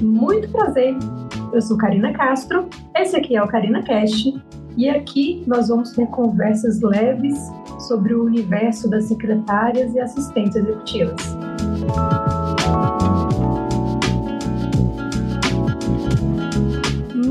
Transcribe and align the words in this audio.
Muito 0.00 0.48
prazer! 0.50 0.94
Eu 1.52 1.60
sou 1.60 1.76
Karina 1.76 2.12
Castro, 2.12 2.68
esse 2.94 3.16
aqui 3.16 3.36
é 3.36 3.42
o 3.42 3.48
Karina 3.48 3.82
Cast 3.82 4.40
e 4.76 4.88
aqui 4.88 5.42
nós 5.46 5.68
vamos 5.68 5.90
ter 5.92 6.06
conversas 6.08 6.80
leves 6.80 7.38
sobre 7.80 8.14
o 8.14 8.24
universo 8.24 8.88
das 8.88 9.04
secretárias 9.04 9.94
e 9.94 10.00
assistentes 10.00 10.54
executivas. 10.56 11.36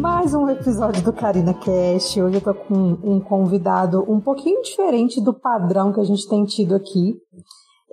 Mais 0.02 0.34
um 0.34 0.50
episódio 0.50 1.04
do 1.04 1.14
Karina 1.14 1.54
Cast. 1.54 2.22
Hoje 2.22 2.36
eu 2.36 2.42
tô 2.42 2.54
com 2.54 2.98
um 3.04 3.20
convidado 3.20 4.04
um 4.12 4.20
pouquinho 4.20 4.62
diferente 4.62 5.22
do 5.22 5.34
padrão 5.34 5.94
que 5.94 6.00
a 6.00 6.06
gente 6.06 6.28
tem 6.28 6.44
tido 6.46 6.76
aqui. 6.76 7.16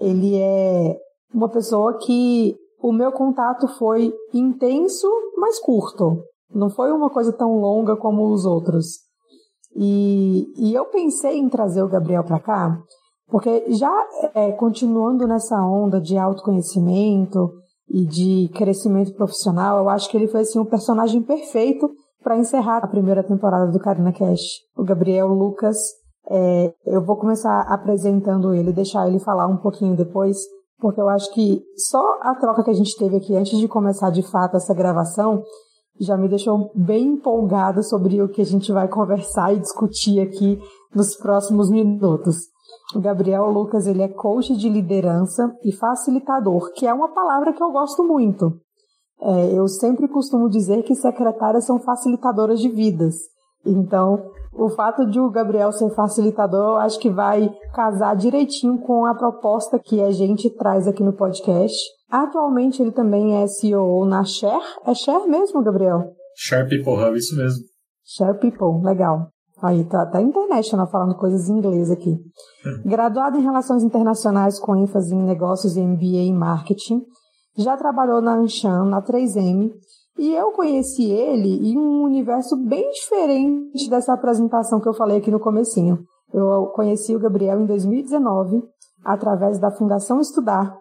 Ele 0.02 0.36
é 0.36 0.96
uma 1.32 1.48
pessoa 1.48 1.98
que 1.98 2.56
o 2.82 2.92
meu 2.92 3.12
contato 3.12 3.68
foi 3.78 4.12
intenso, 4.34 5.08
mas 5.36 5.58
curto. 5.60 6.24
Não 6.52 6.68
foi 6.68 6.92
uma 6.92 7.08
coisa 7.08 7.32
tão 7.32 7.58
longa 7.58 7.96
como 7.96 8.28
os 8.30 8.44
outros. 8.44 8.98
E, 9.74 10.52
e 10.56 10.74
eu 10.74 10.84
pensei 10.86 11.38
em 11.38 11.48
trazer 11.48 11.82
o 11.82 11.88
Gabriel 11.88 12.24
para 12.24 12.40
cá, 12.40 12.78
porque 13.28 13.64
já 13.72 13.90
é, 14.34 14.52
continuando 14.52 15.26
nessa 15.26 15.56
onda 15.64 16.00
de 16.00 16.18
autoconhecimento 16.18 17.50
e 17.88 18.04
de 18.04 18.50
crescimento 18.54 19.14
profissional, 19.14 19.78
eu 19.78 19.88
acho 19.88 20.10
que 20.10 20.16
ele 20.16 20.28
foi 20.28 20.40
assim, 20.40 20.58
um 20.58 20.64
personagem 20.66 21.22
perfeito 21.22 21.88
para 22.22 22.36
encerrar 22.36 22.78
a 22.78 22.88
primeira 22.88 23.22
temporada 23.22 23.70
do 23.70 23.78
Karina 23.78 24.12
Cash. 24.12 24.60
O 24.76 24.84
Gabriel 24.84 25.28
Lucas, 25.28 25.78
é, 26.30 26.74
eu 26.86 27.02
vou 27.04 27.16
começar 27.16 27.62
apresentando 27.62 28.54
ele, 28.54 28.72
deixar 28.72 29.06
ele 29.08 29.18
falar 29.18 29.46
um 29.46 29.56
pouquinho 29.56 29.96
depois, 29.96 30.38
porque 30.78 31.00
eu 31.00 31.08
acho 31.08 31.32
que 31.32 31.62
só 31.76 32.18
a 32.22 32.34
troca 32.34 32.64
que 32.64 32.70
a 32.70 32.74
gente 32.74 32.96
teve 32.96 33.16
aqui 33.16 33.36
antes 33.36 33.58
de 33.58 33.68
começar 33.68 34.10
de 34.10 34.22
fato 34.22 34.56
essa 34.56 34.74
gravação 34.74 35.42
já 36.00 36.16
me 36.16 36.28
deixou 36.28 36.70
bem 36.74 37.14
empolgada 37.14 37.82
sobre 37.82 38.20
o 38.22 38.28
que 38.28 38.40
a 38.40 38.44
gente 38.44 38.72
vai 38.72 38.88
conversar 38.88 39.54
e 39.54 39.60
discutir 39.60 40.20
aqui 40.20 40.60
nos 40.94 41.16
próximos 41.16 41.70
minutos. 41.70 42.36
O 42.94 43.00
Gabriel 43.00 43.50
Lucas, 43.50 43.86
ele 43.86 44.02
é 44.02 44.08
coach 44.08 44.56
de 44.56 44.68
liderança 44.68 45.54
e 45.64 45.72
facilitador, 45.72 46.72
que 46.74 46.86
é 46.86 46.92
uma 46.92 47.08
palavra 47.08 47.52
que 47.52 47.62
eu 47.62 47.70
gosto 47.70 48.02
muito. 48.04 48.58
É, 49.20 49.56
eu 49.56 49.68
sempre 49.68 50.08
costumo 50.08 50.48
dizer 50.48 50.82
que 50.82 50.94
secretárias 50.94 51.64
são 51.64 51.78
facilitadoras 51.78 52.60
de 52.60 52.68
vidas. 52.68 53.14
Então, 53.64 54.30
o 54.52 54.68
fato 54.68 55.06
de 55.06 55.18
o 55.18 55.30
Gabriel 55.30 55.72
ser 55.72 55.90
facilitador, 55.90 56.72
eu 56.72 56.76
acho 56.76 56.98
que 56.98 57.10
vai 57.10 57.50
casar 57.74 58.14
direitinho 58.14 58.78
com 58.78 59.06
a 59.06 59.14
proposta 59.14 59.78
que 59.78 60.00
a 60.00 60.10
gente 60.10 60.50
traz 60.50 60.86
aqui 60.86 61.02
no 61.02 61.12
podcast. 61.12 61.76
Atualmente 62.10 62.82
ele 62.82 62.92
também 62.92 63.42
é 63.42 63.46
CEO 63.46 64.04
na 64.04 64.24
Share. 64.24 64.62
É 64.86 64.94
Share 64.94 65.26
mesmo, 65.26 65.62
Gabriel? 65.62 66.12
Share 66.36 66.68
People 66.68 67.02
Hub, 67.02 67.16
isso 67.16 67.34
mesmo. 67.36 67.64
Share 68.04 68.38
People, 68.38 68.84
legal. 68.84 69.28
Aí 69.62 69.84
tá, 69.84 70.04
tá 70.06 70.20
international 70.20 70.90
falando 70.90 71.14
coisas 71.14 71.48
em 71.48 71.56
inglês 71.56 71.90
aqui. 71.90 72.10
Hum. 72.10 72.82
Graduado 72.84 73.38
em 73.38 73.42
Relações 73.42 73.82
Internacionais 73.82 74.58
com 74.58 74.76
ênfase 74.76 75.14
em 75.14 75.22
negócios 75.22 75.76
e 75.76 75.80
MBA 75.80 76.26
em 76.26 76.34
Marketing. 76.34 77.00
Já 77.56 77.76
trabalhou 77.76 78.20
na 78.20 78.34
Anshan, 78.34 78.84
na 78.86 79.00
3M 79.00 79.70
e 80.18 80.34
eu 80.34 80.52
conheci 80.52 81.10
ele 81.10 81.70
em 81.70 81.78
um 81.78 82.02
universo 82.04 82.56
bem 82.56 82.90
diferente 82.90 83.88
dessa 83.88 84.12
apresentação 84.12 84.80
que 84.80 84.88
eu 84.88 84.94
falei 84.94 85.18
aqui 85.18 85.30
no 85.30 85.40
comecinho. 85.40 86.04
Eu 86.32 86.66
conheci 86.74 87.14
o 87.14 87.18
Gabriel 87.18 87.60
em 87.60 87.66
2019 87.66 88.62
através 89.04 89.58
da 89.58 89.70
Fundação 89.70 90.20
Estudar, 90.20 90.76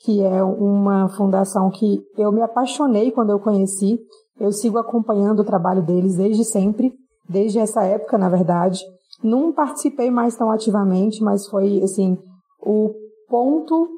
que 0.00 0.22
é 0.22 0.42
uma 0.42 1.08
fundação 1.10 1.70
que 1.70 2.00
eu 2.16 2.32
me 2.32 2.42
apaixonei 2.42 3.10
quando 3.10 3.30
eu 3.30 3.40
conheci. 3.40 3.98
Eu 4.38 4.52
sigo 4.52 4.78
acompanhando 4.78 5.40
o 5.40 5.44
trabalho 5.44 5.84
deles 5.84 6.16
desde 6.16 6.44
sempre, 6.44 6.92
desde 7.28 7.58
essa 7.58 7.84
época, 7.84 8.16
na 8.16 8.28
verdade. 8.28 8.80
Não 9.22 9.52
participei 9.52 10.10
mais 10.10 10.36
tão 10.36 10.50
ativamente, 10.50 11.22
mas 11.22 11.46
foi 11.48 11.82
assim 11.82 12.18
o 12.60 12.92
ponto 13.28 13.88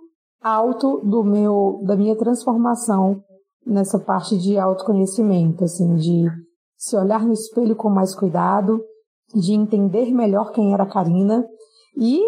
alto 0.43 1.01
do 1.05 1.25
meu 1.25 1.81
da 1.85 1.97
minha 1.97 2.17
transformação 2.17 3.23
nessa 3.69 3.99
parte 3.99 4.39
de 4.39 4.59
autoconhecimento, 4.59 5.65
assim, 5.65 5.95
de 5.97 6.25
se 6.77 6.97
olhar 6.97 7.25
no 7.25 7.33
espelho 7.33 7.77
com 7.77 7.91
mais 7.91 8.15
cuidado, 8.15 8.81
de 9.35 9.53
entender 9.53 10.13
melhor 10.13 10.53
quem 10.53 10.73
era 10.73 10.85
a 10.85 10.91
Karina 10.91 11.45
e 11.97 12.21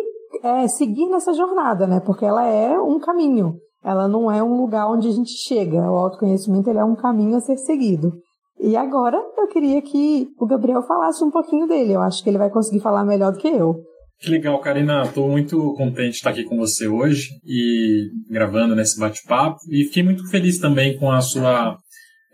é, 0.43 0.69
seguir 0.69 1.09
nessa 1.09 1.33
jornada, 1.33 1.87
né? 1.87 2.01
Porque 2.01 2.25
ela 2.25 2.45
é 2.45 2.79
um 2.79 2.99
caminho. 2.99 3.57
Ela 3.83 4.07
não 4.07 4.31
é 4.31 4.43
um 4.43 4.61
lugar 4.61 4.91
onde 4.91 5.09
a 5.09 5.13
gente 5.13 5.31
chega. 5.31 5.91
O 5.91 5.97
autoconhecimento 5.97 6.69
ele 6.69 6.79
é 6.79 6.85
um 6.85 6.95
caminho 6.95 7.37
a 7.37 7.41
ser 7.41 7.57
seguido. 7.57 8.13
E 8.59 8.77
agora 8.77 9.17
eu 9.39 9.47
queria 9.49 9.81
que 9.81 10.29
o 10.39 10.47
Gabriel 10.47 10.83
falasse 10.83 11.25
um 11.25 11.31
pouquinho 11.31 11.67
dele. 11.67 11.95
Eu 11.95 12.03
acho 12.03 12.23
que 12.23 12.29
ele 12.29 12.39
vai 12.39 12.51
conseguir 12.51 12.81
falar 12.81 13.05
melhor 13.05 13.33
do 13.33 13.39
que 13.39 13.49
eu. 13.49 13.83
Que 14.21 14.29
legal, 14.29 14.61
Karina. 14.61 15.05
Estou 15.05 15.31
muito 15.31 15.73
contente 15.73 16.11
de 16.11 16.17
estar 16.17 16.29
aqui 16.29 16.45
com 16.45 16.59
você 16.59 16.87
hoje 16.87 17.31
e 17.43 18.11
gravando 18.29 18.77
nesse 18.77 19.01
bate-papo. 19.01 19.59
E 19.71 19.85
fiquei 19.85 20.03
muito 20.03 20.29
feliz 20.29 20.59
também 20.59 20.99
com 20.99 21.11
a 21.11 21.23
sua 21.23 21.79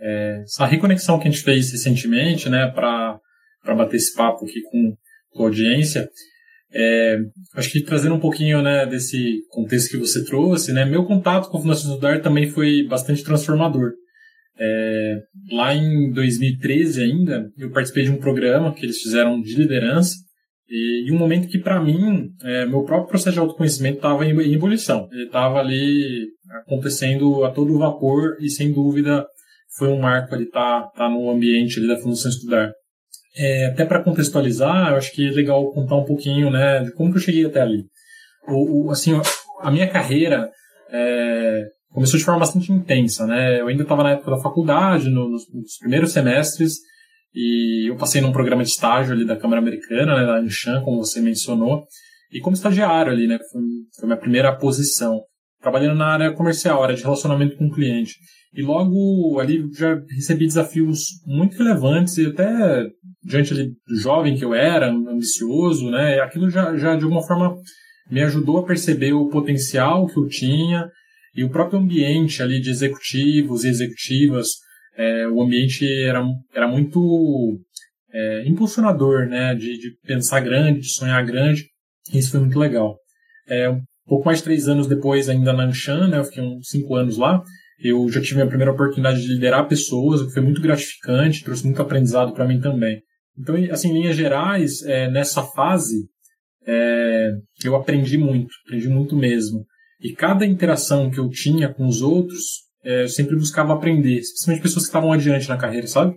é, 0.01 0.41
essa 0.43 0.67
reconexão 0.67 1.17
que 1.17 1.29
a 1.29 1.31
gente 1.31 1.45
fez 1.45 1.71
recentemente, 1.71 2.49
né, 2.49 2.67
para 2.67 3.21
bater 3.77 3.99
esse 3.99 4.13
papo 4.17 4.45
aqui 4.45 4.61
com, 4.63 4.97
a 5.37 5.43
audiência. 5.45 6.09
É, 6.73 7.19
acho 7.55 7.71
que 7.71 7.81
trazendo 7.81 8.17
um 8.17 8.21
pouquinho 8.21 8.61
né, 8.63 8.85
desse 8.85 9.43
contexto 9.51 9.91
que 9.91 9.99
você 9.99 10.25
trouxe, 10.25 10.73
né, 10.73 10.85
meu 10.85 11.05
contato 11.05 11.49
com 11.49 11.59
a 11.59 11.61
Fundação 11.61 11.91
Estudar 11.91 12.21
também 12.21 12.51
foi 12.51 12.85
bastante 12.89 13.23
transformador. 13.23 13.93
É, 14.59 15.19
lá 15.53 15.73
em 15.73 16.11
2013 16.11 17.01
ainda, 17.01 17.49
eu 17.57 17.71
participei 17.71 18.03
de 18.03 18.11
um 18.11 18.17
programa 18.17 18.75
que 18.75 18.85
eles 18.85 18.99
fizeram 18.99 19.41
de 19.41 19.55
liderança 19.55 20.26
e, 20.69 21.09
e 21.09 21.13
um 21.13 21.19
momento 21.19 21.49
que, 21.49 21.59
para 21.59 21.81
mim, 21.81 22.31
é, 22.43 22.67
meu 22.67 22.83
próprio 22.83 23.09
processo 23.09 23.35
de 23.35 23.39
autoconhecimento 23.39 23.97
estava 23.97 24.27
em, 24.27 24.33
em 24.41 24.55
ebulição. 24.55 25.09
Ele 25.13 25.27
estava 25.27 25.59
ali 25.59 26.27
acontecendo 26.63 27.45
a 27.45 27.51
todo 27.51 27.79
vapor 27.79 28.37
e, 28.41 28.51
sem 28.51 28.73
dúvida, 28.73 29.27
foi 29.77 29.89
um 29.89 30.01
marco 30.01 30.35
ali 30.35 30.45
estar 30.45 30.83
tá, 30.83 30.89
tá 30.97 31.09
no 31.09 31.31
ambiente 31.31 31.79
ali 31.79 31.89
da 31.89 31.97
Fundação 31.97 32.31
Estudar. 32.31 32.73
É, 33.37 33.67
até 33.67 33.85
para 33.85 34.03
contextualizar, 34.03 34.91
eu 34.91 34.97
acho 34.97 35.13
que 35.13 35.29
é 35.29 35.31
legal 35.31 35.71
contar 35.73 35.97
um 35.97 36.05
pouquinho 36.05 36.51
né, 36.51 36.83
de 36.83 36.93
como 36.93 37.11
que 37.11 37.19
eu 37.19 37.23
cheguei 37.23 37.45
até 37.45 37.61
ali. 37.61 37.85
O, 38.49 38.87
o 38.87 38.91
assim, 38.91 39.13
a 39.61 39.71
minha 39.71 39.89
carreira 39.89 40.51
é, 40.91 41.65
começou 41.93 42.19
de 42.19 42.25
forma 42.25 42.41
bastante 42.41 42.73
intensa. 42.73 43.27
Né? 43.27 43.61
Eu 43.61 43.69
ainda 43.69 43.83
estava 43.83 44.03
na 44.03 44.13
época 44.13 44.31
da 44.31 44.41
faculdade, 44.41 45.11
no, 45.11 45.29
nos, 45.29 45.43
nos 45.53 45.77
primeiros 45.79 46.13
semestres, 46.13 46.79
e 47.37 47.91
eu 47.91 47.97
passei 47.97 48.23
num 48.23 48.33
programa 48.33 48.65
de 48.65 48.71
estágio 48.71 49.13
ali 49.13 49.27
da 49.27 49.37
Câmara 49.37 49.61
Americana, 49.61 50.17
né, 50.17 50.25
da 50.25 50.39
Anshan, 50.39 50.81
como 50.81 51.05
você 51.05 51.21
mencionou, 51.21 51.85
e 52.33 52.41
como 52.41 52.57
estagiário 52.57 53.13
ali, 53.13 53.27
né, 53.27 53.39
foi, 53.53 53.63
foi 54.01 54.07
minha 54.07 54.19
primeira 54.19 54.57
posição, 54.57 55.21
trabalhando 55.61 55.99
na 55.99 56.07
área 56.07 56.33
comercial, 56.33 56.83
área 56.83 56.97
de 56.97 57.03
relacionamento 57.03 57.59
com 57.59 57.67
o 57.67 57.71
cliente. 57.71 58.15
E 58.55 58.63
logo 58.63 59.39
ali 59.39 59.69
já 59.75 60.01
recebi 60.15 60.47
desafios 60.47 61.09
muito 61.27 61.59
relevantes 61.59 62.17
e 62.17 62.25
até 62.25 62.87
diante 63.23 63.53
ali 63.53 63.69
do 63.87 63.97
jovem 63.97 64.35
que 64.35 64.45
eu 64.45 64.55
era, 64.55 64.91
ambicioso, 64.91 65.91
né, 65.91 66.21
aquilo 66.21 66.49
já, 66.49 66.75
já 66.75 66.97
de 66.97 67.05
alguma 67.05 67.23
forma 67.23 67.55
me 68.11 68.23
ajudou 68.23 68.59
a 68.59 68.67
perceber 68.67 69.13
o 69.13 69.29
potencial 69.29 70.07
que 70.07 70.19
eu 70.19 70.27
tinha 70.27 70.89
e 71.35 71.45
o 71.45 71.51
próprio 71.51 71.81
ambiente 71.81 72.43
ali 72.43 72.63
de 72.63 72.71
executivos 72.71 73.65
e 73.65 73.69
executivas 73.69 74.65
é, 74.97 75.29
o 75.29 75.43
ambiente 75.43 75.87
era, 76.05 76.25
era 76.55 76.67
muito 76.67 77.61
é, 78.13 78.47
impulsionador, 78.47 79.27
né, 79.27 79.55
de, 79.55 79.79
de, 79.79 79.91
pensar 80.05 80.41
grande, 80.41 80.81
de 80.81 80.93
sonhar 80.93 81.25
grande. 81.25 81.67
Isso 82.13 82.31
foi 82.31 82.41
muito 82.41 82.59
legal. 82.59 82.97
É, 83.49 83.69
um 83.69 83.83
pouco 84.07 84.25
mais 84.25 84.39
de 84.39 84.45
três 84.45 84.69
anos 84.69 84.87
depois, 84.87 85.29
ainda 85.29 85.53
na 85.53 85.65
Anshan, 85.65 86.09
né, 86.09 86.19
eu 86.19 86.25
fiquei 86.25 86.43
uns 86.43 86.69
cinco 86.69 86.95
anos 86.95 87.19
lá, 87.19 87.43
eu 87.79 88.09
já 88.09 88.21
tive 88.23 88.41
a 88.41 88.47
primeira 88.47 88.73
oportunidade 88.73 89.21
de 89.21 89.29
liderar 89.29 89.69
pessoas, 89.69 90.21
o 90.21 90.27
que 90.27 90.33
foi 90.33 90.43
muito 90.43 90.63
gratificante, 90.63 91.45
trouxe 91.45 91.65
muito 91.65 91.83
aprendizado 91.83 92.33
para 92.33 92.47
mim 92.47 92.61
também. 92.61 93.03
Então, 93.39 93.55
assim, 93.71 93.91
em 93.91 94.01
linhas 94.01 94.17
gerais, 94.17 94.83
é, 94.83 95.11
nessa 95.11 95.43
fase, 95.43 96.09
é, 96.67 97.33
eu 97.63 97.77
aprendi 97.77 98.17
muito, 98.17 98.49
aprendi 98.65 98.89
muito 98.89 99.15
mesmo. 99.15 99.67
E 100.01 100.13
cada 100.13 100.47
interação 100.47 101.11
que 101.11 101.19
eu 101.19 101.29
tinha 101.29 101.73
com 101.73 101.87
os 101.87 102.01
outros 102.01 102.66
é, 102.87 103.03
eu 103.03 103.09
sempre 103.09 103.35
buscava 103.35 103.75
aprender, 103.75 104.21
especialmente 104.21 104.63
pessoas 104.63 104.85
que 104.85 104.91
estavam 104.91 105.13
adiante 105.13 105.49
na 105.49 105.57
carreira, 105.57 105.89
sabe? 105.89 106.15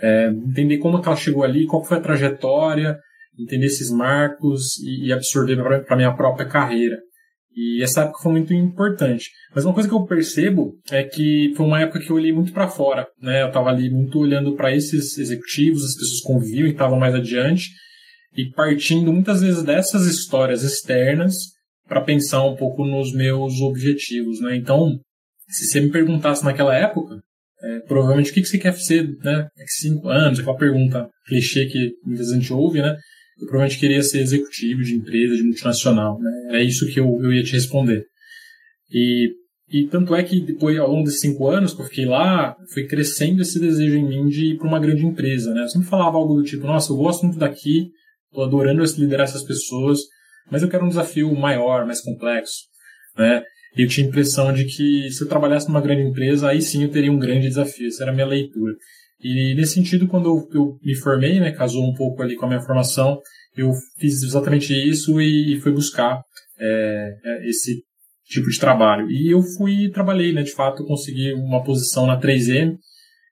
É, 0.00 0.28
entender 0.28 0.78
como 0.78 1.02
que 1.02 1.08
ela 1.08 1.16
chegou 1.16 1.42
ali, 1.42 1.66
qual 1.66 1.84
foi 1.84 1.96
a 1.96 2.00
trajetória, 2.00 2.96
entender 3.36 3.66
esses 3.66 3.90
marcos 3.90 4.78
e, 4.78 5.06
e 5.06 5.12
absorver 5.12 5.56
para 5.56 5.94
a 5.94 5.96
minha 5.96 6.14
própria 6.14 6.46
carreira. 6.46 6.96
E 7.56 7.82
essa 7.82 8.02
época 8.02 8.22
foi 8.22 8.32
muito 8.32 8.54
importante. 8.54 9.30
Mas 9.54 9.64
uma 9.64 9.74
coisa 9.74 9.88
que 9.88 9.94
eu 9.94 10.04
percebo 10.04 10.74
é 10.90 11.02
que 11.02 11.52
foi 11.56 11.66
uma 11.66 11.80
época 11.80 12.00
que 12.00 12.10
eu 12.10 12.16
olhei 12.16 12.30
muito 12.30 12.52
para 12.52 12.68
fora, 12.68 13.08
né? 13.20 13.42
Eu 13.42 13.48
estava 13.48 13.70
ali 13.70 13.90
muito 13.90 14.18
olhando 14.18 14.54
para 14.54 14.76
esses 14.76 15.18
executivos, 15.18 15.82
as 15.82 15.94
pessoas 15.94 16.20
conviviam 16.20 16.68
e 16.68 16.72
estavam 16.72 16.98
mais 16.98 17.14
adiante, 17.14 17.70
e 18.36 18.50
partindo 18.50 19.12
muitas 19.12 19.40
vezes 19.40 19.64
dessas 19.64 20.06
histórias 20.06 20.62
externas 20.62 21.34
para 21.88 22.02
pensar 22.02 22.44
um 22.44 22.54
pouco 22.54 22.84
nos 22.84 23.14
meus 23.14 23.60
objetivos, 23.60 24.40
né? 24.40 24.54
Então, 24.54 25.00
se 25.48 25.66
você 25.66 25.80
me 25.80 25.90
perguntasse 25.90 26.44
naquela 26.44 26.74
época, 26.74 27.20
é, 27.62 27.80
provavelmente 27.80 28.30
o 28.30 28.34
que, 28.34 28.42
que 28.42 28.48
você 28.48 28.58
quer 28.58 28.74
ser, 28.74 29.04
né? 29.22 29.48
Daqui 29.56 29.70
cinco 29.70 30.08
anos, 30.08 30.38
aquela 30.38 30.56
pergunta 30.56 31.08
clichê 31.26 31.66
que 31.66 31.92
muitas 32.04 32.26
vezes 32.26 32.32
a 32.32 32.36
gente 32.36 32.52
ouve, 32.52 32.82
né? 32.82 32.96
Eu 33.38 33.46
provavelmente 33.46 33.78
queria 33.78 34.02
ser 34.02 34.20
executivo 34.20 34.82
de 34.82 34.94
empresa, 34.94 35.36
de 35.36 35.42
multinacional, 35.42 36.18
né? 36.20 36.58
É 36.58 36.62
isso 36.62 36.86
que 36.86 37.00
eu, 37.00 37.06
eu 37.22 37.32
ia 37.32 37.42
te 37.42 37.52
responder. 37.52 38.04
E, 38.90 39.30
e 39.68 39.86
tanto 39.88 40.14
é 40.14 40.22
que 40.22 40.40
depois, 40.40 40.78
ao 40.78 40.90
longo 40.90 41.04
desses 41.04 41.20
cinco 41.20 41.48
anos 41.48 41.74
que 41.74 41.80
eu 41.80 41.86
fiquei 41.86 42.06
lá, 42.06 42.56
foi 42.72 42.86
crescendo 42.86 43.42
esse 43.42 43.58
desejo 43.58 43.96
em 43.96 44.08
mim 44.08 44.28
de 44.28 44.52
ir 44.52 44.58
para 44.58 44.68
uma 44.68 44.80
grande 44.80 45.04
empresa, 45.04 45.52
né? 45.52 45.62
Eu 45.62 45.68
sempre 45.68 45.88
falava 45.88 46.16
algo 46.16 46.34
do 46.34 46.42
tipo, 46.42 46.66
nossa, 46.66 46.92
eu 46.92 46.96
gosto 46.96 47.24
muito 47.24 47.38
daqui, 47.38 47.90
estou 48.30 48.44
adorando 48.44 48.84
liderar 48.98 49.24
essas 49.24 49.42
pessoas, 49.42 50.00
mas 50.50 50.62
eu 50.62 50.68
quero 50.68 50.84
um 50.84 50.88
desafio 50.88 51.34
maior, 51.34 51.86
mais 51.86 52.00
complexo, 52.00 52.64
né? 53.16 53.42
Eu 53.76 53.86
tinha 53.86 54.06
a 54.06 54.08
impressão 54.08 54.52
de 54.52 54.64
que 54.64 55.10
se 55.10 55.22
eu 55.22 55.28
trabalhasse 55.28 55.68
numa 55.68 55.80
grande 55.80 56.02
empresa, 56.02 56.48
aí 56.48 56.62
sim 56.62 56.82
eu 56.82 56.90
teria 56.90 57.12
um 57.12 57.18
grande 57.18 57.48
desafio. 57.48 57.88
Essa 57.88 58.04
era 58.04 58.12
a 58.12 58.14
minha 58.14 58.26
leitura. 58.26 58.74
E 59.20 59.54
nesse 59.54 59.74
sentido, 59.74 60.06
quando 60.06 60.46
eu, 60.52 60.78
me 60.82 60.94
formei, 60.94 61.40
né, 61.40 61.52
casou 61.52 61.84
um 61.84 61.94
pouco 61.94 62.22
ali 62.22 62.36
com 62.36 62.46
a 62.46 62.48
minha 62.48 62.60
formação, 62.60 63.20
eu 63.56 63.70
fiz 63.98 64.22
exatamente 64.22 64.72
isso 64.72 65.20
e, 65.20 65.54
e 65.54 65.60
fui 65.60 65.72
buscar 65.72 66.22
é, 66.58 67.16
é 67.24 67.48
esse 67.48 67.82
tipo 68.24 68.48
de 68.48 68.58
trabalho. 68.58 69.10
E 69.10 69.32
eu 69.32 69.42
fui 69.42 69.84
e 69.84 69.90
trabalhei, 69.90 70.32
né, 70.32 70.42
de 70.42 70.52
fato, 70.52 70.82
eu 70.82 70.86
consegui 70.86 71.32
uma 71.32 71.62
posição 71.62 72.06
na 72.06 72.20
3M 72.20 72.76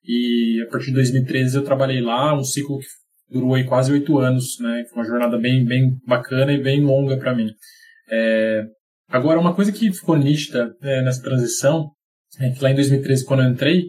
e 0.07 0.63
a 0.67 0.71
partir 0.71 0.87
de 0.87 0.95
2013 0.95 1.57
eu 1.57 1.65
trabalhei 1.65 2.01
lá, 2.01 2.37
um 2.37 2.45
ciclo 2.45 2.79
que 2.79 2.87
durou 3.31 3.55
aí 3.55 3.65
quase 3.65 3.93
oito 3.93 4.19
anos, 4.19 4.59
né, 4.61 4.85
foi 4.91 5.03
uma 5.03 5.09
jornada 5.09 5.39
bem, 5.39 5.65
bem 5.65 5.99
bacana 6.07 6.53
e 6.53 6.63
bem 6.63 6.83
longa 6.83 7.17
para 7.17 7.35
mim. 7.35 7.51
É, 8.11 8.65
Agora, 9.15 9.39
uma 9.39 9.55
coisa 9.55 9.71
que 9.71 9.93
ficou 9.93 10.17
nítida 10.17 10.75
é, 10.83 11.01
nessa 11.01 11.23
transição 11.23 11.93
é 12.41 12.51
que 12.51 12.61
lá 12.61 12.73
em 12.73 12.75
2013, 12.75 13.25
quando 13.25 13.45
eu 13.45 13.49
entrei, 13.49 13.85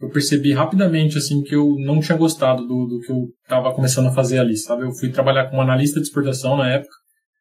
eu 0.00 0.08
percebi 0.08 0.54
rapidamente 0.54 1.18
assim 1.18 1.42
que 1.42 1.54
eu 1.54 1.76
não 1.80 2.00
tinha 2.00 2.16
gostado 2.16 2.66
do, 2.66 2.86
do 2.86 3.00
que 3.00 3.12
eu 3.12 3.28
estava 3.42 3.74
começando 3.74 4.06
a 4.06 4.14
fazer 4.14 4.38
ali, 4.38 4.56
sabe? 4.56 4.84
Eu 4.86 4.92
fui 4.92 5.10
trabalhar 5.10 5.50
como 5.50 5.60
analista 5.60 6.00
de 6.00 6.06
exportação 6.06 6.56
na 6.56 6.70
época 6.70 6.94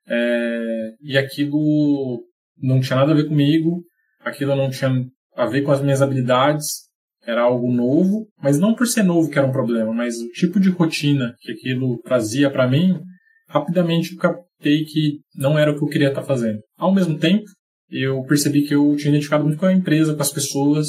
é, 0.06 0.89
e 1.01 1.18
aquilo 1.18 2.25
não 2.62 2.81
tinha 2.81 3.00
nada 3.00 3.13
a 3.13 3.15
ver 3.15 3.30
comigo, 3.30 3.86
aquilo 4.19 4.53
não 4.53 4.69
tinha 4.69 4.91
a 5.38 5.45
ver 5.45 5.62
com 5.62 5.71
as 5.71 5.81
minhas 5.81 6.01
habilidades, 6.01 6.89
era 7.25 7.44
algo 7.44 7.71
novo, 7.71 8.27
mas 8.44 8.59
não 8.59 8.75
por 8.75 8.86
ser 8.86 9.03
novo 9.03 9.30
que 9.30 9.39
era 9.39 9.47
um 9.47 9.53
problema, 9.53 9.94
mas 9.94 10.15
o 10.18 10.27
tipo 10.31 10.59
de 10.59 10.71
rotina 10.71 11.36
que 11.39 11.53
aquilo 11.53 12.01
trazia 12.01 12.51
para 12.51 12.68
mim, 12.68 13.00
rapidamente 13.47 14.18
captei 14.60 14.84
que 14.84 15.20
não 15.36 15.58
era 15.58 15.72
o 15.72 15.78
que 15.78 15.84
eu 15.84 15.88
queria 15.88 16.10
estar 16.10 16.24
fazendo. 16.24 16.60
Ao 16.78 16.94
mesmo 16.94 17.18
tempo, 17.18 17.46
eu 17.90 18.22
percebi 18.24 18.64
que 18.64 18.76
eu 18.76 18.96
tinha 18.96 19.10
identificado 19.10 19.44
muito 19.44 19.58
com 19.58 19.66
a 19.66 19.74
empresa, 19.74 20.14
com 20.14 20.22
as 20.22 20.32
pessoas, 20.32 20.88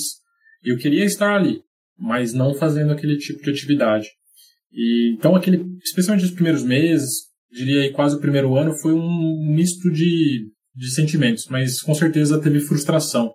eu 0.63 0.77
queria 0.77 1.05
estar 1.05 1.35
ali, 1.35 1.63
mas 1.99 2.35
não 2.35 2.53
fazendo 2.53 2.93
aquele 2.93 3.17
tipo 3.17 3.43
de 3.43 3.51
atividade. 3.51 4.09
E, 4.73 5.15
então, 5.17 5.35
aquele, 5.35 5.65
especialmente 5.83 6.27
os 6.27 6.33
primeiros 6.33 6.63
meses, 6.63 7.11
diria 7.51 7.83
aí 7.83 7.91
quase 7.91 8.17
o 8.17 8.21
primeiro 8.21 8.55
ano, 8.57 8.75
foi 8.75 8.93
um 8.93 9.55
misto 9.55 9.91
de, 9.91 10.47
de 10.75 10.91
sentimentos, 10.91 11.47
mas 11.49 11.81
com 11.81 11.95
certeza 11.95 12.41
teve 12.41 12.61
frustração. 12.61 13.33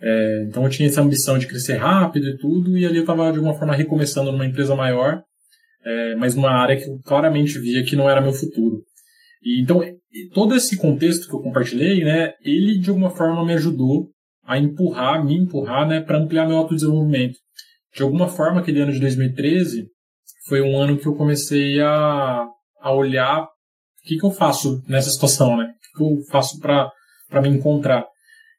É, 0.00 0.44
então 0.48 0.64
eu 0.64 0.70
tinha 0.70 0.88
essa 0.88 1.00
ambição 1.00 1.38
de 1.38 1.46
crescer 1.46 1.76
rápido 1.76 2.26
e 2.26 2.36
tudo, 2.36 2.76
e 2.76 2.84
ali 2.84 2.96
eu 2.96 3.02
estava 3.02 3.30
de 3.30 3.38
alguma 3.38 3.54
forma 3.54 3.74
recomeçando 3.74 4.30
numa 4.30 4.46
empresa 4.46 4.74
maior, 4.74 5.22
é, 5.84 6.14
mas 6.16 6.34
numa 6.34 6.50
área 6.50 6.76
que 6.76 6.88
eu 6.88 6.98
claramente 7.04 7.58
via 7.58 7.84
que 7.84 7.96
não 7.96 8.08
era 8.08 8.20
meu 8.20 8.32
futuro. 8.32 8.82
E, 9.44 9.60
então, 9.60 9.80
todo 10.32 10.54
esse 10.54 10.76
contexto 10.76 11.28
que 11.28 11.34
eu 11.34 11.40
compartilhei, 11.40 12.02
né, 12.02 12.32
ele 12.42 12.78
de 12.78 12.88
alguma 12.88 13.10
forma 13.10 13.44
me 13.44 13.52
ajudou 13.52 14.08
a 14.42 14.58
empurrar, 14.58 15.24
me 15.24 15.36
empurrar, 15.36 15.86
né, 15.86 16.00
para 16.00 16.18
ampliar 16.18 16.46
meu 16.46 16.56
autodesenvolvimento. 16.56 17.38
De 17.94 18.02
alguma 18.02 18.28
forma, 18.28 18.60
aquele 18.60 18.80
ano 18.80 18.92
de 18.92 19.00
2013 19.00 19.86
foi 20.48 20.60
um 20.60 20.76
ano 20.76 20.98
que 20.98 21.06
eu 21.06 21.14
comecei 21.14 21.80
a, 21.80 22.46
a 22.80 22.92
olhar 22.92 23.42
o 23.42 23.48
que, 24.06 24.16
que 24.16 24.26
eu 24.26 24.30
faço 24.30 24.82
nessa 24.88 25.10
situação, 25.10 25.56
né? 25.56 25.64
O 25.64 25.68
que, 25.68 25.96
que 25.96 26.02
eu 26.02 26.24
faço 26.30 26.58
para 26.60 26.92
me 27.40 27.48
encontrar. 27.48 28.04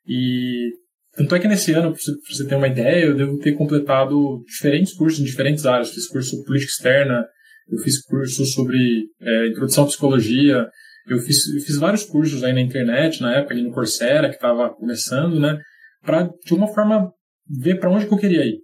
E 0.08 0.72
tanto 1.16 1.36
é 1.36 1.40
que 1.40 1.48
nesse 1.48 1.72
ano, 1.74 1.94
para 1.94 2.00
você 2.30 2.48
ter 2.48 2.56
uma 2.56 2.68
ideia, 2.68 3.06
eu 3.06 3.16
devo 3.16 3.38
ter 3.38 3.54
completado 3.54 4.44
diferentes 4.48 4.94
cursos 4.94 5.20
em 5.20 5.24
diferentes 5.24 5.66
áreas. 5.66 5.92
Fiz 5.92 6.08
curso 6.08 6.44
política 6.44 6.72
externa, 6.72 7.26
eu 7.68 7.80
fiz 7.80 8.02
curso 8.04 8.46
sobre 8.46 9.08
é, 9.22 9.48
introdução 9.48 9.84
à 9.84 9.88
psicologia, 9.88 10.68
eu 11.08 11.20
fiz, 11.20 11.48
eu 11.54 11.62
fiz 11.62 11.78
vários 11.78 12.04
cursos 12.04 12.44
aí 12.44 12.54
na 12.54 12.62
internet, 12.62 13.22
na 13.22 13.36
época 13.36 13.54
ali 13.54 13.64
no 13.64 13.72
Coursera, 13.72 14.30
que 14.30 14.36
estava 14.36 14.70
começando, 14.74 15.40
né, 15.40 15.60
para 16.02 16.24
de 16.24 16.52
alguma 16.52 16.74
forma 16.74 17.12
ver 17.48 17.80
para 17.80 17.92
onde 17.92 18.08
que 18.08 18.14
eu 18.14 18.18
queria 18.18 18.46
ir. 18.46 18.60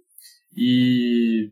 E, 0.56 1.48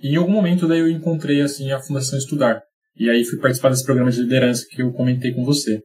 e, 0.00 0.08
em 0.08 0.16
algum 0.16 0.32
momento 0.32 0.68
daí 0.68 0.80
eu 0.80 0.88
encontrei 0.88 1.40
assim 1.40 1.72
a 1.72 1.80
Fundação 1.80 2.18
Estudar. 2.18 2.62
E 2.98 3.10
aí 3.10 3.24
fui 3.24 3.38
participar 3.38 3.70
desse 3.70 3.84
programa 3.84 4.10
de 4.10 4.22
liderança 4.22 4.64
que 4.70 4.82
eu 4.82 4.92
comentei 4.92 5.32
com 5.32 5.44
você. 5.44 5.80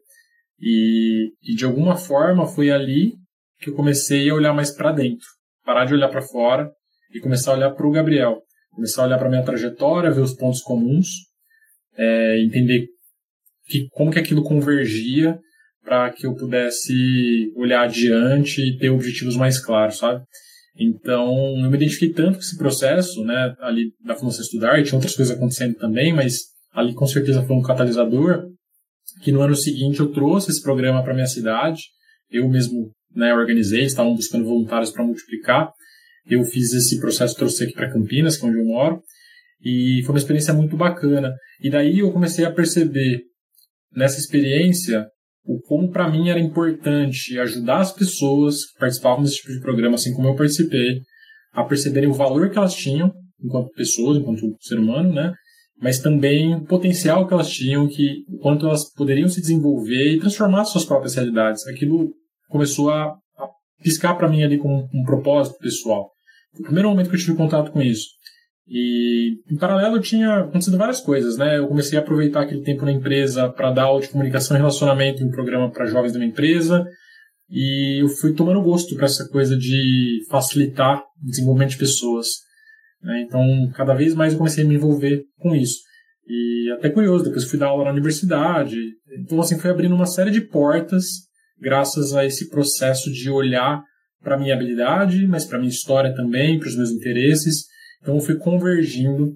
E, 0.60 1.32
e 1.42 1.56
de 1.56 1.66
alguma 1.66 1.96
forma 1.96 2.46
foi 2.46 2.72
ali 2.72 3.14
que 3.60 3.70
eu 3.70 3.76
comecei 3.76 4.30
a 4.30 4.34
olhar 4.34 4.54
mais 4.54 4.72
para 4.72 4.92
dentro, 4.92 5.28
parar 5.66 5.86
de 5.86 5.94
olhar 5.94 6.10
para 6.10 6.22
fora 6.22 6.70
e 7.14 7.20
começar 7.20 7.52
a 7.52 7.56
olhar 7.56 7.72
para 7.72 7.88
o 7.88 7.92
Gabriel 7.92 8.42
começar 8.72 9.04
a 9.04 9.06
olhar 9.06 9.18
para 9.18 9.30
minha 9.30 9.44
trajetória, 9.44 10.12
ver 10.12 10.22
os 10.22 10.34
pontos 10.34 10.62
comuns, 10.62 11.08
é, 11.96 12.40
entender 12.40 12.88
que, 13.68 13.88
como 13.92 14.12
que 14.12 14.20
aquilo 14.20 14.44
convergia 14.44 15.40
para 15.84 16.12
que 16.12 16.26
eu 16.26 16.36
pudesse 16.36 17.52
olhar 17.56 17.84
adiante 17.84 18.62
e 18.62 18.78
ter 18.78 18.90
objetivos 18.90 19.36
mais 19.36 19.60
claros, 19.60 19.98
sabe? 19.98 20.24
Então, 20.78 21.36
eu 21.62 21.70
me 21.70 21.76
identifiquei 21.76 22.14
tanto 22.14 22.36
com 22.36 22.44
esse 22.44 22.58
processo, 22.58 23.24
né, 23.24 23.54
ali 23.60 23.92
da 24.04 24.16
Fundação 24.16 24.42
Estudar, 24.42 24.80
e 24.80 24.84
tinha 24.84 24.96
outras 24.96 25.16
coisas 25.16 25.36
acontecendo 25.36 25.76
também, 25.76 26.14
mas 26.14 26.40
ali 26.74 26.94
com 26.94 27.06
certeza 27.06 27.44
foi 27.44 27.56
um 27.56 27.62
catalisador, 27.62 28.48
que 29.22 29.32
no 29.32 29.42
ano 29.42 29.56
seguinte 29.56 30.00
eu 30.00 30.12
trouxe 30.12 30.52
esse 30.52 30.62
programa 30.62 31.04
para 31.04 31.14
minha 31.14 31.28
cidade, 31.28 31.82
eu 32.30 32.48
mesmo 32.48 32.92
né, 33.14 33.34
organizei, 33.34 33.84
estavam 33.84 34.16
buscando 34.16 34.46
voluntários 34.46 34.92
para 34.92 35.04
multiplicar, 35.04 35.72
eu 36.26 36.44
fiz 36.44 36.74
esse 36.74 37.00
processo, 37.00 37.36
trouxe 37.36 37.64
aqui 37.64 37.74
para 37.74 37.92
Campinas, 37.92 38.38
que 38.38 38.46
é 38.46 38.50
onde 38.50 38.60
eu 38.60 38.66
moro, 38.66 39.02
e 39.64 40.02
foi 40.06 40.14
uma 40.14 40.20
experiência 40.20 40.54
muito 40.54 40.76
bacana. 40.76 41.34
E 41.62 41.70
daí 41.70 42.00
eu 42.00 42.12
comecei 42.12 42.46
a 42.46 42.52
perceber 42.52 43.22
nessa 43.96 44.20
experiência 44.20 45.06
o 45.44 45.60
como 45.62 45.90
para 45.90 46.10
mim 46.10 46.30
era 46.30 46.40
importante 46.40 47.38
ajudar 47.40 47.80
as 47.80 47.92
pessoas 47.92 48.66
que 48.66 48.80
participavam 48.80 49.24
desse 49.24 49.38
tipo 49.38 49.54
de 49.54 49.60
programa, 49.60 49.96
assim 49.96 50.14
como 50.14 50.28
eu 50.28 50.36
participei, 50.36 51.02
a 51.52 51.64
perceberem 51.64 52.10
o 52.10 52.14
valor 52.14 52.50
que 52.50 52.58
elas 52.58 52.76
tinham 52.76 53.12
enquanto 53.44 53.72
pessoas, 53.72 54.18
enquanto 54.18 54.56
ser 54.62 54.78
humano, 54.78 55.14
né? 55.14 55.34
Mas 55.82 56.00
também 56.00 56.54
o 56.54 56.64
potencial 56.64 57.28
que 57.28 57.34
elas 57.34 57.50
tinham, 57.50 57.88
que 57.88 58.24
quanto 58.40 58.68
elas 58.68 58.94
poderiam 58.94 59.28
se 59.28 59.42
desenvolver 59.42 60.14
e 60.14 60.20
transformar 60.20 60.64
suas 60.66 60.86
próprias 60.86 61.16
realidades. 61.16 61.66
Aquilo 61.68 62.14
começou 62.50 62.92
a 62.92 63.16
piscar 63.82 64.14
para 64.14 64.30
mim 64.30 64.44
ali 64.44 64.60
como 64.60 64.88
um 64.94 65.04
propósito 65.04 65.58
pessoal. 65.58 66.12
O 66.60 66.64
primeiro 66.64 66.90
momento 66.90 67.10
que 67.10 67.16
eu 67.16 67.20
tive 67.20 67.38
contato 67.38 67.72
com 67.72 67.82
isso. 67.82 68.08
E, 68.68 69.38
em 69.52 69.58
paralelo, 69.58 70.00
tinha 70.00 70.40
acontecido 70.40 70.78
várias 70.78 71.02
coisas, 71.02 71.38
né? 71.38 71.58
Eu 71.58 71.68
comecei 71.68 71.98
a 71.98 72.02
aproveitar 72.02 72.42
aquele 72.42 72.62
tempo 72.62 72.86
na 72.86 72.92
empresa 72.92 73.50
para 73.50 73.72
dar 73.72 73.84
aula 73.84 74.02
de 74.02 74.10
comunicação 74.10 74.56
e 74.56 74.60
relacionamento 74.60 75.22
em 75.22 75.28
um 75.28 75.32
programa 75.32 75.70
para 75.72 75.86
jovens 75.86 76.14
da 76.14 76.20
minha 76.20 76.32
empresa. 76.32 76.86
E 77.50 78.02
eu 78.02 78.08
fui 78.08 78.34
tomando 78.34 78.62
gosto 78.62 78.96
para 78.96 79.06
essa 79.06 79.28
coisa 79.28 79.58
de 79.58 80.22
facilitar 80.30 81.00
o 81.00 81.30
desenvolvimento 81.30 81.72
de 81.72 81.78
pessoas. 81.78 82.28
Né? 83.02 83.26
Então, 83.28 83.44
cada 83.76 83.94
vez 83.94 84.14
mais 84.14 84.32
eu 84.32 84.38
comecei 84.38 84.64
a 84.64 84.68
me 84.68 84.76
envolver 84.76 85.24
com 85.40 85.54
isso. 85.54 85.80
E 86.26 86.72
até 86.72 86.90
curioso, 86.90 87.26
depois 87.26 87.44
fui 87.44 87.60
dar 87.60 87.68
aula 87.68 87.86
na 87.86 87.92
universidade. 87.92 88.78
Então, 89.20 89.42
assim, 89.42 89.60
foi 89.60 89.70
abrindo 89.70 89.96
uma 89.96 90.06
série 90.06 90.32
de 90.32 90.40
portas 90.40 91.06
graças 91.60 92.14
a 92.14 92.26
esse 92.26 92.50
processo 92.50 93.12
de 93.12 93.30
olhar 93.30 93.84
para 94.24 94.38
minha 94.38 94.54
habilidade, 94.54 95.28
mas 95.28 95.46
para 95.46 95.58
minha 95.58 95.70
história 95.70 96.14
também, 96.14 96.60
para 96.60 96.70
os 96.70 96.76
meus 96.76 96.92
interesses. 96.92 97.66
Então 98.02 98.16
eu 98.16 98.22
fui 98.22 98.36
convergindo 98.36 99.36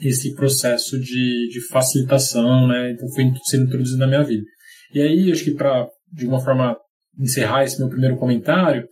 esse 0.00 0.34
processo 0.34 0.98
de, 1.00 1.48
de 1.48 1.66
facilitação, 1.68 2.66
né? 2.66 2.90
Então 2.90 3.08
foi 3.08 3.24
sendo 3.44 3.64
introduzido 3.64 3.98
na 3.98 4.06
minha 4.06 4.22
vida. 4.22 4.44
E 4.92 5.00
aí, 5.00 5.32
acho 5.32 5.44
que 5.44 5.54
para, 5.54 5.88
de 6.12 6.26
uma 6.26 6.40
forma, 6.40 6.76
encerrar 7.18 7.64
esse 7.64 7.78
meu 7.78 7.88
primeiro 7.88 8.16
comentário, 8.16 8.86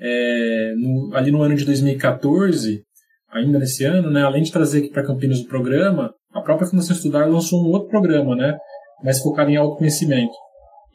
é, 0.00 0.74
no, 0.76 1.14
ali 1.14 1.30
no 1.30 1.42
ano 1.42 1.54
de 1.54 1.64
2014, 1.64 2.82
ainda 3.30 3.58
nesse 3.58 3.84
ano, 3.84 4.10
né, 4.10 4.22
além 4.22 4.42
de 4.42 4.52
trazer 4.52 4.78
aqui 4.78 4.90
para 4.90 5.06
Campinas 5.06 5.40
o 5.40 5.48
programa, 5.48 6.12
a 6.32 6.40
própria 6.40 6.68
Fundação 6.68 6.94
Estudar 6.94 7.26
lançou 7.26 7.62
um 7.62 7.70
outro 7.70 7.88
programa, 7.88 8.34
né, 8.36 8.56
mais 9.02 9.20
focado 9.20 9.50
em 9.50 9.56
autoconhecimento. 9.56 10.34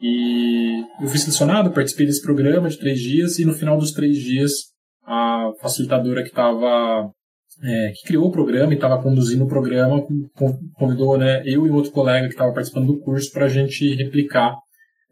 E 0.00 0.53
eu 1.00 1.08
fui 1.08 1.18
selecionado, 1.18 1.72
participei 1.72 2.06
desse 2.06 2.22
programa 2.22 2.68
de 2.68 2.78
três 2.78 3.00
dias 3.00 3.38
e 3.38 3.44
no 3.44 3.54
final 3.54 3.76
dos 3.76 3.92
três 3.92 4.16
dias 4.18 4.52
a 5.04 5.50
facilitadora 5.60 6.22
que 6.22 6.28
estava 6.28 7.10
é, 7.62 7.92
que 7.92 8.06
criou 8.06 8.26
o 8.26 8.32
programa 8.32 8.72
e 8.72 8.76
estava 8.76 9.02
conduzindo 9.02 9.44
o 9.44 9.48
programa 9.48 10.04
convidou 10.74 11.18
né, 11.18 11.42
eu 11.44 11.66
e 11.66 11.70
outro 11.70 11.92
colega 11.92 12.26
que 12.26 12.34
estava 12.34 12.52
participando 12.52 12.86
do 12.86 13.00
curso 13.00 13.30
para 13.32 13.46
a 13.46 13.48
gente 13.48 13.94
replicar 13.94 14.56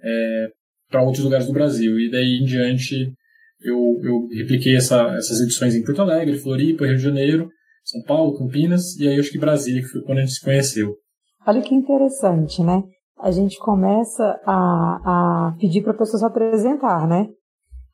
é, 0.03 0.49
para 0.91 1.03
outros 1.03 1.25
lugares 1.25 1.47
do 1.47 1.53
Brasil. 1.53 1.99
E 1.99 2.11
daí 2.11 2.39
em 2.43 2.45
diante 2.45 3.12
eu, 3.61 4.01
eu 4.03 4.29
repliquei 4.37 4.77
essa, 4.77 5.15
essas 5.17 5.41
edições 5.41 5.75
em 5.75 5.85
Porto 5.85 6.03
Alegre, 6.03 6.39
Floripa, 6.39 6.87
Rio 6.87 6.97
de 6.97 7.03
Janeiro, 7.03 7.49
São 7.85 8.03
Paulo, 8.03 8.37
Campinas 8.37 8.97
e 8.99 9.09
aí 9.09 9.19
acho 9.19 9.31
que 9.31 9.39
Brasília, 9.39 9.83
que 9.83 9.89
foi 9.89 10.03
quando 10.03 10.19
a 10.19 10.21
gente 10.23 10.35
se 10.35 10.45
conheceu. 10.45 10.97
Olha 11.47 11.61
que 11.61 11.75
interessante, 11.75 12.62
né? 12.62 12.83
A 13.23 13.31
gente 13.31 13.57
começa 13.61 14.41
a, 14.45 15.47
a 15.47 15.57
pedir 15.57 15.83
para 15.83 15.95
pessoas 15.95 16.25
apresentar, 16.25 17.07
né? 17.07 17.29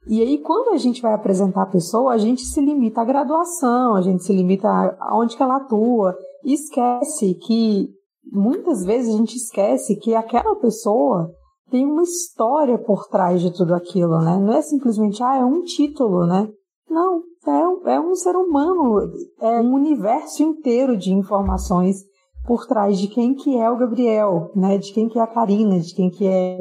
E 0.09 0.23
aí, 0.23 0.39
quando 0.39 0.71
a 0.71 0.79
gente 0.79 1.03
vai 1.03 1.13
apresentar 1.13 1.65
a 1.65 1.71
pessoa, 1.71 2.15
a 2.15 2.17
gente 2.17 2.41
se 2.41 2.59
limita 2.63 3.03
à 3.03 3.05
graduação, 3.05 3.95
a 3.95 4.01
gente 4.01 4.23
se 4.23 4.33
limita 4.33 4.67
aonde 4.99 5.37
que 5.37 5.43
ela 5.43 5.57
atua, 5.57 6.17
e 6.43 6.55
esquece 6.55 7.35
que, 7.35 7.91
muitas 8.33 8.83
vezes 8.87 9.15
a 9.15 9.19
gente 9.19 9.37
esquece 9.37 9.97
que 9.97 10.15
aquela 10.15 10.57
pessoa 10.57 11.31
tem 11.71 11.85
uma 11.85 12.03
história 12.03 12.79
por 12.79 13.07
trás 13.09 13.43
de 13.43 13.53
tudo 13.53 13.75
aquilo, 13.75 14.19
né? 14.21 14.39
Não 14.39 14.55
é 14.55 14.63
simplesmente, 14.63 15.23
ah, 15.23 15.37
é 15.37 15.45
um 15.45 15.63
título, 15.63 16.27
né? 16.27 16.49
Não, 16.89 17.23
é, 17.47 17.95
é 17.97 18.01
um 18.01 18.15
ser 18.15 18.35
humano, 18.35 18.99
é 19.43 19.61
um 19.61 19.75
universo 19.75 20.43
inteiro 20.43 20.97
de 20.97 21.13
informações 21.13 21.99
por 22.47 22.67
trás 22.67 22.99
de 22.99 23.09
quem 23.09 23.35
que 23.35 23.59
é 23.59 23.71
o 23.71 23.77
Gabriel, 23.77 24.51
né? 24.55 24.79
De 24.79 24.93
quem 24.93 25.09
que 25.09 25.19
é 25.19 25.23
a 25.23 25.27
Karina, 25.27 25.79
de 25.81 25.95
quem 25.95 26.11
que 26.11 26.27
é, 26.27 26.59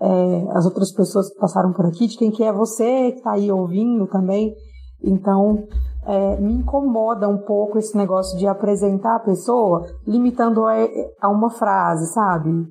é 0.00 0.46
as 0.52 0.64
outras 0.64 0.92
pessoas 0.92 1.32
que 1.32 1.38
passaram 1.38 1.72
por 1.72 1.86
aqui, 1.86 2.06
de 2.06 2.16
quem 2.16 2.30
que 2.30 2.42
é 2.42 2.52
você 2.52 3.12
que 3.12 3.18
está 3.18 3.32
aí 3.32 3.50
ouvindo 3.50 4.06
também. 4.06 4.54
Então, 5.02 5.64
é, 6.06 6.40
me 6.40 6.54
incomoda 6.54 7.28
um 7.28 7.38
pouco 7.38 7.78
esse 7.78 7.96
negócio 7.96 8.36
de 8.38 8.46
apresentar 8.46 9.16
a 9.16 9.20
pessoa 9.20 9.86
limitando 10.06 10.66
a, 10.66 10.74
a 11.20 11.28
uma 11.28 11.50
frase, 11.50 12.12
sabe? 12.12 12.66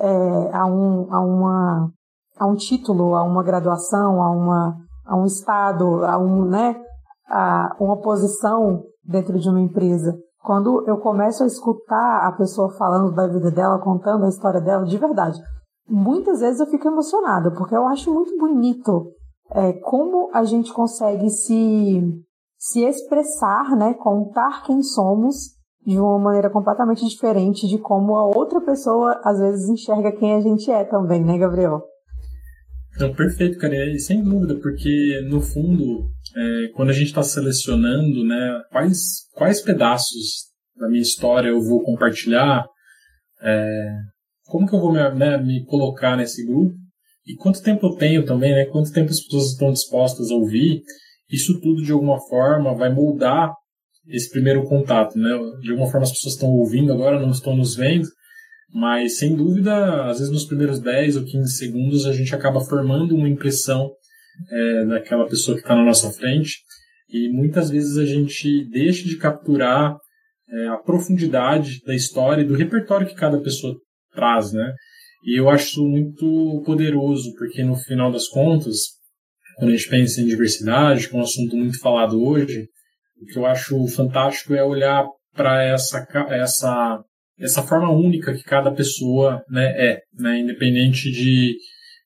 é, 0.00 0.56
a, 0.56 0.66
um, 0.66 1.12
a, 1.12 1.20
uma, 1.20 1.92
a 2.38 2.46
um 2.46 2.56
título, 2.56 3.14
a 3.14 3.22
uma 3.22 3.42
graduação, 3.44 4.22
a, 4.22 4.30
uma, 4.30 4.76
a 5.04 5.16
um 5.16 5.26
estado, 5.26 6.04
a, 6.04 6.16
um, 6.16 6.46
né, 6.46 6.74
a 7.28 7.76
uma 7.78 8.00
posição 8.00 8.82
dentro 9.04 9.38
de 9.38 9.48
uma 9.48 9.60
empresa. 9.60 10.16
Quando 10.42 10.88
eu 10.88 10.96
começo 10.98 11.42
a 11.42 11.46
escutar 11.46 12.26
a 12.26 12.32
pessoa 12.32 12.70
falando 12.76 13.14
da 13.14 13.26
vida 13.26 13.50
dela, 13.50 13.78
contando 13.78 14.24
a 14.24 14.28
história 14.28 14.60
dela, 14.60 14.84
de 14.84 14.96
verdade, 14.96 15.38
muitas 15.88 16.40
vezes 16.40 16.60
eu 16.60 16.66
fico 16.66 16.88
emocionada, 16.88 17.50
porque 17.50 17.74
eu 17.74 17.86
acho 17.86 18.12
muito 18.12 18.36
bonito 18.38 19.12
é, 19.52 19.72
como 19.74 20.30
a 20.32 20.44
gente 20.44 20.72
consegue 20.72 21.28
se, 21.28 22.02
se 22.56 22.84
expressar, 22.84 23.76
né, 23.76 23.94
contar 23.94 24.64
quem 24.64 24.82
somos 24.82 25.58
de 25.84 25.98
uma 25.98 26.18
maneira 26.18 26.50
completamente 26.50 27.06
diferente 27.06 27.66
de 27.66 27.78
como 27.78 28.16
a 28.16 28.24
outra 28.24 28.60
pessoa 28.60 29.20
às 29.24 29.38
vezes 29.38 29.68
enxerga 29.68 30.12
quem 30.12 30.34
a 30.34 30.40
gente 30.40 30.70
é 30.70 30.84
também, 30.84 31.24
né, 31.24 31.38
Gabriel? 31.38 31.82
Então, 32.94 33.14
perfeito, 33.14 33.58
cara, 33.58 33.74
e 33.74 33.98
sem 33.98 34.22
dúvida, 34.22 34.56
porque 34.60 35.20
no 35.28 35.40
fundo, 35.40 36.10
é, 36.36 36.68
quando 36.74 36.90
a 36.90 36.92
gente 36.92 37.06
está 37.06 37.22
selecionando, 37.22 38.24
né, 38.24 38.62
quais, 38.70 39.26
quais 39.34 39.60
pedaços 39.60 40.50
da 40.76 40.88
minha 40.88 41.02
história 41.02 41.48
eu 41.48 41.60
vou 41.60 41.82
compartilhar, 41.82 42.64
é, 43.42 43.90
como 44.46 44.66
que 44.68 44.74
eu 44.74 44.80
vou 44.80 44.92
me, 44.92 45.10
né, 45.14 45.38
me 45.38 45.64
colocar 45.64 46.16
nesse 46.16 46.44
grupo 46.46 46.74
e 47.26 47.34
quanto 47.36 47.62
tempo 47.62 47.86
eu 47.86 47.96
tenho 47.96 48.24
também, 48.24 48.52
né, 48.52 48.64
quanto 48.66 48.92
tempo 48.92 49.10
as 49.10 49.20
pessoas 49.20 49.52
estão 49.52 49.72
dispostas 49.72 50.30
a 50.30 50.34
ouvir, 50.34 50.82
isso 51.30 51.60
tudo 51.60 51.82
de 51.82 51.92
alguma 51.92 52.18
forma 52.28 52.74
vai 52.74 52.92
moldar 52.92 53.52
esse 54.08 54.28
primeiro 54.30 54.64
contato, 54.64 55.16
né? 55.16 55.30
De 55.60 55.70
alguma 55.70 55.88
forma 55.88 56.04
as 56.04 56.12
pessoas 56.12 56.34
estão 56.34 56.48
ouvindo 56.50 56.92
agora, 56.92 57.20
não 57.20 57.30
estão 57.30 57.56
nos 57.56 57.76
vendo, 57.76 58.08
mas 58.72 59.18
sem 59.18 59.36
dúvida, 59.36 60.06
às 60.06 60.18
vezes 60.18 60.32
nos 60.32 60.44
primeiros 60.44 60.80
10 60.80 61.16
ou 61.16 61.24
15 61.24 61.56
segundos 61.56 62.06
a 62.06 62.12
gente 62.12 62.34
acaba 62.34 62.60
formando 62.60 63.14
uma 63.14 63.28
impressão 63.28 63.90
é, 64.50 64.84
daquela 64.86 65.26
pessoa 65.26 65.56
que 65.56 65.62
está 65.62 65.74
na 65.74 65.84
nossa 65.84 66.10
frente 66.10 66.58
e 67.08 67.28
muitas 67.28 67.70
vezes 67.70 67.98
a 67.98 68.04
gente 68.04 68.64
deixa 68.70 69.08
de 69.08 69.16
capturar 69.16 69.96
é, 70.48 70.68
a 70.68 70.76
profundidade 70.76 71.80
da 71.84 71.94
história 71.94 72.42
e 72.42 72.46
do 72.46 72.54
repertório 72.54 73.06
que 73.06 73.14
cada 73.14 73.40
pessoa 73.40 73.74
traz, 74.12 74.52
né? 74.52 74.74
E 75.24 75.38
eu 75.38 75.50
acho 75.50 75.66
isso 75.66 75.86
muito 75.86 76.62
poderoso, 76.64 77.34
porque 77.36 77.62
no 77.62 77.76
final 77.76 78.10
das 78.10 78.26
contas, 78.28 78.78
quando 79.56 79.70
a 79.70 79.76
gente 79.76 79.88
pensa 79.88 80.20
em 80.20 80.26
diversidade, 80.26 81.08
que 81.08 81.14
é 81.14 81.18
um 81.18 81.22
assunto 81.22 81.56
muito 81.56 81.78
falado 81.78 82.22
hoje, 82.22 82.66
o 83.20 83.26
que 83.26 83.38
eu 83.38 83.44
acho 83.44 83.86
fantástico 83.88 84.54
é 84.54 84.64
olhar 84.64 85.06
para 85.34 85.62
essa, 85.62 86.06
essa, 86.30 87.04
essa 87.38 87.62
forma 87.62 87.90
única 87.90 88.34
que 88.34 88.42
cada 88.42 88.72
pessoa 88.72 89.44
né, 89.48 89.66
é, 89.76 90.02
né, 90.18 90.40
independente 90.40 91.10
de, 91.10 91.54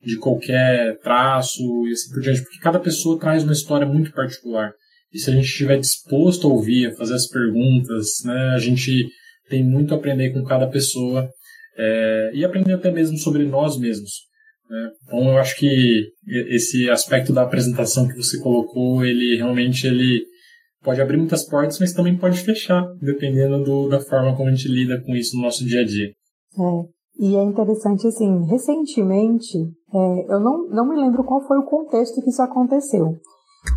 de 0.04 0.18
qualquer 0.18 0.99
traço 1.00 1.62
e 1.87 1.92
assim 1.92 2.12
por 2.12 2.20
diante, 2.20 2.42
porque 2.42 2.58
cada 2.58 2.78
pessoa 2.78 3.18
traz 3.18 3.42
uma 3.42 3.52
história 3.52 3.87
muito 3.87 4.12
particular. 4.12 4.73
E 5.12 5.18
se 5.18 5.30
a 5.30 5.32
gente 5.32 5.46
estiver 5.46 5.78
disposto 5.78 6.46
a 6.46 6.50
ouvir, 6.50 6.87
a 6.87 6.96
fazer 6.96 7.14
as 7.14 7.28
perguntas, 7.28 8.23
né, 8.25 8.52
a 8.54 8.58
gente 8.58 9.08
tem 9.49 9.62
muito 9.62 9.94
a 9.94 9.96
aprender 9.96 10.32
com 10.32 10.42
cada 10.44 10.66
pessoa 10.66 11.28
é, 11.76 12.30
e 12.34 12.44
aprender 12.44 12.73
até 12.73 12.90
mesmo 12.90 13.16
sobre 13.16 13.44
nós 13.44 13.78
mesmos. 13.78 14.11
Né? 14.68 14.90
Então 15.04 15.28
eu 15.30 15.38
acho 15.38 15.56
que 15.56 16.08
esse 16.49 16.90
aspecto 16.90 17.32
da 17.32 17.42
apresentação 17.42 18.08
que 18.08 18.16
você 18.16 18.38
colocou, 18.40 19.04
ele 19.04 19.37
realmente 19.37 19.87
ele 19.87 20.25
pode 20.82 21.00
abrir 21.00 21.16
muitas 21.16 21.46
portas, 21.46 21.78
mas 21.78 21.92
também 21.92 22.16
pode 22.16 22.40
fechar, 22.40 22.84
dependendo 23.00 23.64
do, 23.64 23.88
da 23.88 24.00
forma 24.00 24.37
como 24.37 24.49
a 24.49 24.52
gente 24.52 24.68
lida 24.68 25.00
com 25.00 25.14
isso 25.16 25.37
no 25.37 25.42
nosso 25.42 25.64
dia 25.64 25.80
a 25.80 25.84
dia. 25.84 26.12
É, 26.58 26.94
e 27.18 27.37
é 27.37 27.42
interessante, 27.42 28.06
assim, 28.06 28.44
recentemente, 28.44 29.59
é, 29.92 30.35
eu 30.35 30.40
não, 30.40 30.68
não 30.68 30.88
me 30.88 30.97
lembro 30.97 31.25
qual 31.25 31.40
foi 31.47 31.59
o 31.59 31.64
contexto 31.64 32.21
que 32.21 32.30
isso 32.30 32.42
aconteceu, 32.42 33.14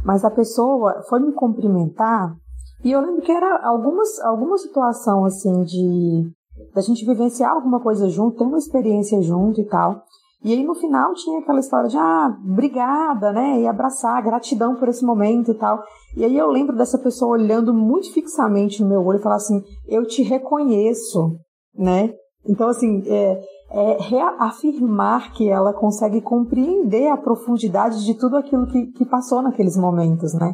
mas 0.03 0.25
a 0.25 0.31
pessoa 0.31 1.03
foi 1.07 1.19
me 1.19 1.33
cumprimentar 1.33 2.35
e 2.83 2.91
eu 2.91 3.01
lembro 3.01 3.21
que 3.21 3.31
era 3.31 3.65
algumas, 3.65 4.19
alguma 4.21 4.57
situação, 4.57 5.25
assim, 5.25 5.63
de 5.63 6.31
da 6.73 6.81
gente 6.81 7.05
vivenciar 7.05 7.51
alguma 7.51 7.79
coisa 7.79 8.09
junto, 8.09 8.37
ter 8.37 8.43
uma 8.43 8.57
experiência 8.57 9.21
junto 9.21 9.61
e 9.61 9.65
tal. 9.65 10.03
E 10.43 10.53
aí 10.53 10.63
no 10.63 10.75
final 10.75 11.13
tinha 11.13 11.39
aquela 11.39 11.59
história 11.59 11.89
de, 11.89 11.97
ah, 11.97 12.35
obrigada, 12.45 13.31
né? 13.31 13.61
E 13.61 13.67
abraçar, 13.67 14.23
gratidão 14.23 14.75
por 14.75 14.87
esse 14.87 15.05
momento 15.05 15.51
e 15.51 15.55
tal. 15.55 15.83
E 16.15 16.23
aí 16.23 16.37
eu 16.37 16.49
lembro 16.49 16.75
dessa 16.75 16.97
pessoa 16.97 17.33
olhando 17.33 17.73
muito 17.73 18.11
fixamente 18.13 18.81
no 18.81 18.89
meu 18.89 19.03
olho 19.05 19.19
e 19.19 19.21
falar 19.21 19.35
assim, 19.35 19.61
eu 19.87 20.05
te 20.05 20.21
reconheço, 20.21 21.37
né? 21.75 22.13
Então, 22.47 22.69
assim, 22.69 23.03
é, 23.05 23.41
é 23.71 23.97
reafirmar 24.01 25.33
que 25.33 25.49
ela 25.49 25.73
consegue 25.73 26.21
compreender 26.21 27.07
a 27.07 27.17
profundidade 27.17 28.05
de 28.05 28.13
tudo 28.13 28.37
aquilo 28.37 28.65
que, 28.67 28.87
que 28.87 29.05
passou 29.05 29.41
naqueles 29.41 29.75
momentos, 29.75 30.33
né? 30.33 30.53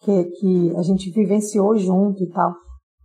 Que, 0.00 0.24
que 0.24 0.76
a 0.76 0.82
gente 0.82 1.10
vivenciou 1.10 1.76
junto 1.76 2.22
e 2.22 2.30
tal. 2.30 2.52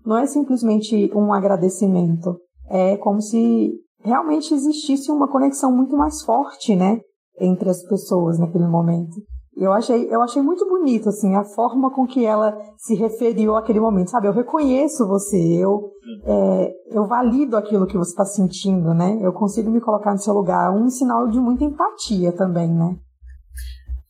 Não 0.06 0.18
é 0.18 0.26
simplesmente 0.26 1.12
um 1.14 1.34
agradecimento. 1.34 2.38
É 2.70 2.98
como 2.98 3.22
se 3.22 3.74
realmente 4.04 4.54
existisse 4.54 5.12
uma 5.12 5.28
conexão 5.28 5.72
muito 5.72 5.96
mais 5.96 6.22
forte, 6.24 6.76
né, 6.76 7.00
entre 7.40 7.70
as 7.70 7.84
pessoas 7.84 8.40
naquele 8.40 8.68
momento. 8.68 9.16
Eu 9.60 9.74
achei, 9.74 10.08
eu 10.14 10.22
achei 10.22 10.40
muito 10.40 10.68
bonito, 10.68 11.10
assim, 11.10 11.36
a 11.36 11.44
forma 11.44 11.90
com 11.90 12.06
que 12.06 12.24
ela 12.24 12.56
se 12.78 12.94
referiu 12.94 13.56
àquele 13.56 13.80
momento, 13.80 14.12
sabe? 14.12 14.28
Eu 14.28 14.34
reconheço 14.34 15.08
você, 15.08 15.36
eu, 15.36 15.92
é, 16.26 16.72
eu 16.92 17.08
valido 17.08 17.58
aquilo 17.58 17.88
que 17.88 17.98
você 17.98 18.12
está 18.12 18.24
sentindo, 18.24 18.94
né? 18.94 19.18
Eu 19.20 19.34
consigo 19.34 19.72
me 19.72 19.82
colocar 19.82 20.12
no 20.12 20.20
seu 20.20 20.34
lugar. 20.34 20.72
Um 20.72 20.90
sinal 20.90 21.28
de 21.28 21.40
muita 21.40 21.64
empatia 21.64 22.32
também, 22.32 22.70
né? 22.70 22.98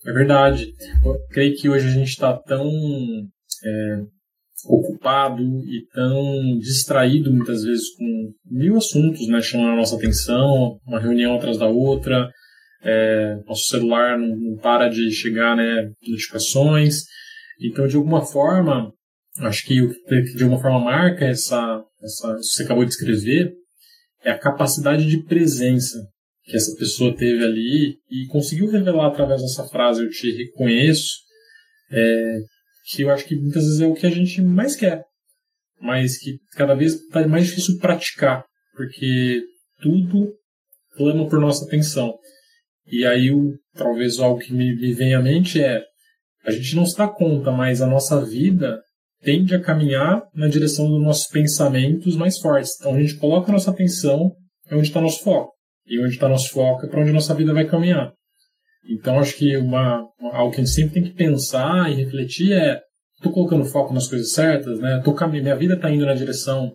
É 0.05 0.11
verdade. 0.11 0.73
Eu 1.05 1.15
creio 1.29 1.55
que 1.55 1.69
hoje 1.69 1.87
a 1.87 1.91
gente 1.91 2.09
está 2.09 2.33
tão 2.33 2.65
é, 2.65 4.03
ocupado 4.65 5.41
e 5.41 5.85
tão 5.93 6.57
distraído 6.59 7.31
muitas 7.31 7.63
vezes 7.63 7.95
com 7.95 8.33
mil 8.51 8.77
assuntos, 8.77 9.27
né, 9.27 9.41
chamando 9.41 9.73
a 9.73 9.75
nossa 9.77 9.95
atenção, 9.95 10.77
uma 10.85 10.99
reunião 10.99 11.35
atrás 11.35 11.57
da 11.57 11.67
outra, 11.67 12.29
é, 12.83 13.35
nosso 13.45 13.67
celular 13.67 14.17
não, 14.17 14.35
não, 14.35 14.57
para 14.57 14.87
de 14.87 15.11
chegar, 15.11 15.55
né, 15.55 15.91
notificações. 16.07 17.03
Então, 17.61 17.87
de 17.87 17.95
alguma 17.95 18.25
forma, 18.25 18.91
acho 19.41 19.65
que 19.65 19.81
o 19.81 19.89
que 19.89 20.35
de 20.35 20.43
alguma 20.43 20.61
forma 20.61 20.79
marca 20.79 21.25
essa, 21.25 21.83
essa, 22.01 22.35
isso 22.39 22.49
que 22.51 22.55
você 22.57 22.63
acabou 22.63 22.85
de 22.85 22.91
escrever 22.91 23.53
é 24.23 24.31
a 24.31 24.39
capacidade 24.39 25.05
de 25.05 25.23
presença 25.23 25.97
que 26.43 26.55
essa 26.55 26.75
pessoa 26.77 27.15
teve 27.15 27.43
ali 27.43 27.97
e 28.09 28.25
conseguiu 28.27 28.69
revelar 28.69 29.07
através 29.07 29.41
dessa 29.41 29.65
frase 29.65 30.01
eu 30.01 30.09
te 30.09 30.31
reconheço 30.31 31.17
é, 31.91 32.39
que 32.89 33.01
eu 33.01 33.11
acho 33.11 33.25
que 33.25 33.35
muitas 33.35 33.63
vezes 33.63 33.81
é 33.81 33.85
o 33.85 33.93
que 33.93 34.07
a 34.07 34.09
gente 34.09 34.41
mais 34.41 34.75
quer, 34.75 35.03
mas 35.79 36.17
que 36.17 36.37
cada 36.53 36.73
vez 36.73 36.93
está 36.93 37.27
mais 37.27 37.47
difícil 37.47 37.77
praticar, 37.79 38.45
porque 38.75 39.41
tudo 39.81 40.33
clama 40.95 41.27
por 41.27 41.39
nossa 41.39 41.65
atenção. 41.65 42.17
E 42.87 43.05
aí, 43.05 43.31
o, 43.31 43.53
talvez 43.75 44.19
algo 44.19 44.39
que 44.39 44.53
me, 44.53 44.75
me 44.75 44.93
vem 44.93 45.13
à 45.13 45.21
mente 45.21 45.61
é: 45.61 45.83
a 46.45 46.51
gente 46.51 46.75
não 46.75 46.85
se 46.85 46.97
dá 46.97 47.07
conta, 47.07 47.51
mas 47.51 47.81
a 47.81 47.87
nossa 47.87 48.23
vida 48.23 48.81
tende 49.21 49.53
a 49.53 49.61
caminhar 49.61 50.23
na 50.33 50.47
direção 50.47 50.89
dos 50.89 51.03
nossos 51.03 51.27
pensamentos 51.27 52.15
mais 52.15 52.39
fortes. 52.39 52.77
Então, 52.79 52.95
a 52.95 53.01
gente 53.01 53.17
coloca 53.17 53.51
a 53.51 53.53
nossa 53.53 53.71
atenção 53.71 54.31
onde 54.71 54.87
está 54.87 55.01
nosso 55.01 55.23
foco. 55.23 55.51
E 55.85 55.99
onde 55.99 56.13
está 56.13 56.27
nosso 56.27 56.49
foco 56.49 56.85
é 56.85 56.89
para 56.89 57.01
onde 57.01 57.11
nossa 57.11 57.33
vida 57.33 57.53
vai 57.53 57.65
caminhar. 57.65 58.13
Então, 58.89 59.19
acho 59.19 59.35
que 59.35 59.55
uma, 59.57 60.05
algo 60.31 60.51
que 60.51 60.61
a 60.61 60.63
gente 60.63 60.73
sempre 60.73 60.93
tem 60.93 61.03
que 61.03 61.15
pensar 61.15 61.91
e 61.91 61.95
refletir 61.95 62.53
é: 62.53 62.81
estou 63.15 63.31
colocando 63.31 63.65
foco 63.65 63.93
nas 63.93 64.07
coisas 64.07 64.31
certas, 64.31 64.79
né? 64.79 65.01
Tô, 65.03 65.13
minha 65.27 65.55
vida 65.55 65.73
está 65.73 65.89
indo 65.89 66.05
na 66.05 66.13
direção 66.13 66.73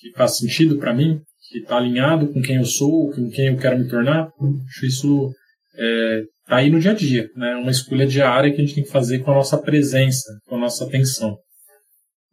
que 0.00 0.12
faz 0.12 0.36
sentido 0.36 0.78
para 0.78 0.94
mim, 0.94 1.20
que 1.50 1.58
está 1.58 1.76
alinhado 1.76 2.32
com 2.32 2.40
quem 2.40 2.56
eu 2.56 2.64
sou, 2.64 3.10
com 3.10 3.28
quem 3.30 3.48
eu 3.48 3.56
quero 3.56 3.78
me 3.78 3.88
tornar. 3.88 4.30
Acho 4.66 4.86
isso 4.86 5.30
é, 5.78 6.22
tá 6.46 6.56
aí 6.56 6.70
no 6.70 6.80
dia 6.80 6.90
a 6.90 6.94
dia, 6.94 7.28
né? 7.36 7.56
Uma 7.56 7.70
escolha 7.70 8.06
diária 8.06 8.50
que 8.50 8.60
a 8.60 8.64
gente 8.64 8.74
tem 8.74 8.84
que 8.84 8.90
fazer 8.90 9.20
com 9.20 9.30
a 9.30 9.34
nossa 9.34 9.56
presença, 9.56 10.28
com 10.48 10.56
a 10.56 10.58
nossa 10.58 10.84
atenção. 10.84 11.36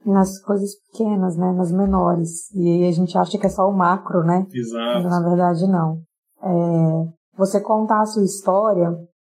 Nas 0.06 0.40
coisas 0.42 0.72
pequenas, 0.92 1.38
né? 1.38 1.52
Nas 1.54 1.72
menores. 1.72 2.52
E 2.54 2.68
aí 2.68 2.88
a 2.88 2.92
gente 2.92 3.18
acha 3.18 3.38
que 3.38 3.46
é 3.46 3.50
só 3.50 3.70
o 3.70 3.76
macro, 3.76 4.24
né? 4.24 4.46
Exato. 4.54 5.04
Mas 5.04 5.06
na 5.06 5.30
verdade 5.30 5.68
não. 5.68 6.02
É, 6.44 7.38
você 7.38 7.62
contar 7.62 8.02
a 8.02 8.06
sua 8.06 8.24
história, 8.24 8.90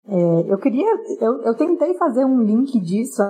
é, 0.07 0.51
eu 0.51 0.57
queria, 0.57 0.89
eu, 1.21 1.41
eu 1.43 1.55
tentei 1.55 1.93
fazer 1.95 2.25
um 2.25 2.41
link 2.41 2.79
disso, 2.79 3.21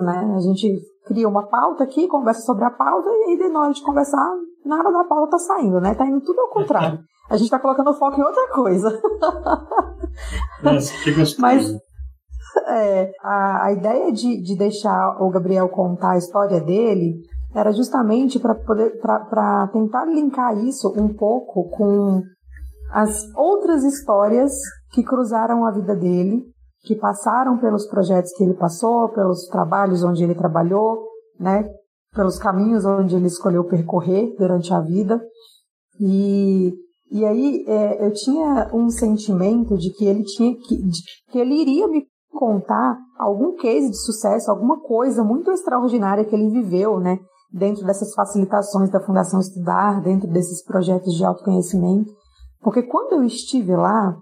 né? 0.00 0.32
A 0.36 0.40
gente 0.40 0.80
cria 1.06 1.28
uma 1.28 1.46
pauta 1.46 1.84
aqui, 1.84 2.08
conversa 2.08 2.42
sobre 2.42 2.64
a 2.64 2.70
pauta, 2.70 3.08
e 3.08 3.42
aí 3.42 3.48
na 3.50 3.60
hora 3.60 3.72
de 3.72 3.82
conversar, 3.82 4.30
nada 4.64 4.90
da 4.90 5.04
pauta 5.04 5.32
tá 5.32 5.38
saindo, 5.38 5.80
né? 5.80 5.94
Tá 5.94 6.06
indo 6.06 6.20
tudo 6.20 6.40
ao 6.40 6.50
contrário. 6.50 7.00
A 7.28 7.36
gente 7.36 7.50
tá 7.50 7.58
colocando 7.58 7.94
foco 7.94 8.20
em 8.20 8.24
outra 8.24 8.48
coisa. 8.52 9.00
Nossa, 10.62 10.92
que 11.04 11.12
gostoso. 11.12 11.40
Mas 11.40 11.72
é, 12.66 13.12
a, 13.22 13.66
a 13.66 13.72
ideia 13.72 14.12
de, 14.12 14.42
de 14.42 14.56
deixar 14.56 15.16
o 15.22 15.30
Gabriel 15.30 15.68
contar 15.68 16.12
a 16.12 16.18
história 16.18 16.60
dele 16.60 17.20
era 17.54 17.72
justamente 17.72 18.38
para 18.38 18.54
poder 18.54 19.00
para 19.00 19.68
tentar 19.72 20.04
linkar 20.06 20.56
isso 20.58 20.92
um 20.96 21.12
pouco 21.12 21.68
com 21.70 22.22
as 22.92 23.32
outras 23.34 23.84
histórias 23.84 24.52
que 24.92 25.02
cruzaram 25.02 25.64
a 25.64 25.70
vida 25.70 25.94
dele, 25.94 26.44
que 26.82 26.96
passaram 26.96 27.58
pelos 27.58 27.86
projetos 27.86 28.32
que 28.32 28.42
ele 28.42 28.54
passou, 28.54 29.08
pelos 29.10 29.46
trabalhos 29.48 30.02
onde 30.02 30.24
ele 30.24 30.34
trabalhou, 30.34 31.06
né, 31.38 31.68
pelos 32.14 32.38
caminhos 32.38 32.84
onde 32.84 33.14
ele 33.14 33.26
escolheu 33.26 33.64
percorrer 33.64 34.34
durante 34.38 34.72
a 34.72 34.80
vida. 34.80 35.20
E, 36.00 36.72
e 37.10 37.24
aí 37.24 37.64
é, 37.66 38.06
eu 38.06 38.12
tinha 38.12 38.70
um 38.72 38.88
sentimento 38.88 39.76
de 39.76 39.90
que 39.92 40.06
ele 40.06 40.24
tinha 40.24 40.54
que, 40.56 40.76
de, 40.76 40.98
que 41.30 41.38
ele 41.38 41.54
iria 41.54 41.86
me 41.86 42.06
contar 42.32 42.96
algum 43.18 43.56
case 43.56 43.90
de 43.90 43.98
sucesso, 43.98 44.50
alguma 44.50 44.80
coisa 44.80 45.22
muito 45.22 45.50
extraordinária 45.50 46.24
que 46.24 46.34
ele 46.34 46.48
viveu, 46.48 46.98
né, 46.98 47.18
dentro 47.52 47.84
dessas 47.84 48.14
facilitações 48.14 48.90
da 48.90 49.00
Fundação 49.00 49.40
Estudar, 49.40 50.00
dentro 50.00 50.28
desses 50.28 50.64
projetos 50.64 51.14
de 51.14 51.24
autoconhecimento. 51.24 52.10
Porque 52.60 52.82
quando 52.82 53.14
eu 53.14 53.24
estive 53.24 53.74
lá, 53.74 54.16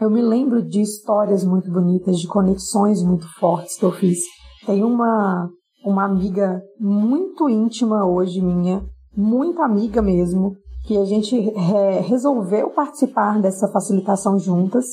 eu 0.00 0.10
me 0.10 0.22
lembro 0.22 0.62
de 0.62 0.80
histórias 0.80 1.44
muito 1.44 1.70
bonitas, 1.70 2.18
de 2.18 2.26
conexões 2.26 3.02
muito 3.02 3.26
fortes 3.38 3.76
que 3.76 3.84
eu 3.84 3.92
fiz. 3.92 4.18
Tem 4.66 4.82
uma, 4.82 5.48
uma 5.84 6.04
amiga 6.04 6.62
muito 6.80 7.48
íntima 7.48 8.04
hoje 8.04 8.40
minha, 8.40 8.84
muito 9.16 9.62
amiga 9.62 10.02
mesmo, 10.02 10.56
que 10.86 10.96
a 10.96 11.04
gente 11.04 11.36
é, 11.36 12.00
resolveu 12.00 12.70
participar 12.70 13.40
dessa 13.40 13.68
facilitação 13.68 14.38
juntas. 14.38 14.86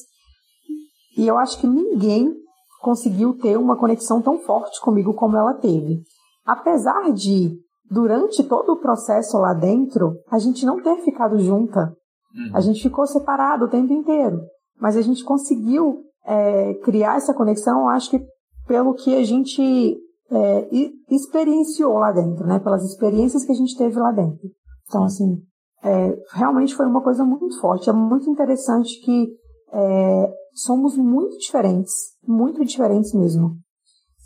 E 1.18 1.28
eu 1.28 1.38
acho 1.38 1.60
que 1.60 1.68
ninguém 1.68 2.34
conseguiu 2.82 3.38
ter 3.38 3.58
uma 3.58 3.78
conexão 3.78 4.22
tão 4.22 4.40
forte 4.40 4.80
comigo 4.82 5.14
como 5.14 5.38
ela 5.38 5.54
teve. 5.54 6.02
Apesar 6.46 7.12
de, 7.12 7.58
durante 7.90 8.44
todo 8.44 8.74
o 8.74 8.80
processo 8.80 9.38
lá 9.38 9.54
dentro, 9.54 10.18
a 10.30 10.40
gente 10.40 10.66
não 10.66 10.82
ter 10.82 10.98
ficado 11.04 11.38
junta, 11.40 11.94
Uhum. 12.36 12.56
A 12.56 12.62
gente 12.62 12.82
ficou 12.82 13.06
separado 13.06 13.66
o 13.66 13.70
tempo 13.70 13.92
inteiro, 13.94 14.42
mas 14.82 14.98
a 14.98 15.02
gente 15.02 15.24
conseguiu 15.24 16.02
é, 16.26 16.74
criar 16.84 17.18
essa 17.18 17.34
conexão, 17.34 17.88
acho 17.88 18.10
que 18.10 18.26
pelo 18.68 18.96
que 18.96 19.16
a 19.16 19.24
gente 19.24 19.98
é, 20.32 20.70
experienciou 21.10 21.94
lá 21.94 22.12
dentro, 22.12 22.48
né? 22.48 22.60
Pelas 22.60 22.84
experiências 22.84 23.46
que 23.46 23.52
a 23.52 23.56
gente 23.56 23.78
teve 23.78 24.00
lá 24.00 24.12
dentro. 24.12 24.50
Então, 24.88 25.04
assim, 25.04 25.38
é, 25.84 26.18
realmente 26.34 26.76
foi 26.76 26.86
uma 26.86 27.04
coisa 27.04 27.24
muito 27.24 27.60
forte. 27.60 27.90
É 27.90 27.94
muito 27.94 28.30
interessante 28.30 29.00
que 29.04 29.28
é, 29.72 30.34
somos 30.54 30.98
muito 30.98 31.38
diferentes, 31.38 31.94
muito 32.26 32.64
diferentes 32.66 33.14
mesmo. 33.14 33.58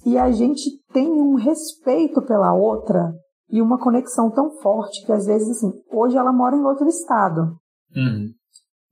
E 0.06 0.18
a 0.18 0.32
gente 0.32 0.70
tem 0.94 1.10
um 1.10 1.36
respeito 1.36 2.22
pela 2.22 2.54
outra 2.54 3.14
e 3.50 3.62
uma 3.62 3.80
conexão 3.80 4.30
tão 4.30 4.52
forte 4.62 5.06
que 5.06 5.12
às 5.12 5.26
vezes, 5.26 5.50
assim, 5.50 5.72
hoje 5.92 6.16
ela 6.16 6.32
mora 6.32 6.56
em 6.56 6.64
outro 6.64 6.88
estado. 6.88 7.58
Uhum. 7.96 8.30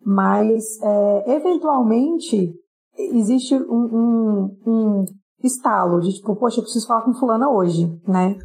Mas, 0.05 0.63
é, 0.81 1.35
eventualmente, 1.35 2.53
existe 2.97 3.55
um, 3.55 3.85
um, 3.85 4.57
um 4.65 5.05
estalo 5.43 5.99
de 6.01 6.13
tipo, 6.13 6.35
poxa, 6.35 6.59
eu 6.59 6.63
preciso 6.63 6.87
falar 6.87 7.03
com 7.03 7.13
fulana 7.13 7.49
hoje, 7.49 7.87
né? 8.07 8.37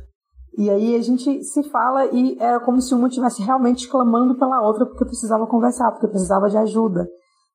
E 0.57 0.69
aí 0.69 0.97
a 0.97 1.01
gente 1.01 1.45
se 1.45 1.63
fala 1.71 2.07
e 2.07 2.37
é 2.41 2.59
como 2.59 2.81
se 2.81 2.93
uma 2.93 3.07
estivesse 3.07 3.43
realmente 3.43 3.89
clamando 3.89 4.37
pela 4.37 4.61
outra 4.61 4.85
porque 4.87 5.05
precisava 5.05 5.47
conversar, 5.47 5.93
porque 5.93 6.09
precisava 6.09 6.51
de 6.51 6.57
ajuda. 6.57 7.09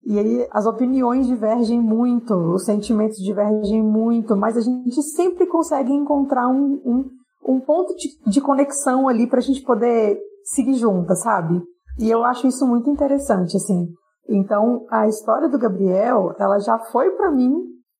E 0.05 0.17
aí 0.17 0.47
as 0.51 0.65
opiniões 0.65 1.27
divergem 1.27 1.81
muito, 1.81 2.33
os 2.33 2.63
sentimentos 2.63 3.17
divergem 3.17 3.83
muito, 3.83 4.37
mas 4.37 4.55
a 4.55 4.61
gente 4.61 5.01
sempre 5.01 5.45
consegue 5.45 5.91
encontrar 5.91 6.47
um, 6.47 6.81
um, 6.85 7.09
um 7.45 7.59
ponto 7.59 7.93
de, 7.95 8.09
de 8.25 8.39
conexão 8.39 9.09
ali 9.09 9.27
para 9.27 9.39
a 9.39 9.43
gente 9.43 9.61
poder 9.63 10.17
seguir 10.45 10.75
juntas, 10.75 11.21
sabe? 11.21 11.61
E 11.99 12.09
eu 12.09 12.23
acho 12.23 12.47
isso 12.47 12.65
muito 12.67 12.89
interessante, 12.89 13.55
assim. 13.55 13.87
Então, 14.27 14.85
a 14.89 15.07
história 15.07 15.49
do 15.49 15.59
Gabriel, 15.59 16.33
ela 16.39 16.59
já 16.59 16.79
foi 16.91 17.11
para 17.11 17.31
mim 17.31 17.53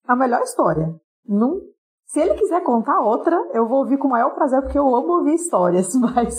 a 0.08 0.15
melhor 0.15 0.41
história. 0.41 0.93
Não, 1.27 1.60
se 2.06 2.19
ele 2.19 2.36
quiser 2.36 2.62
contar 2.63 2.99
outra, 3.01 3.36
eu 3.53 3.67
vou 3.67 3.79
ouvir 3.79 3.97
com 3.97 4.08
o 4.08 4.12
maior 4.12 4.34
prazer, 4.34 4.62
porque 4.62 4.77
eu 4.77 4.95
amo 4.95 5.17
ouvir 5.17 5.36
histórias, 5.36 5.93
mas, 5.97 6.36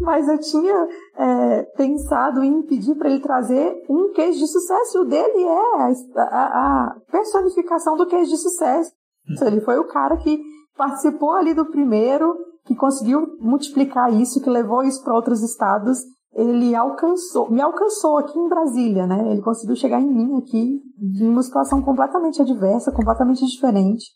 mas 0.00 0.28
eu 0.28 0.38
tinha 0.38 0.88
é, 1.16 1.62
pensado 1.76 2.42
em 2.42 2.62
pedir 2.62 2.94
para 2.96 3.10
ele 3.10 3.20
trazer 3.20 3.84
um 3.88 4.12
queijo 4.12 4.38
de 4.38 4.46
sucesso. 4.46 5.02
O 5.02 5.04
dele 5.04 5.44
é 5.44 5.76
a, 5.76 6.22
a, 6.22 6.44
a 6.86 6.96
personificação 7.10 7.96
do 7.96 8.06
queijo 8.06 8.30
de 8.30 8.38
sucesso. 8.38 8.92
Então, 9.30 9.46
ele 9.46 9.60
foi 9.60 9.78
o 9.78 9.86
cara 9.86 10.16
que 10.16 10.40
participou 10.76 11.32
ali 11.32 11.54
do 11.54 11.66
primeiro, 11.66 12.36
que 12.64 12.74
conseguiu 12.74 13.36
multiplicar 13.40 14.12
isso, 14.12 14.40
que 14.40 14.50
levou 14.50 14.82
isso 14.82 15.02
para 15.04 15.14
outros 15.14 15.42
estados 15.42 15.98
ele 16.34 16.74
alcançou, 16.74 17.50
me 17.50 17.60
alcançou 17.60 18.18
aqui 18.18 18.38
em 18.38 18.48
Brasília, 18.48 19.06
né? 19.06 19.30
Ele 19.30 19.42
conseguiu 19.42 19.76
chegar 19.76 20.00
em 20.00 20.10
mim 20.10 20.38
aqui 20.38 20.80
em 21.00 21.28
uma 21.28 21.42
situação 21.42 21.82
completamente 21.82 22.40
adversa, 22.40 22.92
completamente 22.92 23.44
diferente. 23.46 24.06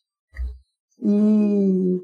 E 1.02 2.00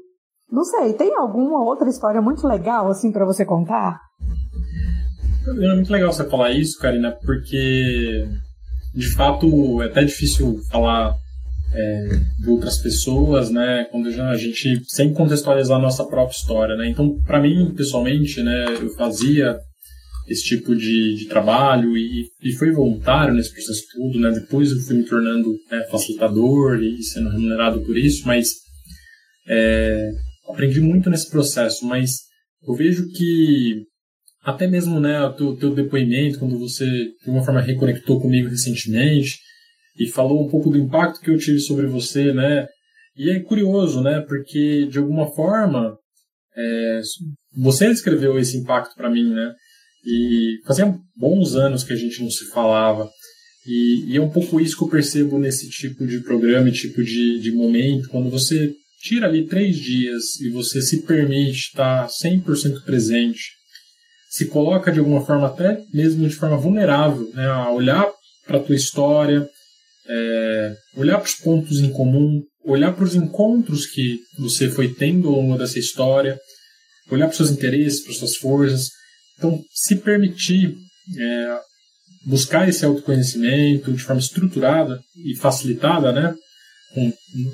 não 0.51 0.63
sei, 0.63 0.93
tem 0.93 1.15
alguma 1.15 1.63
outra 1.63 1.89
história 1.89 2.21
muito 2.21 2.47
legal 2.47 2.87
assim 2.89 3.11
para 3.11 3.25
você 3.25 3.43
contar? 3.43 3.99
É 5.47 5.75
muito 5.75 5.91
legal 5.91 6.13
você 6.13 6.29
falar 6.29 6.51
isso, 6.51 6.79
Karina, 6.79 7.11
porque 7.25 8.27
de 8.93 9.15
fato 9.15 9.81
é 9.81 9.87
até 9.87 10.03
difícil 10.03 10.59
falar 10.71 11.15
é, 11.73 12.07
de 12.39 12.49
outras 12.51 12.77
pessoas, 12.77 13.49
né? 13.49 13.85
Quando 13.85 14.09
a 14.09 14.35
gente 14.37 14.83
sem 14.87 15.11
contextualizar 15.11 15.79
a 15.79 15.81
nossa 15.81 16.05
própria 16.05 16.35
história, 16.35 16.75
né? 16.75 16.87
Então, 16.87 17.19
para 17.25 17.41
mim 17.41 17.73
pessoalmente, 17.75 18.43
né, 18.43 18.75
eu 18.79 18.91
fazia 18.91 19.59
esse 20.27 20.43
tipo 20.43 20.75
de, 20.75 21.15
de 21.15 21.25
trabalho 21.27 21.97
e, 21.97 22.29
e 22.41 22.51
foi 22.53 22.71
voluntário 22.71 23.33
nesse 23.33 23.51
processo 23.51 23.83
todo, 23.93 24.19
né? 24.19 24.31
Depois 24.31 24.71
eu 24.71 24.79
fui 24.79 24.95
me 24.95 25.03
tornando 25.03 25.53
né, 25.69 25.85
facilitador 25.91 26.81
e 26.81 27.03
sendo 27.03 27.29
remunerado 27.29 27.81
por 27.81 27.97
isso, 27.97 28.25
mas 28.25 28.53
é, 29.47 30.11
aprendi 30.49 30.79
muito 30.79 31.09
nesse 31.09 31.29
processo, 31.29 31.85
mas 31.85 32.19
eu 32.65 32.73
vejo 32.73 33.09
que 33.11 33.83
até 34.43 34.67
mesmo 34.67 34.99
né, 34.99 35.21
o 35.21 35.33
teu, 35.33 35.55
teu 35.55 35.73
depoimento, 35.73 36.39
quando 36.39 36.57
você 36.57 36.85
de 36.85 37.29
uma 37.29 37.43
forma 37.43 37.61
reconectou 37.61 38.21
comigo 38.21 38.49
recentemente 38.49 39.39
e 39.97 40.07
falou 40.07 40.45
um 40.45 40.49
pouco 40.49 40.69
do 40.69 40.77
impacto 40.77 41.21
que 41.21 41.29
eu 41.29 41.37
tive 41.37 41.59
sobre 41.59 41.85
você, 41.87 42.33
né? 42.33 42.67
E 43.15 43.29
é 43.29 43.39
curioso, 43.39 44.01
né? 44.01 44.21
Porque 44.21 44.85
de 44.87 44.97
alguma 44.97 45.27
forma 45.33 45.97
é, 46.57 47.01
você 47.55 47.87
descreveu 47.87 48.37
esse 48.37 48.57
impacto 48.57 48.95
para 48.95 49.09
mim, 49.09 49.33
né? 49.33 49.53
E 50.05 50.59
fazia 50.65 50.93
bons 51.15 51.55
anos 51.55 51.83
que 51.83 51.93
a 51.93 51.95
gente 51.95 52.21
não 52.21 52.29
se 52.29 52.49
falava. 52.49 53.09
E, 53.65 54.11
e, 54.11 54.17
é 54.17 54.21
um 54.21 54.29
pouco 54.29 54.59
isso 54.59 54.77
que 54.77 54.83
eu 54.83 54.89
percebo 54.89 55.39
nesse 55.39 55.69
tipo 55.69 56.05
de 56.05 56.19
programa 56.19 56.67
e 56.67 56.73
tipo 56.73 57.01
de, 57.01 57.39
de 57.39 57.51
momento, 57.51 58.09
quando 58.09 58.29
você 58.29 58.73
tira 59.01 59.27
ali 59.27 59.45
três 59.45 59.77
dias 59.77 60.39
e 60.41 60.49
você 60.49 60.81
se 60.81 61.01
permite 61.03 61.67
estar 61.67 62.07
100% 62.07 62.83
presente, 62.83 63.51
se 64.29 64.47
coloca 64.47 64.91
de 64.91 64.99
alguma 64.99 65.25
forma, 65.25 65.47
até 65.47 65.81
mesmo 65.93 66.27
de 66.27 66.35
forma 66.35 66.57
vulnerável, 66.57 67.29
né, 67.33 67.45
a 67.45 67.71
olhar 67.71 68.09
para 68.45 68.57
a 68.57 68.63
tua 68.63 68.75
história, 68.75 69.47
é, 70.07 70.75
olhar 70.95 71.19
para 71.19 71.27
os 71.27 71.35
pontos 71.35 71.79
em 71.79 71.91
comum, 71.91 72.41
olhar 72.65 72.93
para 72.93 73.05
os 73.05 73.15
encontros 73.15 73.85
que 73.85 74.19
você 74.39 74.69
foi 74.69 74.93
tendo 74.93 75.29
ao 75.29 75.35
longo 75.35 75.57
dessa 75.57 75.79
história, 75.79 76.37
olhar 77.11 77.27
para 77.27 77.31
os 77.31 77.37
seus 77.37 77.51
interesses, 77.51 78.01
para 78.01 78.11
as 78.11 78.17
suas 78.17 78.35
forças, 78.35 78.89
então, 79.43 79.61
se 79.73 79.97
permitir 79.97 80.73
é, 81.19 81.59
buscar 82.25 82.69
esse 82.69 82.85
autoconhecimento 82.85 83.91
de 83.91 84.01
forma 84.01 84.21
estruturada 84.21 85.01
e 85.17 85.35
facilitada, 85.35 86.13
né, 86.13 86.33
com, 86.93 87.13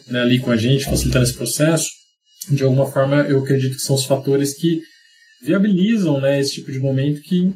né, 0.10 0.22
ali 0.22 0.40
com 0.40 0.52
a 0.52 0.58
gente, 0.58 0.86
facilitando 0.86 1.26
esse 1.26 1.34
processo, 1.34 1.90
de 2.52 2.64
alguma 2.64 2.92
forma 2.92 3.24
eu 3.24 3.40
acredito 3.40 3.76
que 3.76 3.82
são 3.82 3.96
os 3.96 4.06
fatores 4.06 4.54
que 4.54 4.82
viabilizam 5.42 6.22
né, 6.22 6.40
esse 6.40 6.56
tipo 6.56 6.72
de 6.72 6.80
momento 6.80 7.22
que 7.22 7.52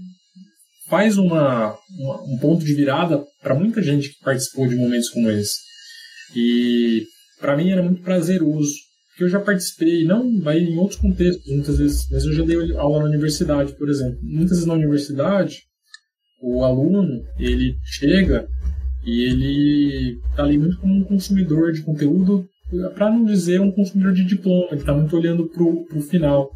faz 0.87 1.17
uma, 1.17 1.77
uma 1.91 2.23
um 2.23 2.37
ponto 2.39 2.65
de 2.65 2.73
virada 2.73 3.23
para 3.41 3.53
muita 3.53 3.83
gente 3.83 4.09
que 4.09 4.23
participou 4.23 4.67
de 4.67 4.75
momentos 4.75 5.09
como 5.09 5.29
esse. 5.29 5.59
E 6.35 7.05
para 7.39 7.55
mim 7.55 7.69
era 7.69 7.83
muito 7.83 8.01
prazeroso, 8.01 8.73
porque 9.13 9.25
eu 9.25 9.29
já 9.29 9.39
participei, 9.39 10.05
não 10.05 10.39
vai 10.41 10.57
em 10.57 10.75
outros 10.75 10.99
contextos, 10.99 11.47
muitas 11.47 11.77
vezes, 11.77 12.09
mas 12.09 12.25
eu 12.25 12.33
já 12.33 12.43
dei 12.43 12.75
aula 12.75 12.99
na 12.99 13.05
universidade, 13.05 13.73
por 13.73 13.87
exemplo. 13.87 14.17
Muitas 14.23 14.57
vezes 14.57 14.65
na 14.65 14.73
universidade, 14.73 15.59
o 16.41 16.63
aluno, 16.63 17.23
ele 17.37 17.77
chega 17.83 18.47
e 19.05 19.21
ele 19.23 20.19
está 20.31 20.43
ali 20.43 20.57
muito 20.57 20.79
como 20.79 20.95
um 20.95 21.03
consumidor 21.03 21.71
de 21.71 21.83
conteúdo, 21.83 22.47
para 22.95 23.11
não 23.11 23.23
dizer 23.23 23.61
um 23.61 23.71
consumidor 23.71 24.13
de 24.13 24.25
diploma, 24.25 24.69
ele 24.71 24.79
está 24.79 24.93
muito 24.93 25.15
olhando 25.15 25.47
para 25.47 25.63
o 25.63 26.01
final. 26.01 26.49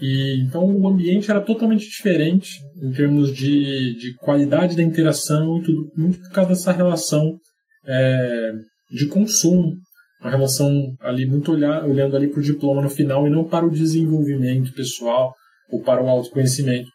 E, 0.00 0.42
então 0.42 0.64
o 0.64 0.88
ambiente 0.88 1.30
era 1.30 1.42
totalmente 1.42 1.86
diferente 1.86 2.58
em 2.82 2.90
termos 2.90 3.34
de, 3.34 3.94
de 3.98 4.14
qualidade 4.16 4.74
da 4.76 4.82
interação 4.82 5.58
e 5.58 5.62
tudo, 5.62 5.92
muito 5.94 6.18
por 6.20 6.30
causa 6.30 6.50
dessa 6.50 6.72
relação 6.72 7.38
é, 7.86 8.52
de 8.90 9.06
consumo. 9.08 9.76
Uma 10.22 10.30
relação 10.30 10.70
ali 11.00 11.26
muito 11.26 11.50
olhar, 11.52 11.84
olhando 11.84 12.16
ali 12.16 12.28
para 12.28 12.38
o 12.38 12.42
diploma 12.42 12.80
no 12.80 12.88
final 12.88 13.26
e 13.26 13.30
não 13.30 13.44
para 13.44 13.66
o 13.66 13.70
desenvolvimento 13.70 14.72
pessoal 14.72 15.34
ou 15.68 15.82
para 15.82 16.02
o 16.02 16.08
autoconhecimento. 16.08 16.88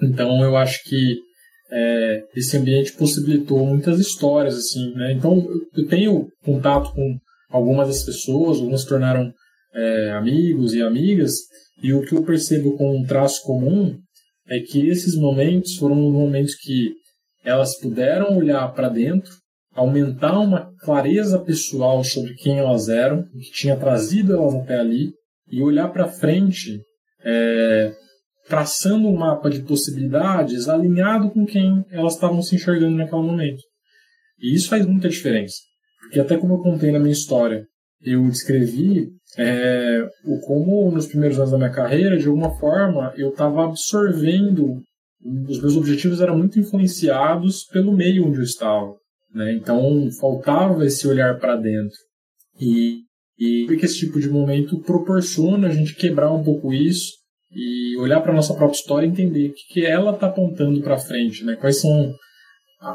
Então 0.00 0.42
eu 0.42 0.56
acho 0.56 0.82
que 0.84 1.18
é, 1.72 2.22
esse 2.34 2.56
ambiente 2.56 2.92
possibilitou 2.92 3.66
muitas 3.66 3.98
histórias 3.98 4.56
assim, 4.56 4.94
né? 4.94 5.12
Então 5.12 5.44
eu 5.74 5.86
tenho 5.88 6.28
contato 6.44 6.92
com 6.92 7.18
algumas 7.50 7.88
das 7.88 8.04
pessoas, 8.04 8.58
algumas 8.58 8.82
se 8.82 8.88
tornaram 8.88 9.32
é, 9.74 10.12
amigos 10.12 10.72
e 10.72 10.82
amigas 10.82 11.32
e 11.82 11.92
o 11.92 12.02
que 12.02 12.14
eu 12.14 12.22
percebo 12.22 12.76
com 12.76 12.98
um 12.98 13.04
traço 13.04 13.42
comum 13.42 13.98
é 14.48 14.60
que 14.60 14.88
esses 14.88 15.16
momentos 15.16 15.76
foram 15.76 15.96
momentos 15.96 16.54
que 16.54 16.92
elas 17.44 17.78
puderam 17.78 18.36
olhar 18.36 18.72
para 18.74 18.88
dentro, 18.88 19.30
aumentar 19.74 20.38
uma 20.38 20.72
clareza 20.80 21.38
pessoal 21.38 22.02
sobre 22.02 22.34
quem 22.34 22.58
elas 22.58 22.88
eram, 22.88 23.20
o 23.20 23.38
que 23.38 23.52
tinha 23.52 23.76
trazido 23.76 24.34
elas 24.34 24.54
até 24.54 24.78
ali, 24.78 25.12
e 25.48 25.62
olhar 25.62 25.88
para 25.88 26.08
frente, 26.08 26.80
é, 27.24 27.92
traçando 28.48 29.08
um 29.08 29.16
mapa 29.16 29.48
de 29.50 29.62
possibilidades 29.62 30.68
alinhado 30.68 31.30
com 31.30 31.44
quem 31.44 31.84
elas 31.90 32.14
estavam 32.14 32.42
se 32.42 32.54
enxergando 32.54 32.96
naquele 32.96 33.22
momento. 33.22 33.62
E 34.40 34.54
isso 34.54 34.68
faz 34.68 34.86
muita 34.86 35.08
diferença. 35.08 35.56
Porque 36.02 36.20
até 36.20 36.36
como 36.36 36.54
eu 36.54 36.58
contei 36.58 36.90
na 36.90 36.98
minha 36.98 37.12
história, 37.12 37.64
eu 38.02 38.26
descrevi 38.28 39.08
é, 39.36 40.02
o 40.24 40.40
como 40.40 40.90
nos 40.90 41.06
primeiros 41.06 41.38
anos 41.38 41.50
da 41.50 41.58
minha 41.58 41.70
carreira, 41.70 42.18
de 42.18 42.26
alguma 42.26 42.58
forma, 42.58 43.12
eu 43.16 43.28
estava 43.28 43.64
absorvendo, 43.64 44.80
os 45.22 45.60
meus 45.60 45.76
objetivos 45.76 46.20
eram 46.20 46.38
muito 46.38 46.58
influenciados 46.58 47.64
pelo 47.66 47.92
meio 47.92 48.26
onde 48.26 48.38
eu 48.38 48.44
estava. 48.44 48.94
Né? 49.34 49.52
Então, 49.54 50.08
faltava 50.20 50.84
esse 50.84 51.06
olhar 51.06 51.38
para 51.38 51.56
dentro. 51.56 51.96
E, 52.60 53.02
e 53.38 53.64
porque 53.66 53.86
esse 53.86 53.98
tipo 53.98 54.20
de 54.20 54.28
momento 54.28 54.80
proporciona 54.80 55.68
a 55.68 55.72
gente 55.72 55.94
quebrar 55.94 56.32
um 56.32 56.42
pouco 56.42 56.72
isso 56.72 57.12
e 57.50 57.96
olhar 57.98 58.20
para 58.20 58.32
nossa 58.32 58.54
própria 58.54 58.76
história 58.78 59.06
e 59.06 59.10
entender 59.10 59.48
o 59.48 59.52
que, 59.52 59.74
que 59.74 59.86
ela 59.86 60.12
está 60.12 60.26
apontando 60.26 60.80
para 60.82 60.98
frente, 60.98 61.44
né? 61.44 61.56
quais 61.56 61.80
são 61.80 62.14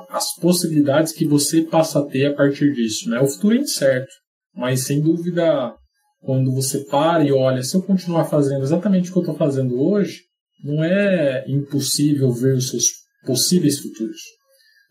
as 0.09 0.33
possibilidades 0.35 1.11
que 1.11 1.25
você 1.25 1.61
passa 1.61 1.99
a 1.99 2.05
ter 2.05 2.27
a 2.27 2.33
partir 2.33 2.73
disso. 2.73 3.09
Né? 3.09 3.19
O 3.19 3.27
futuro 3.27 3.55
é 3.55 3.59
incerto, 3.59 4.11
mas 4.53 4.85
sem 4.85 5.01
dúvida 5.01 5.75
quando 6.21 6.51
você 6.51 6.79
para 6.85 7.23
e 7.23 7.31
olha, 7.31 7.61
se 7.61 7.75
eu 7.75 7.83
continuar 7.83 8.25
fazendo 8.25 8.63
exatamente 8.63 9.09
o 9.09 9.13
que 9.13 9.19
eu 9.19 9.23
estou 9.23 9.37
fazendo 9.37 9.79
hoje, 9.79 10.21
não 10.63 10.83
é 10.83 11.45
impossível 11.47 12.31
ver 12.31 12.55
os 12.55 12.69
seus 12.69 12.85
possíveis 13.25 13.79
futuros. 13.79 14.19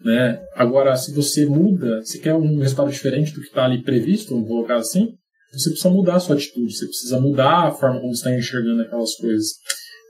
Né? 0.04 0.38
Agora, 0.54 0.94
se 0.96 1.14
você 1.14 1.46
muda, 1.46 2.02
se 2.04 2.20
quer 2.20 2.34
um 2.34 2.58
resultado 2.58 2.90
diferente 2.90 3.32
do 3.32 3.40
que 3.40 3.46
está 3.46 3.64
ali 3.64 3.82
previsto, 3.82 4.34
vamos 4.34 4.48
colocar 4.48 4.76
assim, 4.76 5.14
você 5.50 5.70
precisa 5.70 5.88
mudar 5.88 6.16
a 6.16 6.20
sua 6.20 6.36
atitude, 6.36 6.76
você 6.76 6.86
precisa 6.86 7.20
mudar 7.20 7.68
a 7.68 7.72
forma 7.72 8.00
como 8.00 8.14
você 8.14 8.28
está 8.28 8.36
enxergando 8.36 8.82
aquelas 8.82 9.14
coisas. 9.14 9.46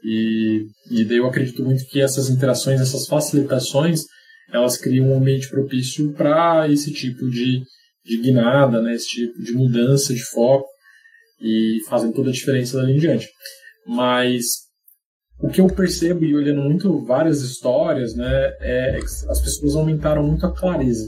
E, 0.04 0.66
e 0.90 1.04
daí 1.04 1.18
eu 1.18 1.26
acredito 1.26 1.62
muito 1.62 1.87
que 1.87 2.00
essas 2.00 2.28
interações, 2.28 2.80
essas 2.80 3.07
facilitações, 3.07 4.02
elas 4.52 4.76
criam 4.76 5.11
um 5.11 5.16
ambiente 5.16 5.48
propício 5.48 6.12
para 6.12 6.68
esse 6.68 6.92
tipo 6.92 7.30
de, 7.30 7.62
de 8.04 8.20
guinada, 8.20 8.83
né? 8.83 8.94
esse 8.94 9.09
tipo 9.09 9.40
de 9.42 9.52
mudança 9.52 10.12
de 10.12 10.24
foco 10.24 10.68
e 11.40 11.78
fazem 11.88 12.12
toda 12.12 12.30
a 12.30 12.33
diferença 12.33 12.78
dali 12.78 12.94
em 12.94 12.98
diante. 12.98 13.28
Mas 13.87 14.64
o 15.44 15.50
que 15.50 15.61
eu 15.61 15.66
percebo 15.66 16.24
e 16.24 16.35
olhando 16.35 16.62
muito 16.62 17.04
várias 17.04 17.42
histórias, 17.42 18.14
né, 18.14 18.52
é 18.61 18.98
que 18.98 19.04
as 19.04 19.40
pessoas 19.40 19.76
aumentaram 19.76 20.22
muito 20.22 20.46
a 20.46 20.54
clareza. 20.54 21.07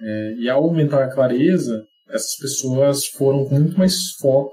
É, 0.00 0.34
e 0.38 0.48
ao 0.48 0.64
aumentar 0.64 1.04
a 1.04 1.12
clareza, 1.12 1.82
essas 2.10 2.36
pessoas 2.40 3.06
foram 3.06 3.44
com 3.46 3.58
muito 3.58 3.78
mais 3.78 4.12
foco 4.20 4.52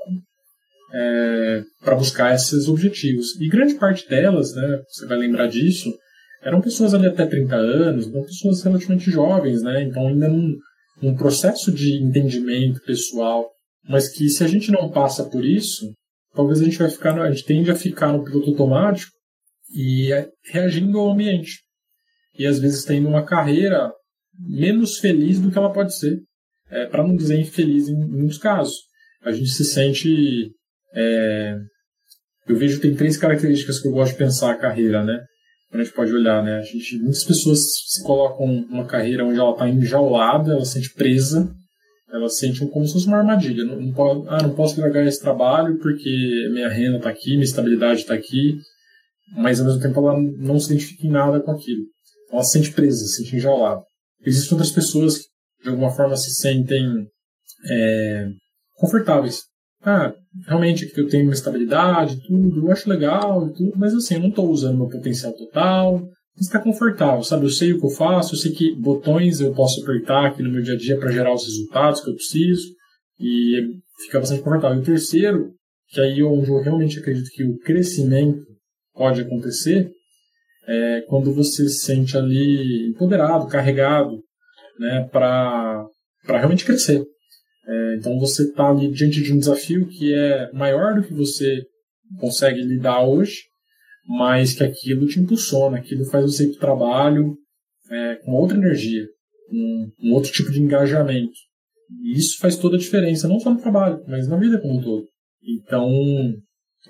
é, 0.94 1.64
para 1.82 1.96
buscar 1.96 2.34
esses 2.34 2.68
objetivos. 2.68 3.40
E 3.40 3.48
grande 3.48 3.76
parte 3.76 4.08
delas, 4.08 4.54
né, 4.54 4.82
você 4.88 5.06
vai 5.06 5.18
lembrar 5.18 5.48
disso, 5.48 5.94
eram 6.42 6.62
pessoas 6.62 6.94
ali 6.94 7.08
até 7.08 7.26
30 7.26 7.56
anos, 7.56 8.08
eram 8.08 8.24
pessoas 8.24 8.62
relativamente 8.62 9.10
jovens, 9.10 9.62
né, 9.62 9.84
então 9.84 10.08
ainda 10.08 10.28
num, 10.28 10.56
num 11.02 11.16
processo 11.16 11.72
de 11.72 12.02
entendimento 12.04 12.82
pessoal 12.82 13.54
mas 13.88 14.08
que 14.08 14.30
se 14.30 14.44
a 14.44 14.48
gente 14.48 14.72
não 14.72 14.90
passa 14.90 15.24
por 15.26 15.46
isso, 15.46 15.94
talvez 16.34 16.62
a 16.62 16.65
gente 16.65 16.78
vai 16.78 16.89
ficar, 16.89 17.19
a 17.19 17.32
gente 17.32 17.46
tende 17.46 17.72
a 17.72 17.76
ficar 17.76 18.12
no 18.12 18.24
piloto 18.24 18.50
automático 18.50 19.12
e 19.74 20.12
é, 20.12 20.30
reagindo 20.52 21.00
ao 21.00 21.12
ambiente. 21.12 21.62
E 22.38 22.46
às 22.46 22.60
vezes 22.60 22.84
tendo 22.84 23.08
uma 23.08 23.24
carreira 23.24 23.91
menos 24.38 24.98
feliz 24.98 25.39
do 25.39 25.52
que 25.52 25.58
ela 25.58 25.72
pode 25.72 25.98
ser. 25.98 26.19
É, 26.69 26.88
para 26.88 27.04
não 27.04 27.15
dizer 27.15 27.39
infeliz 27.39 27.88
em, 27.88 27.96
muitos 27.96 28.38
casos. 28.38 28.76
A 29.24 29.32
gente 29.32 29.50
se 29.50 29.63
sente. 29.63 30.52
É, 30.93 31.56
eu 32.48 32.56
vejo 32.56 32.82
tem 32.82 32.96
três 32.96 33.15
características 33.15 33.80
que 33.80 33.88
eu 33.88 33.91
gosto 33.91 34.13
de 34.13 34.17
pensar 34.17 34.52
a 34.52 34.58
carreira, 34.58 35.04
né? 35.04 35.24
Quando 35.69 35.82
a 35.82 35.84
gente 35.84 35.96
pode 35.96 36.13
olhar, 36.13 36.43
né? 36.43 36.58
A 36.58 36.62
gente, 36.62 36.98
muitas 36.98 37.24
pessoas 37.24 37.60
se 37.88 38.04
colocam 38.04 38.48
numa 38.48 38.86
carreira 38.86 39.26
onde 39.26 39.39
ela 39.39 39.52
está 39.52 39.69
enjaulada, 39.69 40.54
ela 40.54 40.65
se 40.65 40.74
sente 40.74 40.93
presa, 40.93 41.54
ela 42.13 42.30
sente 42.30 42.65
como 42.67 42.86
se 42.86 42.93
fosse 42.93 43.08
uma 43.08 43.17
armadilha. 43.17 43.65
Não, 43.65 43.82
não 43.82 44.30
ah, 44.30 44.43
não 44.43 44.54
posso 44.54 44.80
largar 44.80 45.06
esse 45.06 45.19
trabalho 45.19 45.80
porque 45.80 46.10
minha 46.54 46.69
renda 46.69 46.97
está 46.97 47.10
aqui, 47.10 47.32
minha 47.32 47.43
estabilidade 47.43 48.02
está 48.02 48.13
aqui, 48.13 48.60
mas 49.36 49.60
ao 49.60 49.65
mesmo 49.65 49.82
tempo 49.82 49.99
ela 49.99 50.21
não 50.38 50.60
se 50.60 50.71
identifica 50.71 51.08
em 51.08 51.10
nada 51.10 51.41
com 51.41 51.52
aquilo. 51.52 51.84
Ela 52.32 52.43
se 52.43 52.52
sente 52.52 52.71
presa, 52.71 52.97
se 52.97 53.15
sente 53.15 53.36
enjaulada. 53.36 53.82
Existem 54.23 54.54
outras 54.54 54.71
pessoas 54.71 55.17
que 55.17 55.26
de 55.63 55.69
alguma 55.69 55.89
forma 55.89 56.15
se 56.15 56.36
sentem 56.36 56.86
é, 57.67 58.28
confortáveis. 58.76 59.41
Ah, 59.82 60.13
realmente 60.47 60.86
aqui 60.86 61.02
eu 61.02 61.10
tenho 61.10 61.23
uma 61.23 61.34
estabilidade, 61.34 62.21
tudo, 62.26 62.65
eu 62.65 62.71
acho 62.71 62.89
legal 62.89 63.47
e 63.47 63.54
tudo, 63.54 63.73
mas 63.76 63.93
assim, 63.93 64.15
eu 64.15 64.21
não 64.21 64.30
estou 64.30 64.49
usando 64.49 64.78
meu 64.78 64.88
potencial 64.88 65.34
total, 65.34 66.08
está 66.39 66.60
confortável, 66.60 67.24
sabe? 67.24 67.46
Eu 67.46 67.50
sei 67.50 67.74
o 67.74 67.80
que 67.80 67.86
eu 67.86 67.89
faço, 67.89 68.36
eu 68.36 68.39
sei 68.39 68.52
que 68.52 68.76
botões 68.76 69.39
eu 69.39 69.54
posso 69.54 69.82
apertar 69.82 70.28
aqui 70.28 70.41
no 70.41 70.52
meu 70.52 70.62
dia 70.62 70.74
a 70.74 70.78
dia 70.78 70.98
para 70.98 71.12
gerar 71.12 71.34
os 71.34 71.46
resultados 71.46 72.02
que 72.02 72.10
eu 72.10 72.15
preciso 72.15 72.74
e 73.19 73.80
fica 74.06 74.19
bastante 74.19 74.41
confortável. 74.41 74.78
E 74.78 74.82
o 74.82 74.86
terceiro, 74.86 75.54
que 75.89 76.02
aí 76.02 76.19
é 76.19 76.24
onde 76.24 76.50
eu 76.50 76.62
realmente 76.62 77.00
acredito 77.00 77.30
que 77.32 77.43
o 77.43 77.58
crescimento 77.60 78.46
pode 78.93 79.22
acontecer, 79.22 79.91
é 80.67 81.02
quando 81.08 81.34
você 81.34 81.67
se 81.67 81.86
sente 81.86 82.17
ali 82.17 82.89
empoderado, 82.89 83.48
carregado, 83.48 84.22
né, 84.80 85.08
para 85.12 85.88
realmente 86.26 86.65
crescer. 86.65 87.04
É, 87.65 87.96
então 87.98 88.19
você 88.19 88.43
está 88.43 88.69
ali 88.69 88.91
diante 88.91 89.22
de 89.22 89.32
um 89.32 89.38
desafio 89.38 89.88
que 89.88 90.13
é 90.13 90.52
maior 90.52 90.96
do 90.96 91.04
que 91.04 91.13
você 91.13 91.62
consegue 92.19 92.62
lidar 92.62 93.04
hoje 93.04 93.43
mas 94.06 94.54
que 94.54 94.63
aquilo 94.63 95.08
te 95.08 95.20
impulsiona, 95.20 95.78
aquilo 95.78 96.06
faz 96.06 96.26
você 96.26 96.44
ir 96.44 96.48
para 96.50 96.56
o 96.56 96.60
trabalho 96.60 97.38
é, 97.89 98.16
com 98.16 98.32
outra 98.32 98.58
energia, 98.58 99.06
um, 99.52 99.92
um, 100.04 100.13
outro 100.13 100.32
tipo 100.32 100.52
de 100.52 100.62
engajamento. 100.62 101.34
E 102.02 102.18
isso 102.18 102.39
faz 102.39 102.58
toda 102.58 102.76
a 102.76 102.80
diferença, 102.80 103.28
não 103.28 103.39
só 103.39 103.52
no 103.52 103.62
trabalho, 103.62 104.04
mas 104.08 104.28
na 104.28 104.38
vida 104.38 104.60
como 104.60 104.80
um 104.80 104.82
todo. 104.82 105.08
Então, 105.44 105.89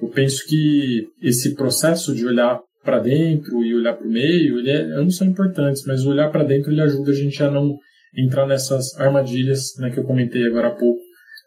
eu 0.01 0.09
penso 0.09 0.45
que 0.47 1.07
esse 1.21 1.55
processo 1.55 2.15
de 2.15 2.25
olhar 2.25 2.59
para 2.83 2.99
dentro 2.99 3.63
e 3.63 3.75
olhar 3.75 3.93
para 3.93 4.07
o 4.07 4.11
meio, 4.11 4.59
ele 4.59 4.69
é, 4.69 4.83
ambos 4.95 5.17
são 5.17 5.27
importantes, 5.27 5.83
mas 5.85 6.03
o 6.03 6.09
olhar 6.09 6.31
para 6.31 6.43
dentro 6.43 6.71
ele 6.71 6.81
ajuda 6.81 7.11
a 7.11 7.15
gente 7.15 7.41
a 7.43 7.49
não 7.49 7.77
entrar 8.15 8.45
nessas 8.45 8.95
armadilhas 8.99 9.73
né, 9.79 9.89
que 9.89 9.99
eu 9.99 10.03
comentei 10.03 10.45
agora 10.45 10.67
há 10.67 10.75
pouco, 10.75 10.99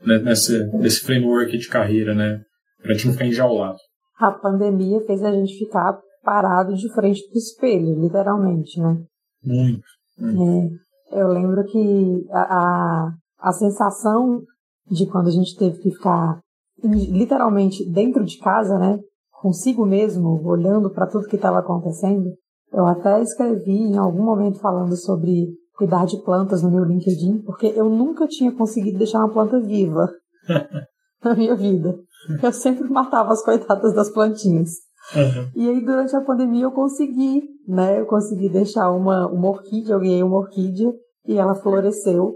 né, 0.05 0.19
nesse, 0.19 0.67
nesse 0.79 1.01
framework 1.01 1.57
de 1.57 1.69
carreira, 1.69 2.15
né, 2.15 2.41
para 2.83 2.93
a 2.93 2.95
gente 2.95 3.07
não 3.07 3.13
ficar 3.13 3.27
enjaulado 3.27 3.79
a 4.19 4.31
pandemia 4.33 5.05
fez 5.07 5.23
a 5.23 5.31
gente 5.33 5.59
ficar 5.59 5.99
parado 6.25 6.75
de 6.75 6.93
frente 6.93 7.23
para 7.29 7.37
o 7.37 7.39
espelho, 7.39 8.01
literalmente, 8.01 8.81
né? 8.81 9.03
Muito. 9.45 9.83
muito. 10.19 10.75
É, 11.13 11.21
eu 11.21 11.29
lembro 11.29 11.65
que 11.65 12.27
a, 12.33 12.41
a, 12.41 13.13
a 13.39 13.53
sensação 13.53 14.43
de 14.91 15.07
quando 15.07 15.29
a 15.29 15.33
gente 15.33 15.57
teve 15.57 15.79
que 15.79 15.91
ficar 15.93 16.41
literalmente 16.83 17.89
dentro 17.91 18.25
de 18.25 18.39
casa, 18.39 18.79
né? 18.79 18.99
Consigo 19.41 19.87
mesmo, 19.87 20.43
olhando 20.45 20.91
para 20.91 21.07
tudo 21.07 21.29
que 21.29 21.37
estava 21.37 21.61
acontecendo. 21.61 22.33
Eu 22.73 22.87
até 22.87 23.23
escrevi 23.23 23.79
em 23.79 23.97
algum 23.97 24.25
momento 24.25 24.59
falando 24.59 24.97
sobre 24.97 25.49
cuidar 25.77 26.07
de 26.07 26.21
plantas 26.23 26.63
no 26.63 26.71
meu 26.71 26.85
LinkedIn, 26.85 27.43
porque 27.43 27.67
eu 27.67 27.89
nunca 27.89 28.27
tinha 28.27 28.51
conseguido 28.51 28.99
deixar 28.99 29.19
uma 29.19 29.33
planta 29.33 29.61
viva 29.61 30.11
na 31.23 31.35
minha 31.35 31.55
vida. 31.55 31.99
Eu 32.43 32.53
sempre 32.53 32.89
matava 32.89 33.33
as 33.33 33.45
coitadas 33.45 33.95
das 33.95 34.11
plantinhas. 34.11 34.71
Uhum. 35.15 35.51
E 35.55 35.69
aí, 35.69 35.85
durante 35.85 36.15
a 36.17 36.21
pandemia, 36.21 36.65
eu 36.65 36.73
consegui, 36.73 37.43
né? 37.67 38.01
Eu 38.01 38.07
consegui 38.07 38.49
deixar 38.49 38.91
uma, 38.91 39.29
uma 39.29 39.49
orquídea, 39.49 39.95
eu 39.95 40.01
ganhei 40.01 40.23
uma 40.23 40.39
orquídea 40.39 40.93
e 41.27 41.37
ela 41.37 41.55
floresceu. 41.55 42.35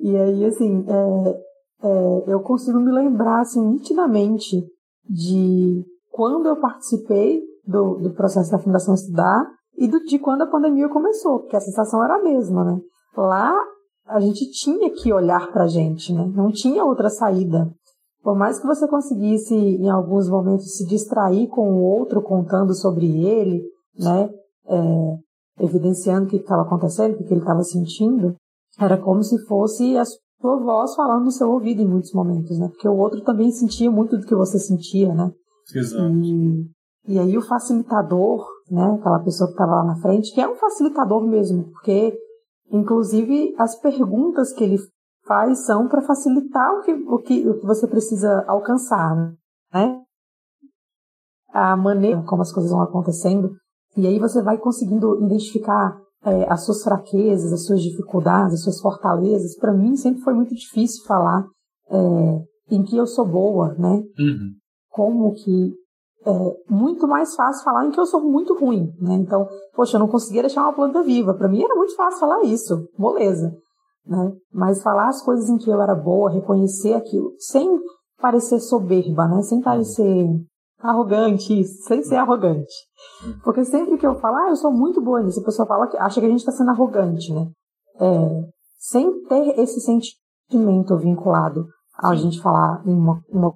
E 0.00 0.16
aí, 0.16 0.44
assim, 0.44 0.86
é, 0.88 1.40
é, 1.82 2.24
eu 2.32 2.40
consigo 2.40 2.78
me 2.80 2.90
lembrar, 2.90 3.40
assim, 3.40 3.64
nitidamente 3.66 4.56
de 5.08 5.84
quando 6.10 6.46
eu 6.46 6.56
participei 6.56 7.42
do, 7.66 7.96
do 7.96 8.14
processo 8.14 8.50
da 8.50 8.58
Fundação 8.58 8.94
Estudar 8.94 9.46
e 9.76 9.86
do, 9.86 10.00
de 10.00 10.18
quando 10.18 10.42
a 10.42 10.50
pandemia 10.50 10.88
começou, 10.88 11.40
porque 11.40 11.56
a 11.56 11.60
sensação 11.60 12.02
era 12.02 12.16
a 12.16 12.22
mesma, 12.22 12.64
né? 12.64 12.80
Lá 13.16 13.54
a 14.06 14.20
gente 14.20 14.50
tinha 14.50 14.90
que 14.90 15.12
olhar 15.12 15.52
para 15.52 15.64
a 15.64 15.68
gente, 15.68 16.12
né? 16.12 16.30
Não 16.34 16.50
tinha 16.50 16.84
outra 16.84 17.10
saída. 17.10 17.70
Por 18.28 18.36
mais 18.36 18.60
que 18.60 18.66
você 18.66 18.86
conseguisse, 18.86 19.54
em 19.54 19.88
alguns 19.88 20.28
momentos, 20.28 20.76
se 20.76 20.84
distrair 20.84 21.48
com 21.48 21.72
o 21.72 21.82
outro 21.82 22.20
contando 22.20 22.74
sobre 22.74 23.06
ele, 23.24 23.62
né? 23.98 24.28
É, 24.66 25.64
evidenciando 25.64 26.26
o 26.26 26.28
que 26.28 26.36
estava 26.36 26.60
acontecendo, 26.60 27.14
o 27.14 27.16
que 27.16 27.32
ele 27.32 27.40
estava 27.40 27.62
sentindo, 27.62 28.36
era 28.78 28.98
como 28.98 29.22
se 29.22 29.38
fosse 29.46 29.96
a 29.96 30.04
sua 30.04 30.56
voz 30.58 30.94
falando 30.94 31.24
no 31.24 31.30
seu 31.30 31.50
ouvido 31.50 31.80
em 31.80 31.88
muitos 31.88 32.12
momentos, 32.12 32.58
né? 32.58 32.68
Porque 32.68 32.86
o 32.86 32.98
outro 32.98 33.22
também 33.22 33.50
sentia 33.50 33.90
muito 33.90 34.18
do 34.18 34.26
que 34.26 34.34
você 34.34 34.58
sentia, 34.58 35.14
né? 35.14 35.32
Exato. 35.74 36.12
E, 36.12 36.70
e 37.06 37.18
aí 37.18 37.38
o 37.38 37.40
facilitador, 37.40 38.46
né? 38.70 38.98
Aquela 39.00 39.20
pessoa 39.20 39.48
que 39.48 39.54
estava 39.54 39.76
lá 39.76 39.84
na 39.84 39.96
frente, 40.02 40.34
que 40.34 40.40
é 40.42 40.46
um 40.46 40.56
facilitador 40.56 41.26
mesmo, 41.26 41.70
porque 41.70 42.14
inclusive 42.70 43.54
as 43.56 43.80
perguntas 43.80 44.52
que 44.52 44.64
ele 44.64 44.76
faz 45.28 45.66
são 45.66 45.86
para 45.86 46.02
facilitar 46.02 46.72
o 46.72 46.82
que, 46.82 46.92
o, 46.92 47.18
que, 47.18 47.48
o 47.48 47.60
que 47.60 47.66
você 47.66 47.86
precisa 47.86 48.44
alcançar, 48.48 49.14
né? 49.72 50.02
A 51.52 51.76
maneira 51.76 52.22
como 52.22 52.42
as 52.42 52.52
coisas 52.52 52.72
vão 52.72 52.82
acontecendo. 52.82 53.50
E 53.96 54.06
aí 54.06 54.18
você 54.18 54.42
vai 54.42 54.58
conseguindo 54.58 55.22
identificar 55.24 55.96
é, 56.24 56.50
as 56.50 56.64
suas 56.64 56.82
fraquezas, 56.82 57.52
as 57.52 57.64
suas 57.64 57.82
dificuldades, 57.82 58.54
as 58.54 58.62
suas 58.62 58.80
fortalezas. 58.80 59.56
Para 59.56 59.72
mim 59.72 59.96
sempre 59.96 60.22
foi 60.22 60.34
muito 60.34 60.54
difícil 60.54 61.04
falar 61.06 61.46
é, 61.90 62.74
em 62.74 62.82
que 62.82 62.96
eu 62.96 63.06
sou 63.06 63.26
boa, 63.26 63.74
né? 63.74 64.02
Uhum. 64.18 64.54
Como 64.90 65.34
que 65.34 65.74
é 66.26 66.56
muito 66.68 67.06
mais 67.06 67.34
fácil 67.34 67.64
falar 67.64 67.86
em 67.86 67.90
que 67.90 68.00
eu 68.00 68.06
sou 68.06 68.20
muito 68.20 68.54
ruim, 68.58 68.92
né? 69.00 69.14
Então, 69.14 69.48
poxa, 69.74 69.96
eu 69.96 70.00
não 70.00 70.08
conseguia 70.08 70.42
deixar 70.42 70.62
uma 70.62 70.74
planta 70.74 71.02
viva. 71.02 71.34
Para 71.34 71.48
mim 71.48 71.62
era 71.62 71.74
muito 71.74 71.94
fácil 71.94 72.20
falar 72.20 72.42
isso, 72.42 72.88
moleza, 72.98 73.56
né? 74.08 74.32
Mas 74.52 74.82
falar 74.82 75.08
as 75.08 75.22
coisas 75.22 75.48
em 75.48 75.58
que 75.58 75.70
eu 75.70 75.80
era 75.82 75.94
boa, 75.94 76.30
reconhecer 76.30 76.94
aquilo, 76.94 77.34
sem 77.38 77.68
parecer 78.20 78.58
soberba, 78.60 79.28
né? 79.28 79.42
Sem 79.42 79.60
parecer 79.60 80.26
arrogante, 80.80 81.64
sem 81.64 82.02
ser 82.02 82.16
arrogante. 82.16 82.72
Porque 83.44 83.64
sempre 83.64 83.98
que 83.98 84.06
eu 84.06 84.14
falo, 84.14 84.36
ah, 84.36 84.48
eu 84.48 84.56
sou 84.56 84.72
muito 84.72 85.02
boa 85.02 85.22
nisso, 85.22 85.40
a 85.40 85.44
pessoa 85.44 85.66
fala 85.66 85.88
que 85.88 85.96
acha 85.98 86.20
que 86.20 86.26
a 86.26 86.30
gente 86.30 86.40
está 86.40 86.52
sendo 86.52 86.70
arrogante, 86.70 87.32
né? 87.32 87.50
É, 88.00 88.48
sem 88.78 89.22
ter 89.24 89.58
esse 89.58 89.80
sentimento 89.80 90.96
vinculado 90.96 91.66
a 91.98 92.14
gente 92.14 92.40
falar 92.40 92.82
em 92.86 92.94
uma, 92.94 93.20
uma 93.28 93.54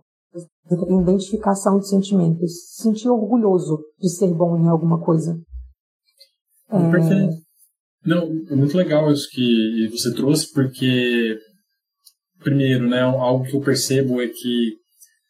identificação 1.00 1.78
de 1.78 1.88
sentimentos, 1.88 2.74
se 2.74 2.82
sentir 2.82 3.08
orgulhoso 3.08 3.78
de 3.98 4.08
ser 4.08 4.32
bom 4.34 4.56
em 4.56 4.68
alguma 4.68 5.00
coisa. 5.00 5.40
É... 6.68 7.41
Não, 8.04 8.28
muito 8.50 8.76
legal 8.76 9.12
isso 9.12 9.28
que 9.30 9.88
você 9.90 10.12
trouxe, 10.12 10.52
porque 10.52 11.38
primeiro, 12.40 12.88
né, 12.88 13.00
algo 13.00 13.44
que 13.44 13.54
eu 13.54 13.60
percebo 13.60 14.20
é 14.20 14.28
que 14.28 14.72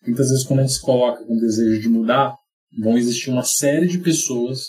muitas 0.07 0.31
vezes 0.31 0.45
quando 0.45 0.61
a 0.61 0.63
gente 0.63 0.75
se 0.75 0.81
coloca 0.81 1.25
com 1.25 1.37
o 1.37 1.41
desejo 1.41 1.81
de 1.81 1.89
mudar, 1.89 2.35
vão 2.81 2.97
existir 2.97 3.31
uma 3.31 3.43
série 3.43 3.87
de 3.87 3.99
pessoas 3.99 4.69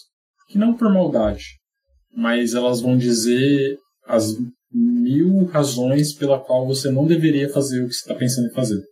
que 0.49 0.57
não 0.57 0.75
por 0.75 0.91
maldade, 0.91 1.43
mas 2.15 2.53
elas 2.53 2.81
vão 2.81 2.97
dizer 2.97 3.77
as 4.05 4.35
mil 4.71 5.45
razões 5.45 6.13
pela 6.13 6.39
qual 6.39 6.67
você 6.67 6.91
não 6.91 7.05
deveria 7.05 7.49
fazer 7.49 7.83
o 7.83 7.87
que 7.87 7.93
você 7.93 8.01
está 8.01 8.15
pensando 8.15 8.47
em 8.47 8.53
fazer. 8.53 8.83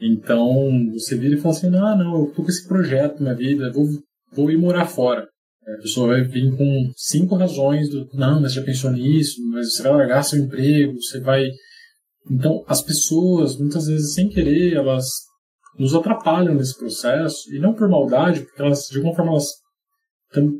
Então, 0.00 0.70
você 0.92 1.16
vira 1.16 1.34
e 1.34 1.40
fala 1.40 1.54
assim, 1.54 1.66
ah, 1.66 1.96
não, 1.96 2.20
eu 2.20 2.32
tô 2.32 2.42
com 2.42 2.48
esse 2.48 2.66
projeto 2.66 3.22
na 3.22 3.34
minha 3.34 3.50
vida, 3.50 3.72
vou, 3.72 3.86
vou 4.32 4.50
ir 4.50 4.56
morar 4.56 4.86
fora. 4.86 5.28
A 5.76 5.82
pessoa 5.82 6.08
vai 6.08 6.22
vir 6.22 6.56
com 6.56 6.90
cinco 6.96 7.36
razões 7.36 7.90
do, 7.90 8.08
não, 8.14 8.40
mas 8.40 8.54
já 8.54 8.62
pensou 8.62 8.90
nisso, 8.90 9.36
mas 9.50 9.74
você 9.74 9.82
vai 9.82 9.92
largar 9.92 10.22
seu 10.22 10.38
emprego, 10.38 11.00
você 11.00 11.20
vai... 11.20 11.50
Então, 12.30 12.64
as 12.66 12.82
pessoas, 12.82 13.58
muitas 13.58 13.86
vezes, 13.86 14.14
sem 14.14 14.28
querer, 14.28 14.74
elas 14.74 15.06
nos 15.78 15.94
atrapalham 15.94 16.54
nesse 16.54 16.76
processo, 16.76 17.54
e 17.54 17.58
não 17.58 17.74
por 17.74 17.88
maldade, 17.88 18.40
porque 18.40 18.60
elas, 18.60 18.88
de 18.90 18.96
alguma 18.96 19.14
forma, 19.14 19.32
elas, 19.32 19.46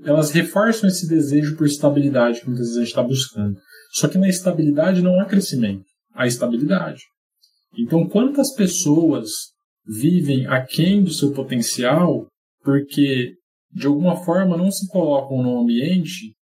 elas 0.05 0.31
reforçam 0.31 0.89
esse 0.89 1.09
desejo 1.09 1.57
por 1.57 1.67
estabilidade 1.67 2.41
que 2.41 2.47
muitas 2.47 2.67
vezes 2.67 2.77
a 2.77 2.81
gente 2.81 2.89
está 2.89 3.03
buscando. 3.03 3.59
Só 3.93 4.09
que 4.09 4.19
na 4.19 4.29
estabilidade 4.29 5.03
não 5.03 5.19
há 5.21 5.25
crescimento, 5.25 5.85
há 6.15 6.27
estabilidade. 6.27 7.01
Então, 7.77 8.09
quantas 8.09 8.55
pessoas 8.55 9.29
vivem 9.87 10.47
aquém 10.47 11.03
do 11.03 11.13
seu 11.13 11.33
potencial 11.33 12.27
porque, 12.63 13.35
de 13.73 13.87
alguma 13.87 14.17
forma, 14.25 14.57
não 14.57 14.71
se 14.71 14.89
colocam 14.89 15.43
no 15.43 15.61
ambiente 15.61 16.35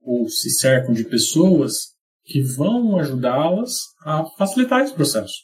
ou 0.00 0.28
se 0.28 0.50
cercam 0.50 0.92
de 0.92 1.04
pessoas 1.04 1.92
que 2.24 2.40
vão 2.40 2.98
ajudá-las 2.98 3.72
a 4.04 4.24
facilitar 4.36 4.80
esse 4.80 4.94
processo. 4.94 5.34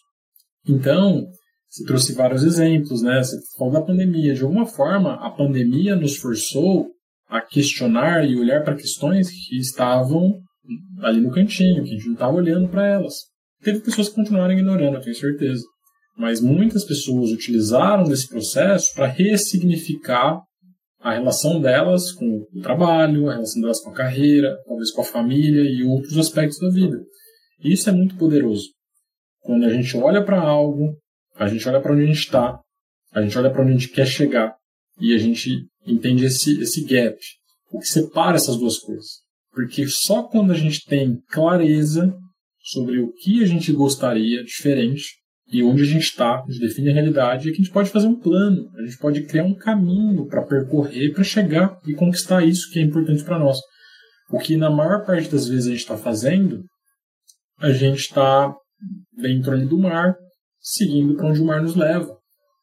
Então, 0.67 1.27
você 1.69 1.85
trouxe 1.85 2.15
vários 2.15 2.43
exemplos, 2.43 3.03
né? 3.03 3.23
Você 3.23 3.37
falou 3.57 3.73
da 3.73 3.83
pandemia. 3.83 4.35
De 4.35 4.43
alguma 4.43 4.67
forma, 4.67 5.15
a 5.15 5.31
pandemia 5.31 5.95
nos 5.95 6.17
forçou 6.17 6.89
a 7.29 7.41
questionar 7.41 8.25
e 8.29 8.39
olhar 8.39 8.65
para 8.65 8.77
questões 8.77 9.29
que 9.31 9.59
estavam 9.59 10.41
ali 11.03 11.21
no 11.21 11.31
cantinho, 11.31 11.85
que 11.85 11.91
a 11.91 11.93
gente 11.93 12.07
não 12.07 12.15
estava 12.15 12.37
olhando 12.37 12.69
para 12.69 12.87
elas. 12.87 13.15
Teve 13.63 13.81
pessoas 13.81 14.09
que 14.09 14.15
continuaram 14.15 14.55
ignorando, 14.55 14.97
eu 14.97 15.01
tenho 15.01 15.17
certeza. 15.17 15.63
Mas 16.17 16.41
muitas 16.41 16.85
pessoas 16.85 17.31
utilizaram 17.31 18.05
desse 18.05 18.29
processo 18.29 18.93
para 18.95 19.07
ressignificar 19.07 20.41
a 21.01 21.13
relação 21.13 21.61
delas 21.61 22.13
com 22.13 22.47
o 22.53 22.61
trabalho, 22.61 23.29
a 23.29 23.35
relação 23.35 23.61
delas 23.61 23.81
com 23.81 23.91
a 23.91 23.95
carreira, 23.95 24.57
talvez 24.67 24.91
com 24.91 25.01
a 25.01 25.05
família 25.05 25.63
e 25.63 25.85
outros 25.85 26.19
aspectos 26.19 26.59
da 26.59 26.69
vida. 26.69 26.99
Isso 27.63 27.89
é 27.89 27.93
muito 27.93 28.17
poderoso. 28.17 28.69
Quando 29.41 29.65
a 29.65 29.71
gente 29.71 29.97
olha 29.97 30.25
para 30.25 30.41
algo, 30.41 30.97
a 31.37 31.47
gente 31.47 31.69
olha 31.69 31.81
para 31.81 31.93
onde 31.93 32.03
a 32.03 32.07
gente 32.07 32.19
está, 32.19 32.61
a 33.13 33.23
gente 33.23 33.39
olha 33.39 33.51
para 33.51 33.63
onde 33.63 33.71
a 33.71 33.75
gente 33.75 33.93
quer 33.93 34.07
chegar 34.07 34.55
e 35.01 35.15
a 35.15 35.19
gente 35.19 35.67
entende 35.87 36.25
esse, 36.25 36.61
esse 36.61 36.85
gap, 36.85 37.17
o 37.71 37.79
que 37.79 37.87
separa 37.87 38.37
essas 38.37 38.57
duas 38.57 38.79
coisas. 38.79 39.23
Porque 39.53 39.87
só 39.87 40.25
quando 40.25 40.53
a 40.53 40.57
gente 40.57 40.85
tem 40.85 41.21
clareza 41.31 42.15
sobre 42.61 43.01
o 43.01 43.13
que 43.13 43.43
a 43.43 43.47
gente 43.47 43.73
gostaria 43.73 44.45
diferente 44.45 45.18
e 45.51 45.63
onde 45.63 45.83
a 45.83 45.87
gente 45.87 46.03
está, 46.03 46.41
a 46.41 46.45
gente 46.51 46.61
define 46.61 46.91
a 46.91 46.95
realidade 46.95 47.49
e 47.49 47.53
que 47.53 47.61
a 47.61 47.65
gente 47.65 47.73
pode 47.73 47.91
fazer 47.91 48.07
um 48.07 48.19
plano, 48.19 48.71
a 48.77 48.83
gente 48.83 48.99
pode 48.99 49.23
criar 49.23 49.45
um 49.45 49.55
caminho 49.55 50.27
para 50.27 50.43
percorrer, 50.43 51.13
para 51.13 51.25
chegar 51.25 51.79
e 51.87 51.95
conquistar 51.95 52.45
isso 52.45 52.71
que 52.71 52.79
é 52.79 52.83
importante 52.83 53.25
para 53.25 53.39
nós. 53.39 53.59
O 54.31 54.39
que 54.39 54.57
na 54.57 54.71
maior 54.71 55.07
parte 55.07 55.31
das 55.31 55.49
vezes 55.49 55.67
a 55.67 55.71
gente 55.71 55.81
está 55.81 55.97
fazendo, 55.97 56.63
a 57.59 57.73
gente 57.73 57.99
está 57.99 58.55
dentro 59.17 59.53
ali 59.53 59.65
do 59.65 59.79
mar, 59.79 60.15
seguindo 60.61 61.17
para 61.17 61.29
onde 61.29 61.41
o 61.41 61.47
mar 61.47 61.63
nos 61.63 61.75
leva. 61.75 62.15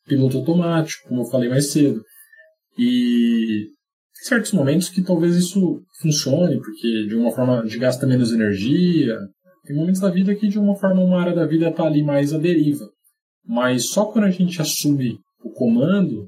Piloto 0.07 0.37
automático, 0.37 1.09
como 1.09 1.21
eu 1.21 1.25
falei 1.25 1.49
mais 1.49 1.71
cedo. 1.71 2.03
E 2.77 3.63
em 3.63 4.27
certos 4.27 4.51
momentos 4.51 4.89
que 4.89 5.01
talvez 5.01 5.35
isso 5.35 5.81
funcione, 5.99 6.59
porque 6.59 7.07
de 7.07 7.15
uma 7.15 7.31
forma 7.31 7.61
a 7.61 7.63
gente 7.63 7.79
gasta 7.79 8.05
menos 8.05 8.31
energia, 8.31 9.17
tem 9.65 9.75
momentos 9.75 10.01
da 10.01 10.09
vida 10.09 10.35
que, 10.35 10.47
de 10.47 10.59
uma 10.59 10.75
forma, 10.75 11.01
uma 11.01 11.19
área 11.19 11.33
da 11.33 11.45
vida 11.45 11.69
está 11.69 11.83
ali 11.83 12.03
mais 12.03 12.33
à 12.33 12.37
deriva. 12.37 12.87
Mas 13.45 13.89
só 13.89 14.05
quando 14.05 14.25
a 14.25 14.31
gente 14.31 14.61
assume 14.61 15.19
o 15.43 15.51
comando 15.51 16.27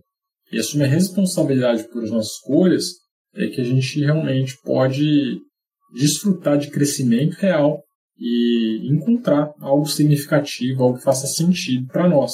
e 0.51 0.59
assume 0.59 0.83
a 0.83 0.87
responsabilidade 0.87 1.87
por 1.89 2.03
as 2.03 2.11
nossas 2.11 2.33
escolhas, 2.33 2.85
é 3.35 3.47
que 3.47 3.61
a 3.61 3.63
gente 3.63 3.99
realmente 3.99 4.57
pode 4.63 5.39
desfrutar 5.93 6.57
de 6.57 6.69
crescimento 6.69 7.33
real 7.35 7.81
e 8.17 8.89
encontrar 8.91 9.53
algo 9.59 9.85
significativo, 9.85 10.83
algo 10.83 10.97
que 10.97 11.03
faça 11.03 11.27
sentido 11.27 11.87
para 11.87 12.09
nós. 12.09 12.33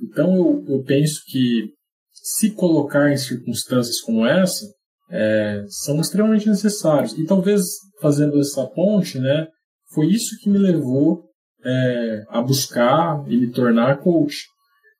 Então 0.00 0.34
eu, 0.34 0.64
eu 0.68 0.82
penso 0.82 1.22
que 1.26 1.70
se 2.12 2.50
colocar 2.52 3.10
em 3.10 3.16
circunstâncias 3.16 4.00
como 4.00 4.24
essa 4.24 4.66
é, 5.10 5.64
são 5.68 6.00
extremamente 6.00 6.48
necessários. 6.48 7.16
E 7.18 7.24
talvez 7.24 7.62
fazendo 8.00 8.38
essa 8.38 8.66
ponte, 8.68 9.18
né, 9.18 9.48
foi 9.92 10.08
isso 10.08 10.38
que 10.40 10.48
me 10.48 10.58
levou 10.58 11.24
é, 11.64 12.24
a 12.28 12.40
buscar 12.40 13.24
e 13.28 13.36
me 13.36 13.50
tornar 13.50 13.98
coach. 13.98 14.36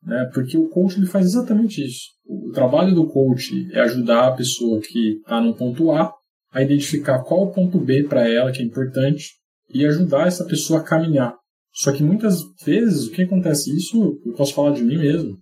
Né, 0.02 0.30
porque 0.32 0.56
o 0.56 0.68
coach 0.68 0.96
ele 0.96 1.06
faz 1.06 1.26
exatamente 1.26 1.84
isso. 1.84 2.06
O 2.26 2.52
trabalho 2.52 2.94
do 2.94 3.06
coach 3.06 3.68
é 3.72 3.80
ajudar 3.80 4.28
a 4.28 4.32
pessoa 4.32 4.80
que 4.80 5.18
está 5.18 5.40
no 5.40 5.54
ponto 5.54 5.90
A 5.90 6.10
a 6.52 6.62
identificar 6.62 7.22
qual 7.22 7.42
o 7.42 7.52
ponto 7.52 7.78
B 7.78 8.04
para 8.04 8.28
ela 8.28 8.50
que 8.50 8.62
é 8.62 8.64
importante 8.64 9.34
e 9.72 9.86
ajudar 9.86 10.26
essa 10.26 10.44
pessoa 10.44 10.80
a 10.80 10.84
caminhar. 10.84 11.34
Só 11.72 11.92
que 11.92 12.02
muitas 12.02 12.40
vezes 12.64 13.06
o 13.06 13.12
que 13.12 13.22
acontece 13.22 13.74
isso, 13.76 14.18
eu 14.26 14.32
posso 14.32 14.54
falar 14.54 14.72
de 14.72 14.82
mim 14.82 14.98
mesmo, 14.98 15.36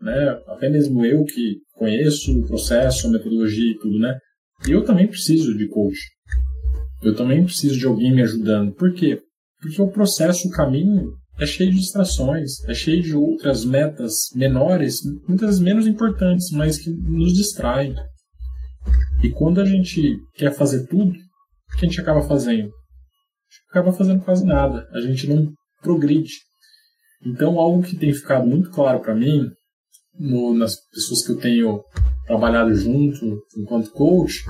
né? 0.00 0.40
Até 0.46 0.70
mesmo 0.70 1.04
eu 1.04 1.24
que 1.24 1.58
conheço 1.74 2.38
o 2.38 2.46
processo, 2.46 3.06
a 3.06 3.10
metodologia 3.10 3.72
e 3.72 3.78
tudo, 3.78 3.98
né? 3.98 4.16
Eu 4.66 4.82
também 4.84 5.06
preciso 5.06 5.56
de 5.56 5.68
coach. 5.68 5.98
Eu 7.04 7.14
também 7.14 7.44
preciso 7.44 7.78
de 7.78 7.86
alguém 7.86 8.14
me 8.14 8.22
ajudando. 8.22 8.72
Por 8.72 8.92
quê? 8.94 9.20
Porque 9.60 9.80
o 9.80 9.90
processo, 9.90 10.48
o 10.48 10.50
caminho, 10.50 11.12
é 11.38 11.46
cheio 11.46 11.70
de 11.70 11.78
distrações, 11.78 12.64
é 12.68 12.74
cheio 12.74 13.02
de 13.02 13.14
outras 13.14 13.64
metas 13.64 14.30
menores, 14.34 15.00
muitas 15.28 15.58
menos 15.60 15.86
importantes, 15.86 16.50
mas 16.50 16.78
que 16.78 16.90
nos 16.90 17.34
distraem. 17.34 17.94
E 19.22 19.30
quando 19.30 19.60
a 19.60 19.64
gente 19.64 20.18
quer 20.34 20.52
fazer 20.52 20.86
tudo, 20.86 21.10
o 21.10 21.76
que 21.76 21.86
a 21.86 21.88
gente 21.88 22.00
acaba 22.00 22.22
fazendo? 22.22 22.70
acaba 23.74 23.92
fazendo 23.92 24.24
quase 24.24 24.44
nada. 24.46 24.88
A 24.92 25.00
gente 25.00 25.26
não 25.26 25.52
progride. 25.82 26.32
Então, 27.26 27.58
algo 27.58 27.82
que 27.82 27.96
tem 27.96 28.12
ficado 28.12 28.46
muito 28.46 28.70
claro 28.70 29.00
para 29.00 29.14
mim, 29.14 29.50
no, 30.18 30.54
nas 30.54 30.76
pessoas 30.90 31.26
que 31.26 31.32
eu 31.32 31.36
tenho 31.36 31.82
trabalhado 32.26 32.74
junto 32.74 33.42
enquanto 33.58 33.90
coach, 33.90 34.44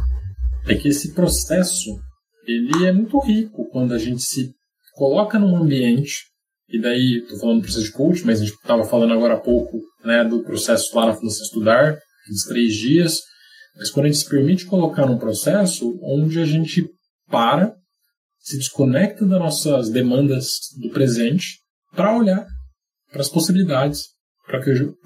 é 0.67 0.75
que 0.75 0.89
esse 0.89 1.15
processo 1.15 1.99
ele 2.47 2.87
é 2.87 2.93
muito 2.93 3.19
rico 3.21 3.69
quando 3.71 3.95
a 3.95 3.99
gente 3.99 4.23
se 4.23 4.55
coloca 4.95 5.39
num 5.39 5.57
ambiente 5.57 6.25
e 6.69 6.81
daí 6.81 7.19
estou 7.19 7.39
falando 7.39 7.59
do 7.59 7.63
processo 7.63 7.85
de 7.85 7.93
coach, 7.93 8.25
mas 8.25 8.41
a 8.41 8.45
gente 8.45 8.55
estava 8.55 8.85
falando 8.85 9.13
agora 9.13 9.35
há 9.35 9.41
pouco 9.41 9.81
né, 10.05 10.25
do 10.25 10.43
processo 10.43 10.97
lá 10.97 11.07
na 11.07 11.15
Fundação 11.15 11.45
Estudar, 11.45 11.99
dos 12.29 12.45
três 12.45 12.75
dias, 12.75 13.21
mas 13.77 13.91
quando 13.91 14.07
a 14.07 14.09
gente 14.09 14.23
se 14.23 14.29
permite 14.29 14.67
colocar 14.67 15.07
num 15.07 15.19
processo 15.19 15.99
onde 16.03 16.41
a 16.41 16.47
gente 16.47 16.89
para, 17.31 17.75
se 18.39 18.57
desconecta 18.57 19.27
das 19.27 19.39
nossas 19.39 19.91
demandas 19.91 20.49
do 20.81 20.91
presente 20.91 21.59
para 21.95 22.17
olhar 22.17 22.47
para 23.11 23.21
as 23.21 23.29
possibilidades, 23.29 24.09
para 24.47 24.61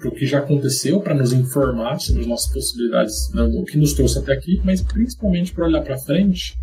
o 0.09 0.11
que 0.11 0.25
já 0.25 0.39
aconteceu, 0.39 1.01
para 1.01 1.15
nos 1.15 1.31
informar 1.31 1.99
sobre 1.99 2.21
as 2.21 2.27
nossas 2.27 2.51
possibilidades, 2.51 3.15
né, 3.33 3.43
o 3.43 3.63
que 3.63 3.77
nos 3.77 3.93
trouxe 3.93 4.19
até 4.19 4.33
aqui, 4.33 4.61
mas 4.63 4.81
principalmente 4.81 5.53
para 5.53 5.65
olhar 5.65 5.81
para 5.81 5.97
frente 5.97 6.53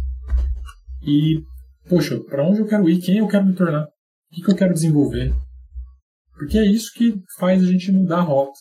e, 1.07 1.43
poxa, 1.89 2.19
para 2.25 2.47
onde 2.47 2.61
eu 2.61 2.67
quero 2.67 2.89
ir, 2.89 3.01
quem 3.01 3.19
eu 3.19 3.29
quero 3.29 3.47
me 3.47 3.55
tornar, 3.55 3.85
o 3.85 4.35
que, 4.35 4.43
que 4.43 4.51
eu 4.51 4.57
quero 4.57 4.75
desenvolver. 4.75 5.33
Porque 6.35 6.59
é 6.59 6.67
isso 6.67 6.93
que 6.95 7.15
faz 7.39 7.63
a 7.63 7.67
gente 7.67 7.93
mudar 7.93 8.19
a 8.19 8.23
rota. 8.23 8.59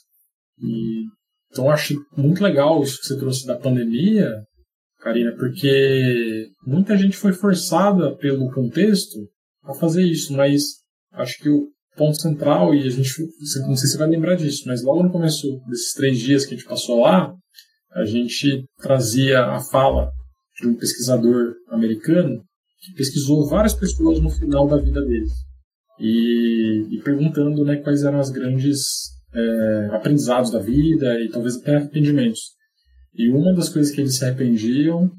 E, 0.60 1.06
então, 1.52 1.66
eu 1.66 1.72
acho 1.72 1.96
muito 2.16 2.44
legal 2.44 2.82
isso 2.84 3.00
que 3.00 3.08
você 3.08 3.18
trouxe 3.18 3.46
da 3.46 3.58
pandemia, 3.58 4.32
Karina, 5.00 5.36
porque 5.38 6.48
muita 6.66 6.98
gente 6.98 7.18
foi 7.18 7.34
forçada 7.34 8.16
pelo 8.18 8.52
contexto 8.52 9.18
a 9.64 9.74
fazer 9.74 10.04
isso, 10.04 10.34
mas 10.34 10.62
acho 11.14 11.38
que 11.40 11.50
o 11.50 11.68
ponto 11.96 12.20
central, 12.20 12.74
e 12.74 12.86
a 12.86 12.90
gente, 12.90 13.10
não 13.68 13.76
sei 13.76 13.88
se 13.88 13.94
você 13.94 13.98
vai 13.98 14.10
lembrar 14.10 14.36
disso, 14.36 14.64
mas 14.68 14.84
logo 14.84 15.04
no 15.04 15.12
começo 15.12 15.60
desses 15.68 15.94
três 15.94 16.20
dias 16.20 16.46
que 16.46 16.54
a 16.54 16.58
gente 16.58 16.68
passou 16.68 17.02
lá, 17.02 17.34
a 17.92 18.06
gente 18.06 18.66
trazia 18.82 19.46
a 19.46 19.60
fala 19.72 20.12
de 20.60 20.68
um 20.68 20.76
pesquisador 20.76 21.54
americano 21.70 22.44
que 22.80 22.94
pesquisou 22.94 23.48
várias 23.50 23.74
pessoas 23.74 24.20
no 24.20 24.30
final 24.30 24.68
da 24.68 24.78
vida 24.78 25.02
deles 25.04 25.32
e, 26.00 26.88
e 26.92 27.02
perguntando 27.04 27.64
né, 27.64 27.78
quais 27.78 28.04
eram 28.04 28.20
as 28.20 28.30
grandes 28.30 29.16
é, 29.34 29.90
aprendizados 29.92 30.52
da 30.52 30.60
vida 30.60 31.20
e 31.22 31.30
talvez 31.30 31.58
até 31.58 31.76
arrependimentos. 31.76 32.54
E 33.14 33.30
uma 33.30 33.54
das 33.54 33.70
coisas 33.70 33.94
que 33.94 34.02
eles 34.02 34.16
se 34.16 34.26
arrependiam 34.26 35.12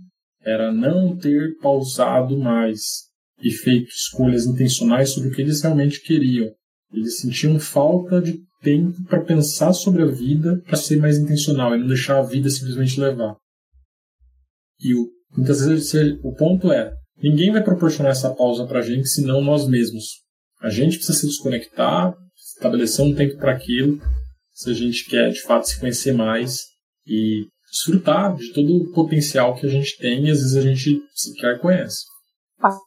era 0.42 0.72
não 0.72 1.16
ter 1.16 1.56
pausado 1.60 2.38
mais 2.38 3.06
e 3.42 3.50
feito 3.50 3.88
escolhas 3.88 4.46
intencionais 4.46 5.10
sobre 5.10 5.28
o 5.28 5.32
que 5.32 5.42
eles 5.42 5.60
realmente 5.60 6.00
queriam. 6.02 6.50
Eles 6.92 7.18
sentiam 7.18 7.58
falta 7.58 8.20
de 8.20 8.40
tempo 8.62 9.02
para 9.04 9.24
pensar 9.24 9.72
sobre 9.72 10.02
a 10.02 10.06
vida, 10.06 10.62
para 10.64 10.76
ser 10.76 10.96
mais 10.96 11.18
intencional 11.18 11.74
e 11.74 11.78
não 11.78 11.86
deixar 11.86 12.18
a 12.18 12.22
vida 12.22 12.48
simplesmente 12.48 13.00
levar. 13.00 13.36
E 14.80 14.94
o, 14.94 15.10
muitas 15.36 15.64
vezes 15.64 15.92
o 16.22 16.32
ponto 16.34 16.72
é: 16.72 16.92
ninguém 17.22 17.52
vai 17.52 17.62
proporcionar 17.62 18.12
essa 18.12 18.34
pausa 18.34 18.66
para 18.66 18.80
a 18.80 18.82
gente 18.82 19.08
senão 19.08 19.40
nós 19.42 19.68
mesmos. 19.68 20.24
A 20.60 20.70
gente 20.70 20.96
precisa 20.96 21.18
se 21.18 21.26
desconectar, 21.26 22.14
estabelecer 22.56 23.04
um 23.04 23.14
tempo 23.14 23.36
para 23.36 23.52
aquilo, 23.52 24.00
se 24.52 24.70
a 24.70 24.74
gente 24.74 25.04
quer 25.08 25.30
de 25.30 25.42
fato 25.42 25.68
se 25.68 25.78
conhecer 25.78 26.12
mais 26.12 26.62
e 27.06 27.46
desfrutar 27.70 28.34
de 28.34 28.52
todo 28.52 28.74
o 28.74 28.92
potencial 28.92 29.54
que 29.54 29.66
a 29.66 29.68
gente 29.68 29.98
tem 29.98 30.26
e 30.26 30.30
às 30.30 30.38
vezes 30.38 30.56
a 30.56 30.62
gente 30.62 31.00
sequer 31.14 31.60
conhece. 31.60 32.04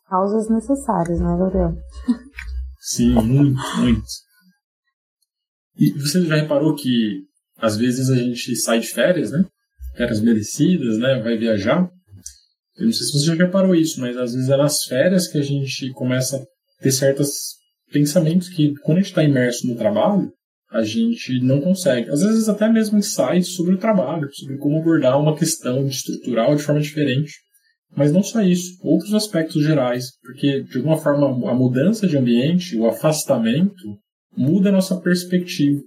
Pausas 0.09 0.49
necessárias, 0.49 1.19
né, 1.19 1.37
Gabriel? 1.37 1.75
Sim, 2.81 3.13
muito, 3.13 3.59
muito. 3.77 4.03
E 5.77 5.91
você 5.91 6.25
já 6.25 6.35
reparou 6.35 6.75
que 6.75 7.23
às 7.57 7.77
vezes 7.77 8.09
a 8.09 8.15
gente 8.15 8.55
sai 8.55 8.79
de 8.79 8.87
férias, 8.87 9.31
né? 9.31 9.45
Férias 9.95 10.21
merecidas, 10.21 10.97
né? 10.97 11.21
Vai 11.21 11.37
viajar. 11.37 11.89
Eu 12.79 12.85
não 12.85 12.93
sei 12.93 13.05
se 13.05 13.13
você 13.13 13.25
já 13.25 13.35
reparou 13.35 13.75
isso, 13.75 13.99
mas 13.99 14.15
às 14.15 14.33
vezes 14.33 14.49
é 14.49 14.55
nas 14.57 14.83
férias 14.83 15.27
que 15.27 15.37
a 15.37 15.43
gente 15.43 15.91
começa 15.91 16.37
a 16.37 16.83
ter 16.83 16.91
certos 16.91 17.29
pensamentos 17.91 18.47
que, 18.47 18.73
quando 18.83 18.99
a 18.99 19.01
gente 19.01 19.09
está 19.09 19.23
imerso 19.23 19.67
no 19.67 19.75
trabalho, 19.75 20.31
a 20.71 20.81
gente 20.83 21.41
não 21.41 21.59
consegue. 21.59 22.09
Às 22.09 22.21
vezes 22.21 22.47
até 22.47 22.69
mesmo 22.69 22.97
insights 22.97 23.55
sobre 23.55 23.73
o 23.75 23.77
trabalho, 23.77 24.29
sobre 24.33 24.57
como 24.57 24.77
abordar 24.77 25.19
uma 25.19 25.35
questão 25.35 25.85
estrutural 25.87 26.55
de 26.55 26.63
forma 26.63 26.79
diferente. 26.79 27.33
Mas 27.95 28.11
não 28.11 28.21
só 28.21 28.41
isso, 28.41 28.77
outros 28.83 29.13
aspectos 29.13 29.63
gerais, 29.63 30.11
porque 30.21 30.61
de 30.61 30.77
alguma 30.77 30.97
forma 30.97 31.27
a 31.49 31.55
mudança 31.55 32.07
de 32.07 32.17
ambiente, 32.17 32.77
o 32.77 32.87
afastamento, 32.87 33.99
muda 34.37 34.69
a 34.69 34.71
nossa 34.71 34.95
perspectiva 35.01 35.81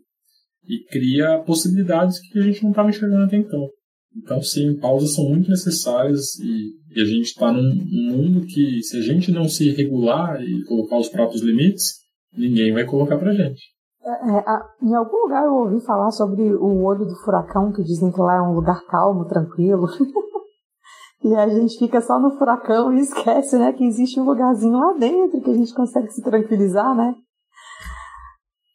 e 0.68 0.84
cria 0.90 1.38
possibilidades 1.38 2.18
que 2.18 2.38
a 2.38 2.42
gente 2.42 2.62
não 2.62 2.70
estava 2.70 2.90
enxergando 2.90 3.22
até 3.22 3.36
então. 3.36 3.68
Então, 4.16 4.42
sim, 4.42 4.74
pausas 4.74 5.14
são 5.14 5.28
muito 5.28 5.48
necessárias 5.48 6.38
e, 6.40 6.72
e 6.94 7.00
a 7.00 7.04
gente 7.04 7.26
está 7.26 7.50
num, 7.50 7.74
mundo 8.10 8.46
que, 8.46 8.82
se 8.82 8.98
a 8.98 9.00
gente 9.00 9.32
não 9.32 9.48
se 9.48 9.70
regular 9.70 10.42
e 10.42 10.64
colocar 10.64 10.98
os 10.98 11.08
próprios 11.08 11.42
limites, 11.42 12.00
ninguém 12.36 12.72
vai 12.72 12.84
colocar 12.84 13.18
pra 13.18 13.32
gente. 13.32 13.62
É, 14.04 14.10
é, 14.10 14.42
em 14.82 14.94
algum 14.94 15.22
lugar 15.22 15.44
eu 15.44 15.54
ouvi 15.54 15.80
falar 15.84 16.10
sobre 16.10 16.42
o 16.42 16.82
olho 16.82 17.06
do 17.06 17.14
furacão, 17.24 17.72
que 17.72 17.82
dizem 17.82 18.10
que 18.10 18.20
lá 18.20 18.36
é 18.36 18.42
um 18.42 18.54
lugar 18.54 18.84
calmo, 18.86 19.26
tranquilo. 19.26 19.86
e 21.24 21.34
a 21.34 21.48
gente 21.48 21.78
fica 21.78 22.00
só 22.00 22.18
no 22.18 22.36
furacão 22.36 22.92
e 22.92 23.00
esquece, 23.00 23.56
né, 23.56 23.72
que 23.72 23.84
existe 23.84 24.20
um 24.20 24.24
lugarzinho 24.24 24.76
lá 24.76 24.92
dentro 24.98 25.40
que 25.40 25.50
a 25.50 25.54
gente 25.54 25.72
consegue 25.72 26.10
se 26.10 26.22
tranquilizar, 26.22 26.94
né? 26.94 27.14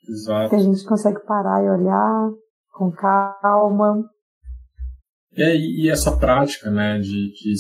Exato. 0.10 0.49
Que 0.49 0.56
a 0.56 0.60
gente 0.60 0.84
consegue 0.86 1.19
parar 1.25 1.63
e 1.63 1.69
olhar 1.69 2.32
com 2.71 2.91
calma. 2.91 4.03
É, 5.36 5.56
e 5.56 5.89
essa 5.89 6.17
prática, 6.17 6.71
né, 6.71 6.97
de, 6.99 7.34
de 7.34 7.53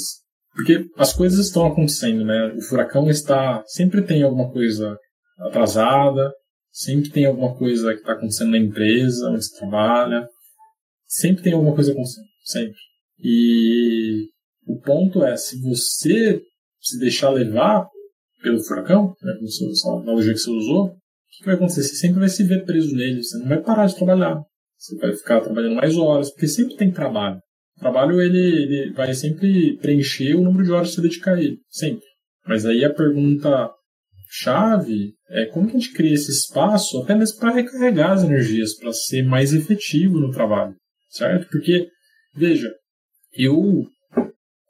porque 0.57 0.89
as 0.97 1.13
coisas 1.13 1.45
estão 1.45 1.65
acontecendo, 1.65 2.25
né? 2.25 2.53
O 2.57 2.61
furacão 2.61 3.09
está 3.09 3.63
sempre 3.65 4.01
tem 4.01 4.23
alguma 4.23 4.51
coisa 4.51 4.97
atrasada, 5.39 6.33
Sempre 6.77 7.09
tem 7.09 7.25
alguma 7.25 7.57
coisa 7.57 7.91
que 7.91 8.01
está 8.01 8.13
acontecendo 8.13 8.51
na 8.51 8.59
empresa 8.59 9.31
onde 9.31 9.43
você 9.43 9.57
trabalha. 9.57 10.29
Sempre 11.07 11.41
tem 11.41 11.53
alguma 11.53 11.73
coisa 11.73 11.91
acontecendo. 11.91 12.27
Sempre. 12.43 12.77
E 13.17 14.29
o 14.67 14.79
ponto 14.79 15.23
é, 15.23 15.35
se 15.35 15.59
você 15.59 16.39
se 16.79 16.99
deixar 16.99 17.31
levar 17.31 17.89
pelo 18.43 18.63
furacão, 18.63 19.15
né, 19.23 19.33
a 19.33 20.01
analogia 20.03 20.33
que 20.33 20.37
você 20.37 20.51
usou, 20.51 20.89
o 20.89 20.93
que 21.31 21.45
vai 21.45 21.55
acontecer? 21.55 21.81
Você 21.81 21.95
sempre 21.95 22.19
vai 22.19 22.29
se 22.29 22.43
ver 22.43 22.63
preso 22.63 22.95
nele, 22.95 23.23
você 23.23 23.39
não 23.39 23.47
vai 23.47 23.59
parar 23.59 23.87
de 23.87 23.95
trabalhar. 23.95 24.39
Você 24.77 24.95
vai 24.97 25.15
ficar 25.15 25.41
trabalhando 25.41 25.77
mais 25.77 25.97
horas, 25.97 26.29
porque 26.29 26.47
sempre 26.47 26.75
tem 26.75 26.91
trabalho. 26.91 27.41
O 27.77 27.79
trabalho 27.79 28.19
ele, 28.21 28.37
ele 28.37 28.93
vai 28.93 29.13
sempre 29.13 29.77
preencher 29.77 30.35
o 30.35 30.41
número 30.41 30.63
de 30.63 30.71
horas 30.71 30.89
que 30.89 30.95
você 30.95 31.01
dedicar 31.01 31.35
a 31.35 31.41
ele, 31.41 31.59
sempre. 31.69 32.05
Mas 32.45 32.65
aí 32.65 32.83
a 32.83 32.93
pergunta 32.93 33.69
chave 34.29 35.13
é 35.29 35.45
como 35.45 35.67
que 35.67 35.77
a 35.77 35.79
gente 35.79 35.93
cria 35.93 36.13
esse 36.13 36.31
espaço 36.31 37.01
até 37.01 37.15
mesmo 37.15 37.39
para 37.39 37.53
recarregar 37.53 38.11
as 38.11 38.23
energias, 38.23 38.75
para 38.75 38.91
ser 38.91 39.23
mais 39.23 39.53
efetivo 39.53 40.19
no 40.19 40.31
trabalho, 40.31 40.75
certo? 41.09 41.47
Porque, 41.49 41.87
veja, 42.35 42.69
eu 43.33 43.85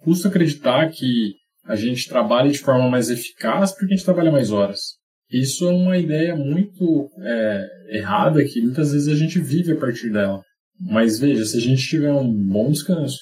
custo 0.03 0.27
acreditar 0.27 0.89
que 0.89 1.33
a 1.63 1.75
gente 1.75 2.07
trabalha 2.07 2.49
de 2.49 2.59
forma 2.59 2.89
mais 2.89 3.09
eficaz 3.09 3.71
porque 3.71 3.93
a 3.93 3.97
gente 3.97 4.05
trabalha 4.05 4.31
mais 4.31 4.51
horas. 4.51 4.97
Isso 5.29 5.67
é 5.67 5.71
uma 5.71 5.97
ideia 5.97 6.35
muito 6.35 7.09
é, 7.21 7.67
errada 7.97 8.43
que 8.45 8.61
muitas 8.61 8.93
vezes 8.93 9.09
a 9.09 9.15
gente 9.15 9.39
vive 9.39 9.73
a 9.73 9.77
partir 9.77 10.09
dela. 10.09 10.41
Mas 10.79 11.19
veja, 11.19 11.43
se 11.45 11.57
a 11.57 11.61
gente 11.61 11.87
tiver 11.87 12.13
um 12.13 12.31
bom 12.31 12.71
descanso, 12.71 13.17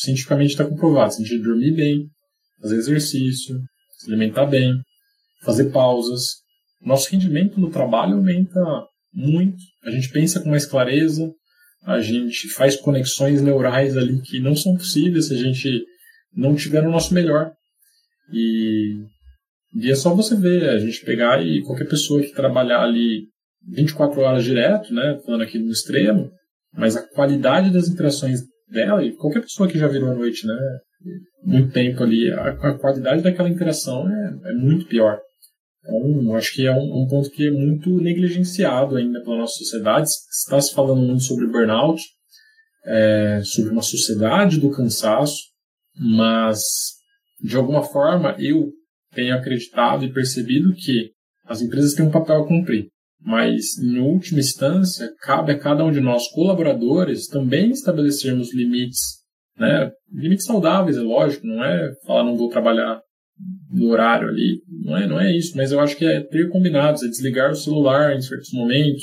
cientificamente 0.00 0.52
está 0.52 0.64
comprovado, 0.64 1.14
se 1.14 1.22
a 1.22 1.26
gente 1.26 1.42
dormir 1.42 1.72
bem, 1.72 2.06
fazer 2.60 2.76
exercício, 2.76 3.56
se 3.98 4.10
alimentar 4.10 4.46
bem, 4.46 4.72
fazer 5.42 5.70
pausas, 5.70 6.36
nosso 6.80 7.10
rendimento 7.10 7.60
no 7.60 7.70
trabalho 7.70 8.16
aumenta 8.16 8.60
muito. 9.12 9.56
A 9.84 9.90
gente 9.90 10.10
pensa 10.10 10.40
com 10.40 10.48
mais 10.48 10.66
clareza, 10.66 11.30
a 11.84 12.00
gente 12.00 12.48
faz 12.48 12.76
conexões 12.76 13.42
neurais 13.42 13.96
ali 13.96 14.20
que 14.22 14.40
não 14.40 14.56
são 14.56 14.76
possíveis 14.76 15.28
se 15.28 15.34
a 15.34 15.36
gente 15.36 15.84
não 16.34 16.54
tiver 16.54 16.82
no 16.82 16.90
nosso 16.90 17.14
melhor. 17.14 17.52
E, 18.32 18.96
e 19.74 19.90
é 19.90 19.94
só 19.94 20.14
você 20.14 20.34
ver, 20.34 20.70
a 20.70 20.78
gente 20.78 21.04
pegar 21.04 21.44
e 21.44 21.62
qualquer 21.62 21.86
pessoa 21.86 22.22
que 22.22 22.32
trabalhar 22.32 22.82
ali 22.82 23.28
24 23.66 24.20
horas 24.20 24.44
direto, 24.44 24.92
né, 24.92 25.18
falando 25.24 25.42
aqui 25.42 25.58
no 25.58 25.70
extremo, 25.70 26.30
mas 26.76 26.96
a 26.96 27.06
qualidade 27.08 27.72
das 27.72 27.88
interações 27.88 28.40
dela, 28.68 29.04
e 29.04 29.12
qualquer 29.12 29.40
pessoa 29.40 29.68
que 29.68 29.78
já 29.78 29.86
virou 29.86 30.10
a 30.10 30.14
noite, 30.14 30.46
né, 30.46 30.54
muito 31.42 31.72
tempo 31.72 32.02
ali, 32.02 32.30
a, 32.32 32.50
a 32.50 32.78
qualidade 32.78 33.22
daquela 33.22 33.48
interação 33.48 34.08
é, 34.08 34.50
é, 34.50 34.52
muito 34.54 34.86
pior. 34.86 35.18
Então, 35.82 36.34
acho 36.34 36.54
que 36.54 36.66
é 36.66 36.72
um, 36.72 37.02
um, 37.02 37.06
ponto 37.06 37.30
que 37.30 37.46
é 37.46 37.50
muito 37.50 37.90
negligenciado 38.00 38.96
ainda 38.96 39.22
pela 39.22 39.38
nossa 39.38 39.54
sociedade. 39.54 40.08
Está 40.30 40.58
se 40.60 40.72
falando 40.72 41.02
muito 41.02 41.22
sobre 41.22 41.46
burnout, 41.46 42.02
é, 42.86 43.42
sobre 43.44 43.70
uma 43.70 43.82
sociedade 43.82 44.58
do 44.58 44.70
cansaço, 44.70 45.42
mas 45.94 46.60
de 47.42 47.56
alguma 47.56 47.82
forma 47.82 48.34
eu 48.38 48.72
tenho 49.14 49.34
acreditado 49.34 50.04
e 50.04 50.12
percebido 50.12 50.74
que 50.74 51.10
as 51.46 51.60
empresas 51.60 51.92
têm 51.92 52.06
um 52.06 52.10
papel 52.10 52.42
a 52.42 52.48
cumprir. 52.48 52.88
Mas, 53.24 53.78
em 53.78 53.98
última 54.00 54.40
instância, 54.40 55.08
cabe 55.22 55.52
a 55.52 55.58
cada 55.58 55.82
um 55.82 55.90
de 55.90 56.00
nós, 56.00 56.28
colaboradores, 56.28 57.26
também 57.26 57.70
estabelecermos 57.70 58.54
limites, 58.54 59.00
né? 59.58 59.90
Limites 60.12 60.44
saudáveis, 60.44 60.98
é 60.98 61.00
lógico, 61.00 61.46
não 61.46 61.64
é 61.64 61.90
falar 62.06 62.24
não 62.24 62.36
vou 62.36 62.50
trabalhar 62.50 63.00
no 63.70 63.88
horário 63.88 64.28
ali, 64.28 64.60
não 64.68 64.96
é, 64.96 65.06
não 65.06 65.20
é 65.20 65.34
isso, 65.34 65.56
mas 65.56 65.72
eu 65.72 65.80
acho 65.80 65.96
que 65.96 66.04
é 66.04 66.20
ter 66.20 66.48
combinados, 66.50 67.02
é 67.02 67.08
desligar 67.08 67.50
o 67.50 67.56
celular 67.56 68.14
em 68.14 68.20
certos 68.20 68.52
momentos, 68.52 69.02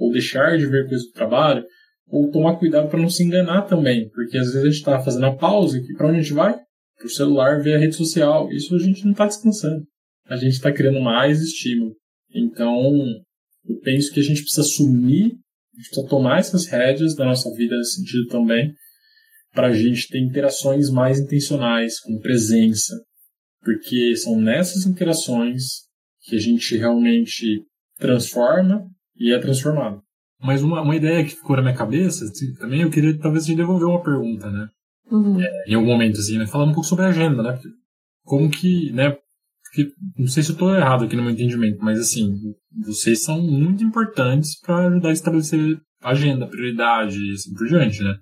ou 0.00 0.10
deixar 0.10 0.58
de 0.58 0.66
ver 0.66 0.88
coisas 0.88 1.06
do 1.06 1.12
trabalho, 1.12 1.64
ou 2.08 2.30
tomar 2.30 2.56
cuidado 2.56 2.88
para 2.88 3.00
não 3.00 3.08
se 3.08 3.22
enganar 3.22 3.62
também, 3.62 4.08
porque 4.10 4.36
às 4.36 4.46
vezes 4.46 4.62
a 4.62 4.64
gente 4.64 4.74
está 4.74 5.00
fazendo 5.00 5.26
a 5.26 5.36
pausa 5.36 5.78
e 5.78 5.94
para 5.94 6.08
onde 6.08 6.18
a 6.18 6.22
gente 6.22 6.34
vai? 6.34 6.54
Para 6.98 7.06
o 7.06 7.10
celular 7.10 7.62
ver 7.62 7.74
a 7.74 7.78
rede 7.78 7.94
social. 7.94 8.50
Isso 8.52 8.74
a 8.74 8.78
gente 8.78 9.04
não 9.04 9.12
está 9.12 9.26
descansando. 9.26 9.84
A 10.26 10.36
gente 10.36 10.52
está 10.52 10.72
criando 10.72 11.00
mais 11.00 11.40
estímulo. 11.40 11.92
Então, 12.32 12.92
eu 13.68 13.78
penso 13.80 14.12
que 14.12 14.20
a 14.20 14.22
gente 14.22 14.42
precisa 14.42 14.62
assumir, 14.62 15.32
a 15.74 15.76
gente 15.76 15.88
precisa 15.88 16.08
tomar 16.08 16.38
essas 16.38 16.66
rédeas 16.66 17.14
da 17.14 17.24
nossa 17.24 17.52
vida 17.54 17.76
nesse 17.76 17.96
sentido 17.96 18.26
também, 18.28 18.72
para 19.52 19.68
a 19.68 19.72
gente 19.72 20.08
ter 20.08 20.18
interações 20.18 20.90
mais 20.90 21.20
intencionais, 21.20 22.00
com 22.00 22.18
presença, 22.18 22.94
porque 23.62 24.16
são 24.16 24.40
nessas 24.40 24.84
interações 24.84 25.84
que 26.22 26.36
a 26.36 26.40
gente 26.40 26.76
realmente 26.76 27.62
transforma 27.98 28.84
e 29.16 29.32
é 29.32 29.38
transformado. 29.38 30.02
Mas 30.40 30.62
uma, 30.62 30.82
uma 30.82 30.96
ideia 30.96 31.24
que 31.24 31.36
ficou 31.36 31.56
na 31.56 31.62
minha 31.62 31.76
cabeça, 31.76 32.24
assim, 32.24 32.52
também 32.54 32.82
eu 32.82 32.90
queria 32.90 33.16
talvez 33.18 33.46
te 33.46 33.54
devolver 33.54 33.88
uma 33.88 34.02
pergunta, 34.02 34.50
né? 34.50 34.68
Uhum. 35.10 35.40
É, 35.40 35.70
em 35.70 35.74
algum 35.74 35.86
momento, 35.86 36.18
assim, 36.18 36.38
né? 36.38 36.46
Falar 36.46 36.64
um 36.64 36.72
pouco 36.72 36.88
sobre 36.88 37.04
a 37.04 37.08
agenda, 37.08 37.42
né? 37.42 37.58
Como 38.24 38.50
que, 38.50 38.90
né? 38.92 39.16
Porque, 39.74 39.92
não 40.16 40.28
sei 40.28 40.42
se 40.44 40.50
eu 40.50 40.52
estou 40.52 40.72
errado 40.72 41.04
aqui 41.04 41.16
no 41.16 41.22
meu 41.22 41.32
entendimento, 41.32 41.78
mas 41.82 41.98
assim, 41.98 42.32
vocês 42.86 43.24
são 43.24 43.42
muito 43.42 43.82
importantes 43.82 44.60
para 44.60 44.86
ajudar 44.86 45.08
a 45.08 45.12
estabelecer 45.12 45.80
agenda, 46.00 46.46
prioridade 46.46 47.18
e 47.18 47.32
assim 47.32 47.52
por 47.52 47.66
diante, 47.66 48.02
né? 48.04 48.14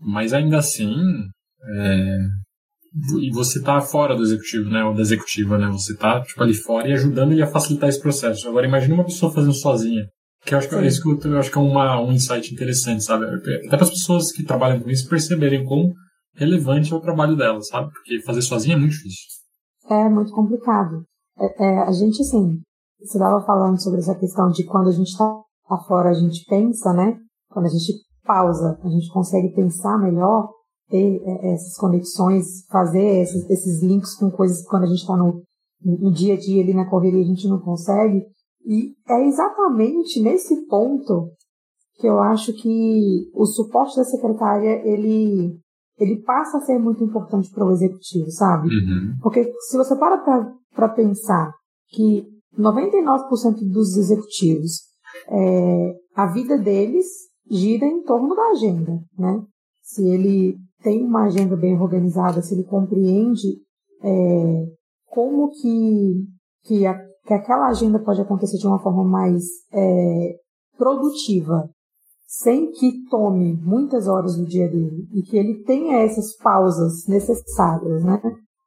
Mas 0.00 0.32
ainda 0.32 0.56
assim, 0.56 0.94
é... 1.76 2.18
e 3.20 3.30
você 3.32 3.58
está 3.58 3.82
fora 3.82 4.16
do 4.16 4.22
executivo, 4.22 4.70
né? 4.70 4.82
Ou 4.82 4.94
da 4.94 5.02
executiva, 5.02 5.58
né? 5.58 5.68
Você 5.72 5.92
está 5.92 6.22
tipo, 6.22 6.42
ali 6.42 6.54
fora 6.54 6.88
e 6.88 6.94
ajudando 6.94 7.32
ele 7.32 7.42
a 7.42 7.48
facilitar 7.48 7.90
esse 7.90 8.00
processo. 8.00 8.48
Agora, 8.48 8.66
imagine 8.66 8.94
uma 8.94 9.04
pessoa 9.04 9.30
fazendo 9.30 9.54
sozinha. 9.54 10.06
Que 10.46 10.54
eu 10.54 10.58
acho 10.58 10.68
que, 10.68 10.74
é 10.74 10.86
isso 10.86 11.02
que 11.02 11.26
eu, 11.26 11.32
eu 11.32 11.38
acho 11.38 11.50
que 11.50 11.58
é 11.58 11.60
uma, 11.60 12.00
um 12.00 12.12
insight 12.12 12.52
interessante, 12.52 13.04
sabe? 13.04 13.26
Até 13.26 13.58
para 13.68 13.82
as 13.82 13.90
pessoas 13.90 14.32
que 14.32 14.42
trabalham 14.42 14.80
com 14.80 14.90
isso 14.90 15.08
perceberem 15.08 15.64
quão 15.64 15.92
relevante 16.34 16.92
é 16.92 16.96
o 16.96 17.00
trabalho 17.00 17.36
delas, 17.36 17.68
sabe? 17.68 17.90
Porque 17.92 18.22
fazer 18.22 18.42
sozinha 18.42 18.76
é 18.76 18.78
muito 18.78 18.92
difícil. 18.92 19.34
É 19.88 20.08
muito 20.08 20.32
complicado. 20.32 21.04
É, 21.38 21.64
é, 21.64 21.78
a 21.80 21.92
gente, 21.92 22.22
assim, 22.22 22.60
você 23.00 23.18
estava 23.18 23.44
falando 23.44 23.80
sobre 23.82 24.00
essa 24.00 24.14
questão 24.14 24.48
de 24.48 24.64
quando 24.64 24.88
a 24.88 24.92
gente 24.92 25.08
está 25.08 25.42
fora, 25.86 26.10
a 26.10 26.14
gente 26.14 26.44
pensa, 26.48 26.92
né? 26.92 27.18
Quando 27.50 27.66
a 27.66 27.70
gente 27.70 27.92
pausa, 28.24 28.78
a 28.82 28.88
gente 28.88 29.12
consegue 29.12 29.54
pensar 29.54 29.98
melhor, 29.98 30.50
ter 30.88 31.20
é, 31.22 31.52
essas 31.52 31.76
conexões, 31.76 32.64
fazer 32.70 33.22
esses, 33.22 33.48
esses 33.50 33.82
links 33.82 34.14
com 34.16 34.30
coisas 34.30 34.62
que 34.62 34.68
quando 34.68 34.84
a 34.84 34.88
gente 34.88 35.00
está 35.00 35.16
no, 35.16 35.42
no 35.84 36.12
dia 36.12 36.34
a 36.34 36.38
dia 36.38 36.62
ali 36.62 36.74
na 36.74 36.88
correria 36.88 37.22
a 37.22 37.26
gente 37.26 37.48
não 37.48 37.60
consegue. 37.60 38.24
E 38.64 38.94
é 39.08 39.26
exatamente 39.26 40.22
nesse 40.22 40.66
ponto 40.66 41.30
que 41.98 42.06
eu 42.06 42.18
acho 42.20 42.52
que 42.54 43.30
o 43.34 43.44
suporte 43.44 43.96
da 43.96 44.04
secretária 44.04 44.80
ele 44.84 45.58
ele 45.98 46.22
passa 46.22 46.58
a 46.58 46.60
ser 46.60 46.78
muito 46.78 47.04
importante 47.04 47.50
para 47.50 47.64
o 47.64 47.70
executivo, 47.70 48.30
sabe? 48.30 48.68
Uhum. 48.68 49.16
Porque 49.22 49.44
se 49.68 49.76
você 49.76 49.96
para 49.96 50.52
para 50.74 50.88
pensar 50.88 51.52
que 51.90 52.26
99% 52.58 53.70
dos 53.72 53.96
executivos, 53.96 54.80
é, 55.28 55.94
a 56.14 56.26
vida 56.26 56.58
deles 56.58 57.06
gira 57.48 57.86
em 57.86 58.02
torno 58.02 58.34
da 58.34 58.50
agenda, 58.50 58.98
né? 59.18 59.42
Se 59.82 60.06
ele 60.08 60.56
tem 60.82 61.04
uma 61.04 61.24
agenda 61.24 61.56
bem 61.56 61.78
organizada, 61.80 62.42
se 62.42 62.54
ele 62.54 62.64
compreende 62.64 63.58
é, 64.02 64.66
como 65.06 65.50
que, 65.50 66.24
que, 66.64 66.86
a, 66.86 66.94
que, 67.26 67.34
aquela 67.34 67.68
agenda 67.68 67.98
pode 67.98 68.20
acontecer 68.20 68.58
de 68.58 68.66
uma 68.66 68.78
forma 68.78 69.04
mais 69.04 69.42
é, 69.72 70.36
produtiva, 70.76 71.68
sem 72.26 72.70
que 72.72 73.04
tome 73.10 73.54
muitas 73.62 74.08
horas 74.08 74.36
do 74.36 74.44
dia 74.44 74.68
dele 74.68 75.06
e 75.12 75.22
que 75.22 75.36
ele 75.36 75.62
tenha 75.64 75.98
essas 75.98 76.36
pausas 76.36 77.06
necessárias, 77.06 78.02
né? 78.04 78.20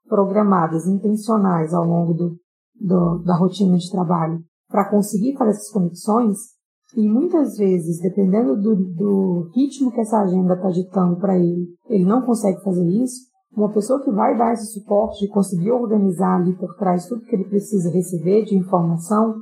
programadas, 0.08 0.88
intencionais 0.88 1.74
ao 1.74 1.84
longo 1.84 2.14
do, 2.14 2.36
do, 2.80 3.24
da 3.24 3.36
rotina 3.36 3.78
de 3.78 3.92
trabalho 3.92 4.40
para 4.70 4.90
conseguir 4.90 5.36
fazer 5.38 5.52
essas 5.52 5.72
conexões, 5.72 6.38
e 6.96 7.08
muitas 7.08 7.58
vezes, 7.58 8.00
dependendo 8.02 8.56
do, 8.56 8.76
do 8.76 9.52
ritmo 9.54 9.92
que 9.92 10.00
essa 10.00 10.22
agenda 10.22 10.54
está 10.54 10.70
ditando 10.70 11.18
para 11.18 11.38
ele, 11.38 11.68
ele 11.90 12.06
não 12.06 12.22
consegue 12.22 12.62
fazer 12.64 12.86
isso, 12.86 13.28
uma 13.56 13.72
pessoa 13.74 14.02
que 14.04 14.12
vai 14.12 14.38
dar 14.38 14.54
esse 14.54 14.68
suporte 14.74 15.20
de 15.20 15.32
conseguir 15.32 15.72
organizar 15.72 16.38
ali 16.38 16.56
por 16.56 16.76
trás 16.76 17.08
tudo 17.08 17.26
que 17.26 17.36
ele 17.36 17.50
precisa 17.50 17.90
receber 17.90 18.46
de 18.46 18.56
informação, 18.56 19.36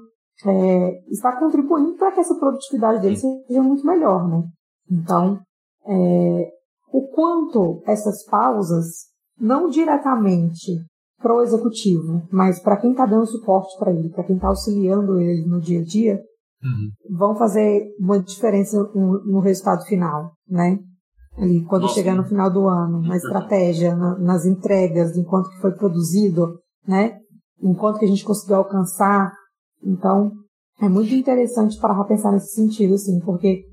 é, 0.43 1.09
está 1.09 1.37
contribuindo 1.39 1.95
para 1.97 2.11
que 2.11 2.19
essa 2.19 2.35
produtividade 2.35 3.01
dele 3.01 3.15
seja 3.15 3.63
muito 3.63 3.85
melhor, 3.85 4.27
né? 4.27 4.43
Então, 4.91 5.39
é, 5.87 6.49
o 6.91 7.07
quanto 7.07 7.81
essas 7.85 8.23
pausas, 8.25 8.85
não 9.39 9.69
diretamente 9.69 10.73
para 11.21 11.33
o 11.33 11.41
executivo, 11.41 12.27
mas 12.31 12.61
para 12.61 12.77
quem 12.77 12.91
está 12.91 13.05
dando 13.05 13.25
suporte 13.25 13.77
para 13.79 13.91
ele, 13.91 14.09
para 14.09 14.23
quem 14.23 14.35
está 14.35 14.47
auxiliando 14.47 15.19
ele 15.19 15.47
no 15.47 15.59
dia 15.59 15.79
a 15.79 15.83
dia, 15.83 16.21
uhum. 16.63 17.17
vão 17.17 17.35
fazer 17.35 17.83
uma 17.99 18.19
diferença 18.19 18.77
no, 18.93 19.23
no 19.25 19.39
resultado 19.39 19.83
final, 19.85 20.31
né? 20.47 20.79
Ali, 21.37 21.65
quando 21.65 21.83
Nossa, 21.83 21.95
chegar 21.95 22.15
no 22.15 22.23
final 22.23 22.49
do 22.49 22.67
ano, 22.67 23.01
na 23.01 23.17
estratégia, 23.17 23.93
na, 23.93 24.17
nas 24.19 24.45
entregas, 24.45 25.17
enquanto 25.17 25.49
que 25.49 25.59
foi 25.59 25.73
produzido, 25.73 26.59
né? 26.87 27.17
Enquanto 27.61 27.99
que 27.99 28.05
a 28.05 28.07
gente 28.07 28.23
conseguiu 28.23 28.57
alcançar. 28.57 29.33
Então, 29.85 30.31
é 30.81 30.89
muito 30.89 31.13
interessante 31.13 31.79
para 31.79 32.03
pensar 32.05 32.31
nesse 32.31 32.53
sentido, 32.53 32.95
assim, 32.95 33.19
porque 33.19 33.63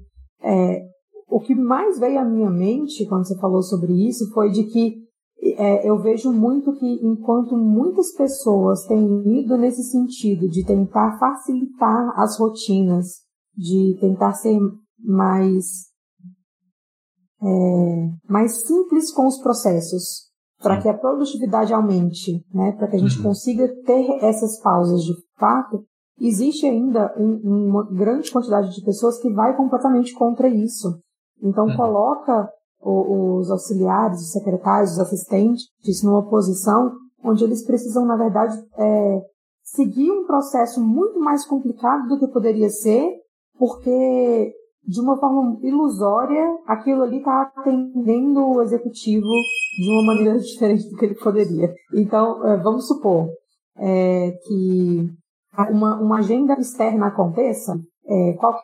é, 0.42 0.82
o 1.28 1.40
que 1.40 1.54
mais 1.54 1.98
veio 1.98 2.20
à 2.20 2.24
minha 2.24 2.50
mente 2.50 3.06
quando 3.06 3.26
você 3.26 3.38
falou 3.38 3.62
sobre 3.62 3.92
isso 4.06 4.30
foi 4.32 4.50
de 4.50 4.64
que 4.64 5.02
é, 5.58 5.88
eu 5.88 6.00
vejo 6.00 6.32
muito 6.32 6.72
que 6.74 6.86
enquanto 7.02 7.56
muitas 7.56 8.12
pessoas 8.14 8.84
têm 8.86 9.40
ido 9.40 9.56
nesse 9.56 9.82
sentido 9.82 10.48
de 10.48 10.64
tentar 10.64 11.18
facilitar 11.18 12.12
as 12.16 12.38
rotinas, 12.38 13.22
de 13.56 13.96
tentar 14.00 14.34
ser 14.34 14.58
mais 14.98 15.90
é, 17.42 18.10
mais 18.28 18.64
simples 18.64 19.12
com 19.12 19.26
os 19.26 19.38
processos, 19.42 20.30
para 20.62 20.80
que 20.80 20.88
a 20.88 20.96
produtividade 20.96 21.74
aumente, 21.74 22.44
né, 22.54 22.70
para 22.72 22.86
que 22.86 22.94
a 22.94 22.98
gente 23.00 23.16
uhum. 23.16 23.24
consiga 23.24 23.68
ter 23.84 24.24
essas 24.24 24.60
pausas 24.60 25.02
de 25.02 25.12
fato, 25.38 25.84
existe 26.20 26.66
ainda 26.66 27.14
um, 27.18 27.68
uma 27.68 27.84
grande 27.90 28.30
quantidade 28.30 28.74
de 28.74 28.84
pessoas 28.84 29.18
que 29.18 29.32
vai 29.32 29.56
completamente 29.56 30.14
contra 30.14 30.48
isso. 30.48 31.00
Então 31.42 31.66
uhum. 31.66 31.76
coloca 31.76 32.48
os 32.84 33.50
auxiliares, 33.50 34.20
os 34.20 34.32
secretários, 34.32 34.92
os 34.92 34.98
assistentes 34.98 35.68
numa 36.02 36.28
posição 36.28 36.92
onde 37.24 37.44
eles 37.44 37.64
precisam, 37.64 38.04
na 38.04 38.16
verdade, 38.16 38.60
é, 38.76 39.22
seguir 39.62 40.10
um 40.10 40.26
processo 40.26 40.82
muito 40.82 41.20
mais 41.20 41.46
complicado 41.46 42.08
do 42.08 42.18
que 42.18 42.26
poderia 42.26 42.68
ser, 42.68 43.08
porque 43.56 44.52
de 44.84 45.00
uma 45.00 45.16
forma 45.16 45.58
ilusória, 45.62 46.44
aquilo 46.66 47.02
ali 47.02 47.18
está 47.18 47.52
atendendo 47.56 48.44
o 48.44 48.62
executivo 48.62 49.28
de 49.78 49.90
uma 49.90 50.14
maneira 50.14 50.38
diferente 50.40 50.88
do 50.90 50.96
que 50.96 51.04
ele 51.04 51.14
poderia. 51.14 51.72
Então, 51.94 52.44
é, 52.46 52.56
vamos 52.60 52.88
supor 52.88 53.28
é, 53.76 54.32
que 54.44 55.08
uma, 55.70 56.00
uma, 56.00 56.18
agenda 56.18 56.54
externa 56.54 57.08
aconteça, 57.08 57.78
é, 58.06 58.32
qual 58.34 58.58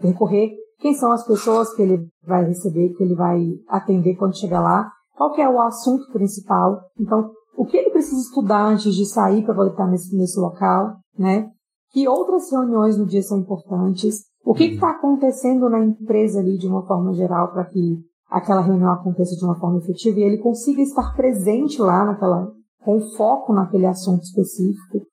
recorrer, 0.00 0.50
quem 0.78 0.94
são 0.94 1.10
as 1.10 1.26
pessoas 1.26 1.74
que 1.74 1.82
ele 1.82 2.06
vai 2.22 2.44
receber, 2.44 2.90
que 2.90 3.02
ele 3.02 3.14
vai 3.14 3.46
atender 3.68 4.16
quando 4.16 4.38
chegar 4.38 4.60
lá, 4.60 4.90
qual 5.16 5.32
que 5.32 5.40
é 5.40 5.48
o 5.48 5.60
assunto 5.60 6.10
principal. 6.12 6.80
Então, 6.98 7.30
o 7.56 7.66
que 7.66 7.76
ele 7.76 7.90
precisa 7.90 8.20
estudar 8.20 8.64
antes 8.64 8.94
de 8.94 9.04
sair 9.04 9.44
para 9.44 9.54
poder 9.54 9.70
estar 9.70 9.86
nesse, 9.88 10.16
nesse 10.16 10.38
local, 10.38 10.96
né? 11.18 11.50
Que 11.90 12.06
outras 12.06 12.50
reuniões 12.52 12.96
no 12.96 13.06
dia 13.06 13.22
são 13.22 13.38
importantes, 13.38 14.22
o 14.44 14.54
que 14.54 14.64
está 14.64 14.90
acontecendo 14.90 15.68
na 15.68 15.80
empresa 15.80 16.38
ali 16.38 16.56
de 16.56 16.68
uma 16.68 16.86
forma 16.86 17.12
geral 17.14 17.50
para 17.52 17.64
que 17.64 17.98
aquela 18.30 18.60
reunião 18.60 18.92
aconteça 18.92 19.34
de 19.34 19.44
uma 19.44 19.58
forma 19.58 19.78
efetiva 19.78 20.20
e 20.20 20.22
ele 20.22 20.38
consiga 20.38 20.80
estar 20.82 21.14
presente 21.16 21.80
lá 21.80 22.04
naquela, 22.04 22.50
com 22.84 23.00
foco 23.16 23.52
naquele 23.52 23.86
assunto 23.86 24.22
específico. 24.22 25.06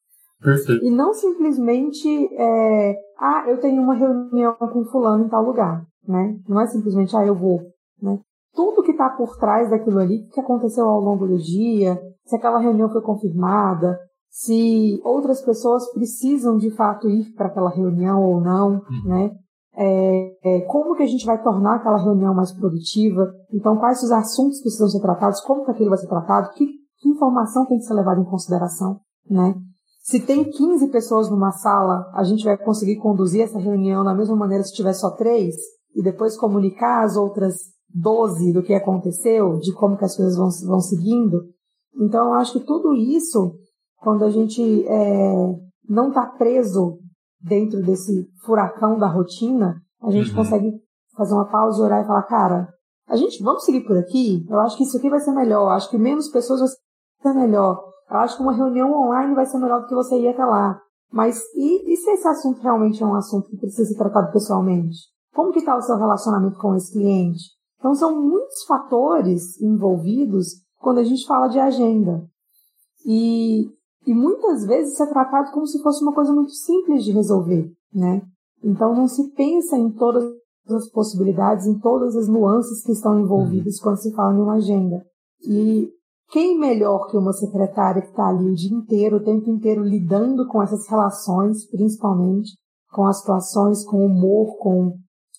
Perfeito. 0.45 0.85
E 0.85 0.91
não 0.91 1.13
simplesmente, 1.13 2.07
é, 2.35 2.95
ah, 3.19 3.45
eu 3.47 3.59
tenho 3.59 3.81
uma 3.81 3.95
reunião 3.95 4.55
com 4.57 4.85
fulano 4.85 5.25
em 5.25 5.29
tal 5.29 5.43
lugar, 5.43 5.83
né? 6.07 6.37
Não 6.47 6.61
é 6.61 6.67
simplesmente, 6.67 7.15
ah, 7.17 7.25
eu 7.25 7.35
vou, 7.35 7.61
né? 8.01 8.19
Tudo 8.53 8.83
que 8.83 8.91
está 8.91 9.09
por 9.09 9.35
trás 9.37 9.69
daquilo 9.69 9.99
ali, 9.99 10.23
o 10.23 10.29
que 10.29 10.39
aconteceu 10.39 10.87
ao 10.87 11.01
longo 11.01 11.27
do 11.27 11.37
dia, 11.37 11.99
se 12.25 12.35
aquela 12.35 12.59
reunião 12.59 12.89
foi 12.89 13.01
confirmada, 13.01 13.99
se 14.29 15.01
outras 15.03 15.41
pessoas 15.41 15.91
precisam 15.91 16.57
de 16.57 16.69
fato 16.71 17.09
ir 17.09 17.33
para 17.35 17.47
aquela 17.47 17.69
reunião 17.69 18.21
ou 18.23 18.39
não, 18.39 18.73
uhum. 18.73 19.03
né? 19.05 19.31
É, 19.77 20.31
é, 20.43 20.61
como 20.61 20.95
que 20.95 21.03
a 21.03 21.07
gente 21.07 21.25
vai 21.25 21.41
tornar 21.43 21.75
aquela 21.75 21.97
reunião 21.97 22.33
mais 22.33 22.51
produtiva? 22.53 23.33
Então, 23.51 23.77
quais 23.77 24.01
os 24.03 24.11
assuntos 24.11 24.57
que 24.57 24.63
precisam 24.63 24.87
ser 24.87 25.01
tratados? 25.01 25.41
Como 25.41 25.65
que 25.65 25.71
aquilo 25.71 25.89
vai 25.89 25.97
ser 25.97 26.07
tratado? 26.07 26.51
Que, 26.53 26.65
que 26.65 27.09
informação 27.09 27.65
tem 27.65 27.77
que 27.77 27.83
ser 27.83 27.93
levada 27.93 28.21
em 28.21 28.25
consideração, 28.25 28.99
né? 29.29 29.53
Se 30.05 30.19
tem 30.19 30.43
15 30.43 30.89
pessoas 30.89 31.31
numa 31.31 31.51
sala, 31.51 32.11
a 32.13 32.23
gente 32.23 32.45
vai 32.45 32.55
conseguir 32.55 32.97
conduzir 32.97 33.41
essa 33.41 33.57
reunião 33.57 34.03
da 34.03 34.13
mesma 34.13 34.35
maneira 34.35 34.63
se 34.63 34.71
tiver 34.71 34.93
só 34.93 35.09
três 35.09 35.55
e 35.95 36.03
depois 36.03 36.37
comunicar 36.37 37.03
as 37.03 37.17
outras 37.17 37.55
12 37.89 38.53
do 38.53 38.61
que 38.61 38.75
aconteceu, 38.75 39.57
de 39.57 39.73
como 39.73 39.97
que 39.97 40.05
as 40.05 40.15
coisas 40.15 40.37
vão, 40.37 40.49
vão 40.67 40.79
seguindo. 40.79 41.49
Então, 41.99 42.27
eu 42.27 42.33
acho 42.33 42.53
que 42.53 42.65
tudo 42.67 42.93
isso 42.93 43.55
quando 43.95 44.23
a 44.23 44.29
gente 44.29 44.61
é, 44.87 45.59
não 45.89 46.09
está 46.09 46.27
preso 46.27 46.99
dentro 47.41 47.81
desse 47.81 48.29
furacão 48.45 48.99
da 48.99 49.07
rotina, 49.07 49.81
a 50.03 50.11
gente 50.11 50.29
uhum. 50.29 50.35
consegue 50.35 50.71
fazer 51.17 51.33
uma 51.33 51.49
pausa, 51.49 51.81
orar 51.81 52.03
e 52.03 52.07
falar, 52.07 52.21
cara, 52.27 52.69
a 53.07 53.15
gente 53.15 53.41
vamos 53.41 53.65
seguir 53.65 53.81
por 53.81 53.97
aqui? 53.97 54.45
Eu 54.47 54.59
acho 54.59 54.77
que 54.77 54.83
isso 54.83 54.97
aqui 54.97 55.09
vai 55.09 55.19
ser 55.19 55.31
melhor. 55.31 55.63
Eu 55.63 55.69
acho 55.69 55.89
que 55.89 55.97
menos 55.97 56.29
pessoas 56.29 56.59
vai 56.59 56.69
ser 56.69 57.39
melhor. 57.39 57.94
Eu 58.09 58.17
acho 58.17 58.37
que 58.37 58.43
uma 58.43 58.53
reunião 58.53 58.91
online 58.93 59.35
vai 59.35 59.45
ser 59.45 59.57
melhor 59.57 59.81
do 59.81 59.87
que 59.87 59.95
você 59.95 60.19
ir 60.19 60.27
até 60.27 60.45
lá. 60.45 60.79
Mas 61.11 61.39
e, 61.55 61.93
e 61.93 61.97
se 61.97 62.09
esse 62.11 62.27
assunto 62.27 62.61
realmente 62.61 63.01
é 63.01 63.05
um 63.05 63.15
assunto 63.15 63.49
que 63.49 63.57
precisa 63.57 63.87
ser 63.87 63.97
tratado 63.97 64.31
pessoalmente? 64.31 64.97
Como 65.33 65.51
que 65.51 65.59
está 65.59 65.75
o 65.75 65.81
seu 65.81 65.97
relacionamento 65.97 66.57
com 66.59 66.75
esse 66.75 66.91
cliente? 66.91 67.43
Então 67.79 67.93
são 67.93 68.21
muitos 68.21 68.63
fatores 68.65 69.59
envolvidos 69.61 70.47
quando 70.77 70.99
a 70.99 71.03
gente 71.03 71.25
fala 71.25 71.47
de 71.47 71.59
agenda. 71.59 72.23
E 73.05 73.69
e 74.05 74.13
muitas 74.13 74.65
vezes 74.65 74.93
isso 74.93 75.03
é 75.03 75.07
tratado 75.07 75.51
como 75.51 75.65
se 75.65 75.81
fosse 75.81 76.03
uma 76.03 76.13
coisa 76.13 76.31
muito 76.31 76.51
simples 76.51 77.03
de 77.03 77.11
resolver, 77.11 77.71
né? 77.93 78.21
Então 78.63 78.93
não 78.93 79.07
se 79.07 79.31
pensa 79.31 79.75
em 79.75 79.91
todas 79.91 80.23
as 80.69 80.89
possibilidades, 80.89 81.65
em 81.65 81.79
todas 81.79 82.15
as 82.15 82.27
nuances 82.27 82.83
que 82.83 82.91
estão 82.91 83.19
envolvidas 83.19 83.77
uhum. 83.77 83.83
quando 83.83 83.97
se 83.97 84.13
fala 84.13 84.35
em 84.35 84.41
uma 84.41 84.55
agenda. 84.55 85.03
E 85.43 85.89
quem 86.29 86.57
melhor 86.57 87.07
que 87.07 87.17
uma 87.17 87.33
secretária 87.33 88.01
que 88.01 88.09
está 88.09 88.27
ali 88.27 88.49
o 88.49 88.55
dia 88.55 88.75
inteiro, 88.75 89.17
o 89.17 89.23
tempo 89.23 89.49
inteiro 89.49 89.83
lidando 89.83 90.47
com 90.47 90.61
essas 90.61 90.87
relações, 90.89 91.69
principalmente 91.69 92.51
com 92.91 93.05
as 93.05 93.19
situações, 93.19 93.83
com 93.83 93.97
o 93.97 94.05
humor, 94.05 94.57
com 94.57 94.93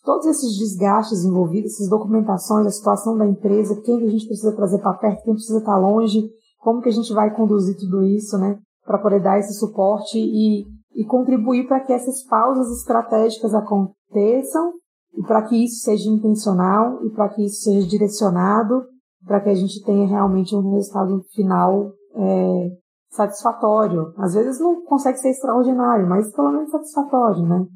todos 0.05 0.27
esses 0.27 0.57
desgastes 0.57 1.25
envolvidos, 1.25 1.73
essas 1.73 1.89
documentações, 1.89 2.67
a 2.67 2.71
situação 2.71 3.17
da 3.17 3.27
empresa, 3.27 3.81
quem 3.83 3.99
que 3.99 4.05
a 4.05 4.11
gente 4.11 4.27
precisa 4.27 4.55
trazer 4.55 4.79
para 4.79 4.95
perto, 4.95 5.25
quem 5.25 5.35
precisa 5.35 5.59
estar 5.59 5.73
tá 5.73 5.79
longe, 5.79 6.31
como 6.59 6.81
que 6.81 6.89
a 6.89 6.93
gente 6.93 7.13
vai 7.13 7.35
conduzir 7.35 7.77
tudo 7.77 8.05
isso, 8.05 8.39
né? 8.39 8.59
Para 8.85 8.99
poder 8.99 9.21
dar 9.21 9.39
esse 9.39 9.55
suporte 9.55 10.17
e, 10.17 10.65
e 10.95 11.05
contribuir 11.05 11.67
para 11.67 11.81
que 11.81 11.93
essas 11.93 12.25
pausas 12.25 12.71
estratégicas 12.79 13.53
aconteçam 13.53 14.75
e 15.15 15.23
para 15.23 15.43
que 15.43 15.65
isso 15.65 15.81
seja 15.81 16.09
intencional 16.09 17.05
e 17.05 17.11
para 17.11 17.29
que 17.31 17.45
isso 17.45 17.63
seja 17.63 17.87
direcionado 17.87 18.85
para 19.27 19.41
que 19.41 19.51
a 19.51 19.55
gente 19.55 19.83
tenha 19.85 20.07
realmente 20.07 20.55
um 20.55 20.75
resultado 20.75 21.23
final 21.35 21.93
é, 22.15 22.71
satisfatório. 23.11 24.15
Às 24.17 24.35
vezes 24.35 24.61
não 24.61 24.85
consegue 24.85 25.19
ser 25.19 25.31
extraordinário, 25.31 26.09
mas 26.09 26.33
pelo 26.35 26.53
menos 26.53 26.71
satisfatório, 26.71 27.43
né? 27.43 27.67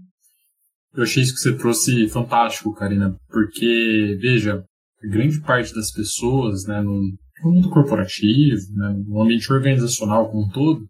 Eu 0.95 1.03
achei 1.03 1.23
isso 1.23 1.35
que 1.35 1.41
você 1.41 1.57
trouxe 1.57 2.09
fantástico, 2.09 2.75
Karina, 2.75 3.17
porque, 3.29 4.19
veja, 4.21 4.65
grande 5.03 5.41
parte 5.41 5.75
das 5.75 5.93
pessoas, 5.93 6.65
né, 6.67 6.81
no 6.81 7.01
mundo 7.43 7.71
corporativo, 7.71 8.61
né, 8.75 8.95
no 9.07 9.23
ambiente 9.23 9.53
organizacional 9.53 10.29
como 10.29 10.47
um 10.47 10.49
todo, 10.49 10.87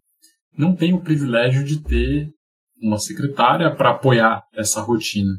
não 0.57 0.75
tem 0.75 0.93
o 0.93 1.01
privilégio 1.01 1.63
de 1.63 1.81
ter 1.81 2.29
uma 2.81 2.97
secretária 2.97 3.73
para 3.73 3.91
apoiar 3.91 4.43
essa 4.55 4.81
rotina. 4.81 5.33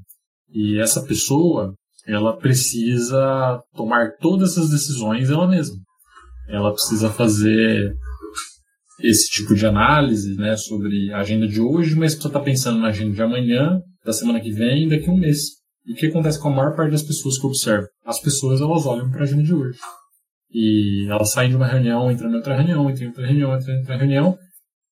E 0.48 0.78
essa 0.78 1.02
pessoa, 1.02 1.74
ela 2.06 2.36
precisa 2.36 3.60
tomar 3.74 4.12
todas 4.20 4.58
as 4.58 4.70
decisões 4.70 5.30
ela 5.30 5.48
mesma. 5.48 5.76
Ela 6.48 6.72
precisa 6.72 7.10
fazer 7.10 7.94
esse 9.00 9.30
tipo 9.30 9.54
de 9.54 9.66
análise 9.66 10.34
né, 10.36 10.56
sobre 10.56 11.12
a 11.12 11.18
agenda 11.18 11.46
de 11.46 11.60
hoje, 11.60 11.94
mas 11.94 12.12
precisa 12.12 12.28
estar 12.28 12.38
tá 12.38 12.44
pensando 12.44 12.78
na 12.78 12.88
agenda 12.88 13.14
de 13.14 13.22
amanhã, 13.22 13.80
da 14.04 14.12
semana 14.12 14.40
que 14.40 14.52
vem 14.52 14.88
daqui 14.88 15.08
a 15.08 15.12
um 15.12 15.18
mês. 15.18 15.38
E 15.84 15.92
o 15.92 15.96
que 15.96 16.06
acontece 16.06 16.40
com 16.40 16.48
a 16.48 16.54
maior 16.54 16.76
parte 16.76 16.92
das 16.92 17.02
pessoas 17.02 17.38
que 17.38 17.44
eu 17.44 17.50
observo? 17.50 17.86
As 18.04 18.20
pessoas 18.20 18.60
elas 18.60 18.86
olham 18.86 19.10
para 19.10 19.20
a 19.20 19.22
agenda 19.22 19.42
de 19.42 19.54
hoje. 19.54 19.78
E 20.52 21.06
elas 21.08 21.32
saem 21.32 21.50
de 21.50 21.56
uma 21.56 21.66
reunião, 21.66 22.10
entram 22.10 22.30
em 22.30 22.34
outra 22.34 22.54
reunião, 22.54 22.88
entram 22.90 23.04
em 23.04 23.08
outra 23.08 23.26
reunião, 23.26 23.56
entram 23.56 23.74
em 23.74 23.78
outra 23.78 23.96
reunião. 23.96 24.38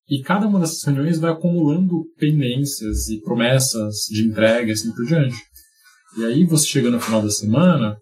E 0.08 0.22
cada 0.22 0.48
uma 0.48 0.58
dessas 0.58 0.82
reuniões 0.82 1.20
vai 1.20 1.30
acumulando 1.30 2.04
pendências 2.18 3.08
e 3.08 3.20
promessas 3.20 3.94
de 4.10 4.26
entrega 4.26 4.68
e 4.68 4.72
assim 4.72 4.92
por 4.92 5.06
diante. 5.06 5.36
E 6.18 6.24
aí 6.24 6.44
você 6.44 6.66
chega 6.66 6.90
no 6.90 7.00
final 7.00 7.22
da 7.22 7.30
semana, 7.30 7.96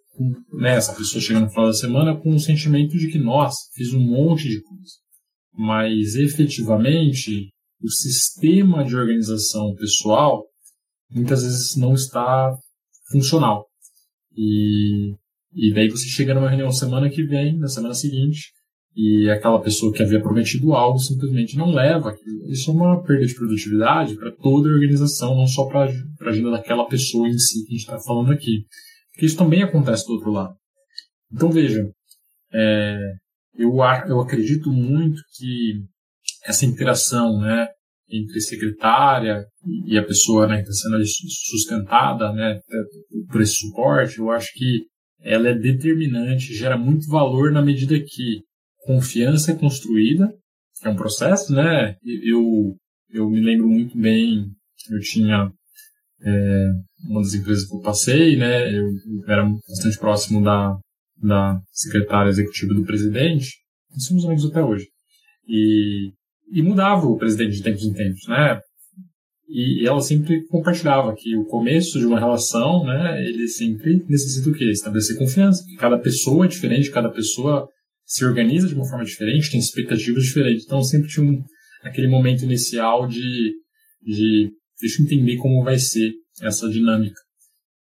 né, 0.52 0.76
essa 0.76 0.94
pessoa 0.94 1.22
chega 1.22 1.40
no 1.40 1.48
final 1.48 1.66
da 1.66 1.74
semana 1.74 2.16
com 2.16 2.32
um 2.32 2.38
sentimento 2.38 2.96
de 2.96 3.08
que, 3.08 3.18
nossa, 3.18 3.58
fiz 3.74 3.92
um 3.92 4.00
monte 4.00 4.48
de 4.48 4.60
coisa. 4.62 4.92
Mas 5.52 6.14
efetivamente, 6.14 7.50
o 7.82 7.90
sistema 7.90 8.84
de 8.84 8.96
organização 8.96 9.74
pessoal 9.74 10.44
muitas 11.10 11.42
vezes 11.42 11.76
não 11.76 11.94
está 11.94 12.54
funcional. 13.10 13.66
E 14.36 15.14
e 15.52 15.72
daí 15.72 15.88
você 15.88 16.06
chega 16.06 16.34
numa 16.34 16.48
reunião 16.48 16.70
semana 16.70 17.08
que 17.08 17.22
vem, 17.22 17.58
na 17.58 17.68
semana 17.68 17.94
seguinte, 17.94 18.52
e 18.94 19.30
aquela 19.30 19.60
pessoa 19.60 19.92
que 19.92 20.02
havia 20.02 20.20
prometido 20.20 20.72
algo 20.74 20.98
simplesmente 20.98 21.56
não 21.56 21.70
leva. 21.70 22.16
Isso 22.48 22.70
é 22.70 22.74
uma 22.74 23.02
perda 23.02 23.26
de 23.26 23.34
produtividade 23.34 24.16
para 24.16 24.32
toda 24.32 24.68
a 24.68 24.72
organização, 24.72 25.36
não 25.36 25.46
só 25.46 25.66
para 25.66 25.84
a 25.84 26.28
agenda 26.28 26.50
daquela 26.50 26.86
pessoa 26.86 27.28
em 27.28 27.38
si 27.38 27.64
que 27.64 27.68
a 27.68 27.76
gente 27.76 27.80
está 27.80 27.98
falando 28.00 28.32
aqui. 28.32 28.64
Porque 29.12 29.26
isso 29.26 29.36
também 29.36 29.62
acontece 29.62 30.06
do 30.06 30.14
outro 30.14 30.32
lado. 30.32 30.54
Então 31.32 31.50
veja, 31.50 31.88
é, 32.52 32.98
eu, 33.56 33.76
eu 34.08 34.20
acredito 34.20 34.70
muito 34.70 35.20
que 35.36 35.84
essa 36.44 36.64
interação 36.64 37.40
né, 37.40 37.68
entre 38.10 38.40
secretária 38.40 39.44
e 39.86 39.98
a 39.98 40.04
pessoa 40.04 40.46
né, 40.46 40.62
que 40.62 40.68
está 40.68 40.88
sendo 40.88 41.04
sustentada 41.04 42.32
né, 42.32 42.58
por 43.30 43.42
esse 43.42 43.54
suporte, 43.54 44.18
eu 44.18 44.30
acho 44.30 44.52
que 44.54 44.86
ela 45.20 45.48
é 45.48 45.54
determinante, 45.54 46.54
gera 46.54 46.78
muito 46.78 47.06
valor 47.08 47.52
na 47.52 47.60
medida 47.60 47.98
que 47.98 48.42
confiança 48.88 49.54
construída, 49.54 50.32
é 50.82 50.88
um 50.88 50.96
processo, 50.96 51.52
né? 51.52 51.94
Eu, 52.24 52.74
eu 53.10 53.28
me 53.28 53.40
lembro 53.40 53.68
muito 53.68 53.98
bem, 53.98 54.46
eu 54.90 55.00
tinha 55.00 55.52
é, 56.22 56.66
uma 57.04 57.20
das 57.20 57.34
empresas 57.34 57.68
que 57.68 57.76
eu 57.76 57.80
passei, 57.80 58.36
né? 58.36 58.74
Eu, 58.74 58.86
eu 58.86 59.24
era 59.26 59.44
bastante 59.44 59.98
próximo 59.98 60.42
da, 60.42 60.78
da 61.22 61.60
secretária 61.70 62.30
executiva 62.30 62.72
do 62.72 62.84
presidente, 62.84 63.58
e 63.94 64.00
somos 64.00 64.24
amigos 64.24 64.46
até 64.46 64.62
hoje. 64.62 64.86
E, 65.46 66.10
e 66.50 66.62
mudava 66.62 67.06
o 67.06 67.18
presidente 67.18 67.56
de 67.56 67.62
tempos 67.62 67.84
em 67.84 67.92
tempos, 67.92 68.26
né? 68.26 68.58
E 69.50 69.86
ela 69.86 70.00
sempre 70.00 70.46
compartilhava 70.46 71.14
que 71.14 71.36
o 71.36 71.44
começo 71.44 71.98
de 71.98 72.06
uma 72.06 72.18
relação, 72.18 72.84
né, 72.84 73.22
ele 73.26 73.48
sempre 73.48 74.04
necessita 74.06 74.50
o 74.50 74.52
quê? 74.52 74.70
Estabelecer 74.70 75.16
confiança. 75.16 75.64
Que 75.66 75.74
cada 75.76 75.98
pessoa 75.98 76.44
é 76.44 76.48
diferente, 76.48 76.90
cada 76.90 77.08
pessoa 77.08 77.66
se 78.08 78.24
organiza 78.24 78.66
de 78.66 78.74
uma 78.74 78.88
forma 78.88 79.04
diferente, 79.04 79.50
tem 79.50 79.60
expectativas 79.60 80.24
diferentes. 80.24 80.64
Então 80.64 80.82
sempre 80.82 81.08
tinha 81.08 81.24
um, 81.24 81.44
aquele 81.82 82.08
momento 82.08 82.42
inicial 82.42 83.06
de, 83.06 83.52
de 84.02 84.50
deixa 84.80 85.02
eu 85.02 85.04
entender 85.04 85.36
como 85.36 85.62
vai 85.62 85.78
ser 85.78 86.12
essa 86.40 86.68
dinâmica. 86.70 87.20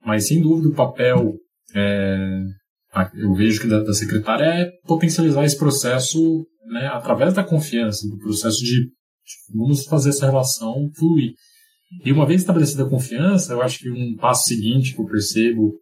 Mas, 0.06 0.28
sem 0.28 0.42
dúvida, 0.42 0.68
o 0.68 0.76
papel, 0.76 1.34
é, 1.74 2.44
eu 3.16 3.34
vejo 3.34 3.62
que 3.62 3.68
da, 3.68 3.82
da, 3.82 3.94
secretária 3.94 4.44
é 4.44 4.72
potencializar 4.86 5.46
esse 5.46 5.58
processo 5.58 6.46
né, 6.66 6.88
através 6.88 7.34
da 7.34 7.44
confiança, 7.44 8.08
do 8.08 8.18
processo 8.18 8.58
de, 8.58 8.82
de 8.82 9.56
vamos 9.56 9.86
fazer 9.86 10.10
essa 10.10 10.26
relação 10.26 10.90
fluir. 10.98 11.34
E 12.04 12.12
uma 12.12 12.26
vez 12.26 12.42
estabelecida 12.42 12.84
a 12.84 12.90
confiança, 12.90 13.54
eu 13.54 13.62
acho 13.62 13.80
que 13.80 13.90
um 13.90 14.16
passo 14.18 14.48
seguinte 14.48 14.94
que 14.94 15.00
eu 15.00 15.06
percebo 15.06 15.80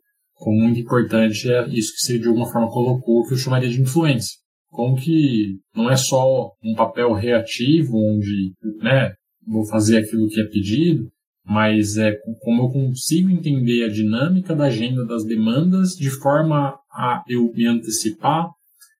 muito 0.47 0.79
importante 0.79 1.49
é 1.51 1.67
isso 1.69 1.93
que 1.93 1.99
você 1.99 2.19
de 2.19 2.27
alguma 2.27 2.51
forma 2.51 2.69
colocou, 2.69 3.25
que 3.25 3.33
eu 3.33 3.38
chamaria 3.38 3.69
de 3.69 3.81
influência. 3.81 4.38
Como 4.69 4.97
que 4.97 5.57
não 5.73 5.89
é 5.89 5.95
só 5.95 6.51
um 6.63 6.75
papel 6.75 7.13
reativo, 7.13 7.97
onde 7.97 8.53
né, 8.81 9.13
vou 9.47 9.65
fazer 9.67 9.97
aquilo 9.97 10.27
que 10.27 10.39
é 10.39 10.43
pedido, 10.43 11.09
mas 11.45 11.97
é 11.97 12.13
como 12.41 12.63
eu 12.63 12.69
consigo 12.69 13.29
entender 13.29 13.83
a 13.83 13.89
dinâmica 13.89 14.55
da 14.55 14.65
agenda 14.65 15.05
das 15.05 15.23
demandas 15.23 15.91
de 15.91 16.09
forma 16.09 16.77
a 16.91 17.23
eu 17.27 17.51
me 17.53 17.67
antecipar, 17.67 18.49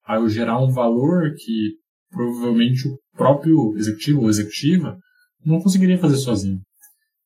a 0.06 0.16
eu 0.16 0.30
gerar 0.30 0.64
um 0.64 0.72
valor 0.72 1.34
que 1.36 1.74
provavelmente 2.12 2.88
o 2.88 2.98
próprio 3.18 3.76
executivo 3.76 4.22
ou 4.22 4.30
executiva 4.30 4.98
não 5.44 5.60
conseguiria 5.60 5.98
fazer 5.98 6.18
sozinho, 6.18 6.60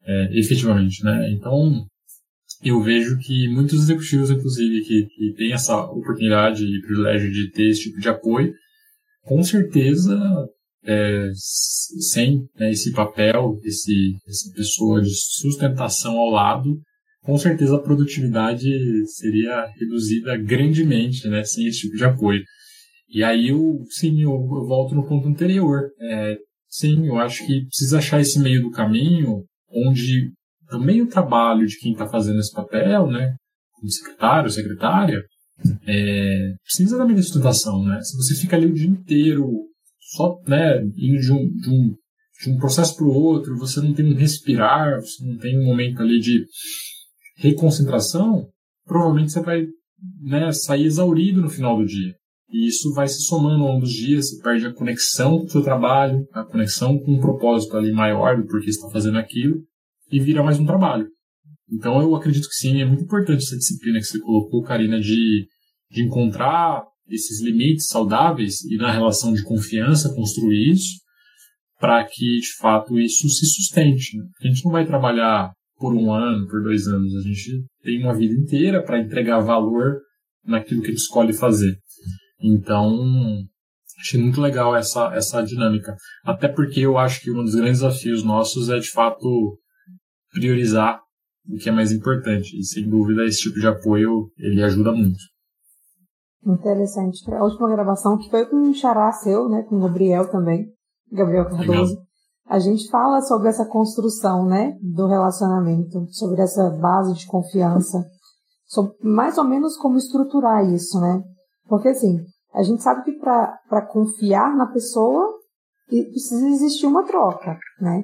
é, 0.03 0.39
efetivamente, 0.39 1.03
né? 1.03 1.29
Então, 1.31 1.85
eu 2.63 2.81
vejo 2.81 3.17
que 3.19 3.47
muitos 3.47 3.83
executivos, 3.83 4.29
inclusive, 4.29 4.81
que, 4.81 5.05
que 5.05 5.33
têm 5.35 5.53
essa 5.53 5.81
oportunidade 5.81 6.63
e 6.63 6.81
privilégio 6.81 7.31
de 7.31 7.51
ter 7.51 7.69
esse 7.69 7.83
tipo 7.83 7.99
de 7.99 8.09
apoio, 8.09 8.53
com 9.23 9.41
certeza 9.43 10.17
é, 10.83 11.29
sem 11.33 12.47
né, 12.57 12.71
esse 12.71 12.91
papel, 12.91 13.59
esse, 13.63 14.15
essa 14.27 14.51
pessoa 14.53 15.01
de 15.01 15.09
sustentação 15.09 16.17
ao 16.17 16.29
lado, 16.29 16.79
com 17.21 17.37
certeza 17.37 17.75
a 17.75 17.81
produtividade 17.81 18.69
seria 19.07 19.65
reduzida 19.77 20.37
grandemente, 20.37 21.27
né, 21.27 21.43
sem 21.43 21.67
esse 21.67 21.81
tipo 21.81 21.95
de 21.95 22.03
apoio. 22.03 22.41
E 23.09 23.23
aí 23.23 23.49
eu, 23.49 23.83
sim, 23.89 24.21
eu, 24.21 24.31
eu 24.31 24.67
volto 24.67 24.95
no 24.95 25.07
ponto 25.07 25.27
anterior. 25.27 25.89
É, 25.99 26.37
sim, 26.67 27.07
eu 27.07 27.17
acho 27.17 27.45
que 27.45 27.65
precisa 27.65 27.97
achar 27.97 28.21
esse 28.21 28.39
meio 28.39 28.61
do 28.61 28.71
caminho 28.71 29.43
onde 29.71 30.31
também 30.69 31.01
o 31.01 31.07
trabalho 31.07 31.65
de 31.65 31.77
quem 31.77 31.93
está 31.93 32.07
fazendo 32.07 32.39
esse 32.39 32.53
papel, 32.53 33.07
né, 33.07 33.35
como 33.73 33.89
secretário, 33.89 34.49
secretária, 34.49 35.21
é, 35.85 36.53
precisa 36.63 36.97
da 36.97 37.21
sustentação, 37.21 37.83
né? 37.83 37.99
Se 38.01 38.15
você 38.15 38.35
fica 38.35 38.55
ali 38.55 38.65
o 38.65 38.73
dia 38.73 38.87
inteiro 38.87 39.45
só 39.99 40.39
né, 40.47 40.81
indo 40.97 41.19
de 41.19 41.31
um, 41.31 41.49
de 41.49 41.69
um, 41.69 41.95
de 42.41 42.49
um 42.49 42.57
processo 42.57 42.95
para 42.95 43.05
o 43.05 43.13
outro, 43.13 43.57
você 43.57 43.81
não 43.81 43.93
tem 43.93 44.05
um 44.05 44.15
respirar, 44.15 44.99
você 45.01 45.23
não 45.25 45.37
tem 45.37 45.59
um 45.59 45.65
momento 45.65 46.01
ali 46.01 46.19
de 46.19 46.45
reconcentração, 47.37 48.47
provavelmente 48.85 49.31
você 49.31 49.41
vai 49.41 49.65
né, 50.21 50.51
sair 50.51 50.85
exaurido 50.85 51.41
no 51.41 51.49
final 51.49 51.77
do 51.77 51.85
dia. 51.85 52.13
E 52.51 52.67
isso 52.67 52.93
vai 52.93 53.07
se 53.07 53.21
somando 53.23 53.63
ao 53.63 53.73
longo 53.73 53.81
dos 53.81 53.93
dias, 53.93 54.29
você 54.29 54.41
perde 54.41 54.65
a 54.65 54.73
conexão 54.73 55.37
com 55.37 55.45
o 55.45 55.49
seu 55.49 55.61
trabalho, 55.61 56.25
a 56.33 56.43
conexão 56.43 56.97
com 56.97 57.13
um 57.13 57.19
propósito 57.19 57.77
ali 57.77 57.91
maior 57.91 58.37
do 58.37 58.47
porquê 58.47 58.71
você 58.71 58.79
está 58.79 58.89
fazendo 58.89 59.19
aquilo, 59.19 59.61
e 60.11 60.19
vira 60.19 60.43
mais 60.43 60.59
um 60.59 60.65
trabalho. 60.65 61.07
Então 61.71 62.01
eu 62.01 62.15
acredito 62.15 62.47
que 62.47 62.55
sim, 62.55 62.81
é 62.81 62.85
muito 62.85 63.03
importante 63.03 63.43
essa 63.43 63.57
disciplina 63.57 63.99
que 63.99 64.05
você 64.05 64.19
colocou, 64.19 64.63
Karina, 64.63 64.99
de, 64.99 65.47
de 65.91 66.03
encontrar 66.03 66.83
esses 67.07 67.41
limites 67.41 67.87
saudáveis 67.87 68.61
e 68.63 68.77
na 68.77 68.91
relação 68.91 69.33
de 69.33 69.43
confiança 69.43 70.13
construir 70.13 70.71
isso 70.71 70.99
para 71.79 72.03
que 72.03 72.39
de 72.39 72.53
fato 72.57 72.99
isso 72.99 73.27
se 73.29 73.45
sustente. 73.45 74.17
Né? 74.17 74.25
A 74.43 74.47
gente 74.47 74.65
não 74.65 74.71
vai 74.71 74.85
trabalhar 74.85 75.51
por 75.77 75.93
um 75.93 76.11
ano, 76.11 76.47
por 76.47 76.61
dois 76.61 76.87
anos, 76.87 77.15
a 77.15 77.21
gente 77.21 77.65
tem 77.81 78.03
uma 78.03 78.13
vida 78.13 78.33
inteira 78.33 78.83
para 78.83 78.99
entregar 78.99 79.39
valor 79.39 80.01
naquilo 80.45 80.81
que 80.81 80.89
gente 80.89 80.99
escolhe 80.99 81.31
fazer. 81.31 81.77
Então, 82.41 83.45
achei 83.99 84.19
muito 84.19 84.41
legal 84.41 84.75
essa, 84.75 85.13
essa 85.13 85.41
dinâmica. 85.41 85.95
Até 86.23 86.49
porque 86.49 86.81
eu 86.81 86.97
acho 86.97 87.21
que 87.21 87.31
um 87.31 87.43
dos 87.43 87.55
grandes 87.55 87.79
desafios 87.79 88.23
nossos 88.23 88.69
é 88.69 88.77
de 88.77 88.91
fato 88.91 89.57
priorizar 90.31 90.99
o 91.47 91.57
que 91.57 91.69
é 91.69 91.71
mais 91.71 91.91
importante. 91.91 92.57
E 92.57 92.63
sem 92.63 92.87
dúvida 92.87 93.25
esse 93.25 93.39
tipo 93.39 93.59
de 93.59 93.67
apoio 93.67 94.31
ele 94.37 94.61
ajuda 94.63 94.91
muito. 94.91 95.19
Interessante. 96.45 97.31
A 97.33 97.43
última 97.43 97.69
gravação 97.69 98.17
que 98.17 98.29
foi 98.29 98.45
com 98.45 98.55
um 98.55 98.73
xará 98.73 99.11
seu, 99.11 99.49
né, 99.49 99.63
com 99.63 99.75
o 99.75 99.81
Gabriel 99.81 100.29
também, 100.29 100.67
Gabriel 101.11 101.45
Cardoso. 101.49 101.93
Legal. 101.93 102.09
A 102.47 102.57
gente 102.57 102.89
fala 102.89 103.21
sobre 103.21 103.49
essa 103.49 103.65
construção, 103.65 104.45
né, 104.45 104.75
do 104.81 105.05
relacionamento, 105.07 106.07
sobre 106.09 106.41
essa 106.41 106.69
base 106.71 107.13
de 107.13 107.27
confiança, 107.27 108.03
sobre 108.65 108.95
mais 109.03 109.37
ou 109.37 109.43
menos 109.43 109.77
como 109.77 109.97
estruturar 109.97 110.65
isso, 110.65 110.99
né? 110.99 111.21
Porque 111.67 111.89
assim, 111.89 112.17
a 112.53 112.63
gente 112.63 112.81
sabe 112.81 113.03
que 113.03 113.19
para 113.19 113.85
confiar 113.87 114.55
na 114.55 114.65
pessoa 114.65 115.37
precisa 115.87 116.47
existir 116.47 116.87
uma 116.87 117.05
troca, 117.05 117.57
né? 117.79 118.01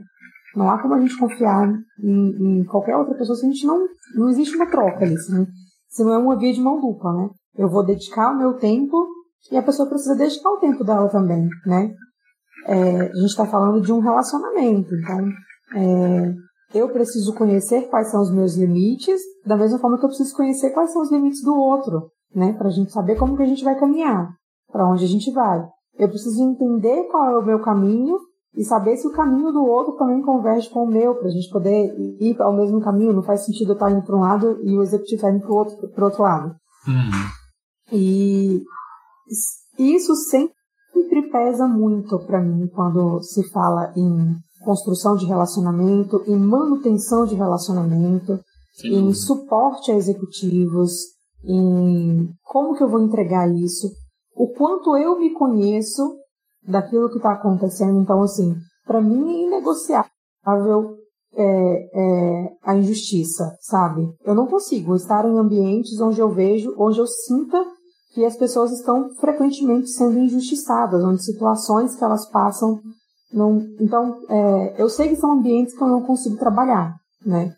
Não 0.55 0.69
há 0.69 0.81
como 0.81 0.93
a 0.93 0.99
gente 0.99 1.17
confiar 1.17 1.67
em, 2.01 2.59
em 2.59 2.63
qualquer 2.63 2.95
outra 2.95 3.15
pessoa 3.15 3.35
se 3.35 3.45
a 3.45 3.49
gente 3.49 3.65
não 3.65 3.85
não 4.15 4.29
existe 4.29 4.55
uma 4.55 4.69
troca 4.69 5.03
ali, 5.03 5.17
se 5.17 5.31
não, 5.31 5.45
se 5.89 6.03
não 6.03 6.13
é 6.13 6.17
uma 6.17 6.37
via 6.37 6.53
de 6.53 6.61
mão 6.61 6.79
dupla, 6.79 7.13
né? 7.13 7.29
Eu 7.57 7.69
vou 7.69 7.85
dedicar 7.85 8.31
o 8.31 8.37
meu 8.37 8.53
tempo 8.53 9.07
e 9.51 9.57
a 9.57 9.63
pessoa 9.63 9.89
precisa 9.89 10.15
dedicar 10.15 10.49
o 10.49 10.59
tempo 10.59 10.83
dela 10.83 11.09
também, 11.09 11.47
né? 11.65 11.93
É, 12.67 13.01
a 13.01 13.15
gente 13.15 13.25
está 13.25 13.45
falando 13.45 13.81
de 13.81 13.91
um 13.91 13.99
relacionamento, 13.99 14.89
então 14.95 15.29
é, 15.75 16.33
eu 16.73 16.89
preciso 16.89 17.33
conhecer 17.35 17.89
quais 17.89 18.09
são 18.09 18.21
os 18.21 18.31
meus 18.31 18.55
limites, 18.55 19.21
da 19.45 19.55
mesma 19.55 19.77
forma 19.79 19.97
que 19.97 20.05
eu 20.05 20.09
preciso 20.09 20.35
conhecer 20.35 20.71
quais 20.71 20.91
são 20.91 21.01
os 21.01 21.11
limites 21.11 21.43
do 21.43 21.55
outro, 21.55 22.09
né? 22.33 22.53
Para 22.53 22.67
a 22.67 22.71
gente 22.71 22.91
saber 22.91 23.15
como 23.15 23.35
que 23.37 23.43
a 23.43 23.47
gente 23.47 23.63
vai 23.63 23.77
caminhar, 23.79 24.29
para 24.71 24.87
onde 24.87 25.05
a 25.05 25.07
gente 25.07 25.31
vai. 25.31 25.63
Eu 25.97 26.09
preciso 26.09 26.43
entender 26.43 27.03
qual 27.09 27.29
é 27.29 27.37
o 27.37 27.45
meu 27.45 27.61
caminho 27.61 28.17
e 28.55 28.63
saber 28.63 28.97
se 28.97 29.07
o 29.07 29.11
caminho 29.11 29.51
do 29.51 29.65
outro 29.65 29.97
também 29.97 30.21
converge 30.21 30.69
com 30.69 30.83
o 30.85 30.87
meu, 30.87 31.15
para 31.15 31.27
a 31.27 31.31
gente 31.31 31.49
poder 31.49 31.93
ir 32.19 32.41
ao 32.41 32.55
mesmo 32.55 32.79
caminho. 32.81 33.13
Não 33.13 33.23
faz 33.23 33.45
sentido 33.45 33.71
eu 33.71 33.73
estar 33.73 33.91
indo 33.91 34.03
para 34.03 34.15
um 34.15 34.21
lado 34.21 34.59
e 34.63 34.77
o 34.77 34.81
executivo 34.81 35.15
estar 35.15 35.31
indo 35.31 35.41
para 35.41 35.51
o 35.51 35.55
outro, 35.55 36.03
outro 36.03 36.23
lado. 36.23 36.55
Uhum. 36.87 37.31
E 37.91 38.63
isso 39.77 40.15
sempre 40.15 41.29
pesa 41.31 41.67
muito 41.67 42.17
para 42.25 42.41
mim 42.41 42.67
quando 42.67 43.21
se 43.21 43.43
fala 43.49 43.91
em 43.95 44.37
construção 44.63 45.15
de 45.15 45.25
relacionamento, 45.25 46.23
em 46.25 46.37
manutenção 46.37 47.25
de 47.25 47.35
relacionamento, 47.35 48.39
Sim. 48.73 48.95
em 48.95 49.13
suporte 49.13 49.91
a 49.91 49.95
executivos, 49.95 50.91
em 51.43 52.29
como 52.43 52.75
que 52.75 52.83
eu 52.83 52.89
vou 52.89 53.01
entregar 53.01 53.47
isso, 53.53 53.91
o 54.35 54.47
quanto 54.53 54.97
eu 54.97 55.19
me 55.19 55.33
conheço 55.33 56.17
daquilo 56.67 57.09
que 57.09 57.17
está 57.17 57.33
acontecendo. 57.33 57.99
Então, 57.99 58.21
assim, 58.21 58.55
para 58.85 59.01
mim 59.01 59.29
é 59.29 59.47
inegociável 59.47 60.97
é, 61.33 61.43
é, 61.43 62.49
a 62.63 62.75
injustiça, 62.75 63.55
sabe? 63.59 64.07
Eu 64.23 64.33
não 64.33 64.47
consigo 64.47 64.95
estar 64.95 65.25
em 65.25 65.37
ambientes 65.37 65.99
onde 65.99 66.19
eu 66.19 66.29
vejo, 66.29 66.73
onde 66.77 66.99
eu 66.99 67.07
sinta 67.07 67.61
que 68.13 68.23
as 68.23 68.37
pessoas 68.37 68.71
estão 68.71 69.09
frequentemente 69.15 69.89
sendo 69.89 70.17
injustiçadas, 70.17 71.03
onde 71.03 71.23
situações 71.23 71.95
que 71.95 72.03
elas 72.03 72.29
passam 72.29 72.79
não. 73.33 73.57
Então, 73.79 74.21
é, 74.29 74.81
eu 74.81 74.89
sei 74.89 75.09
que 75.09 75.17
são 75.17 75.33
ambientes 75.33 75.77
que 75.77 75.83
eu 75.83 75.87
não 75.89 76.01
consigo 76.01 76.37
trabalhar, 76.37 76.95
né? 77.25 77.53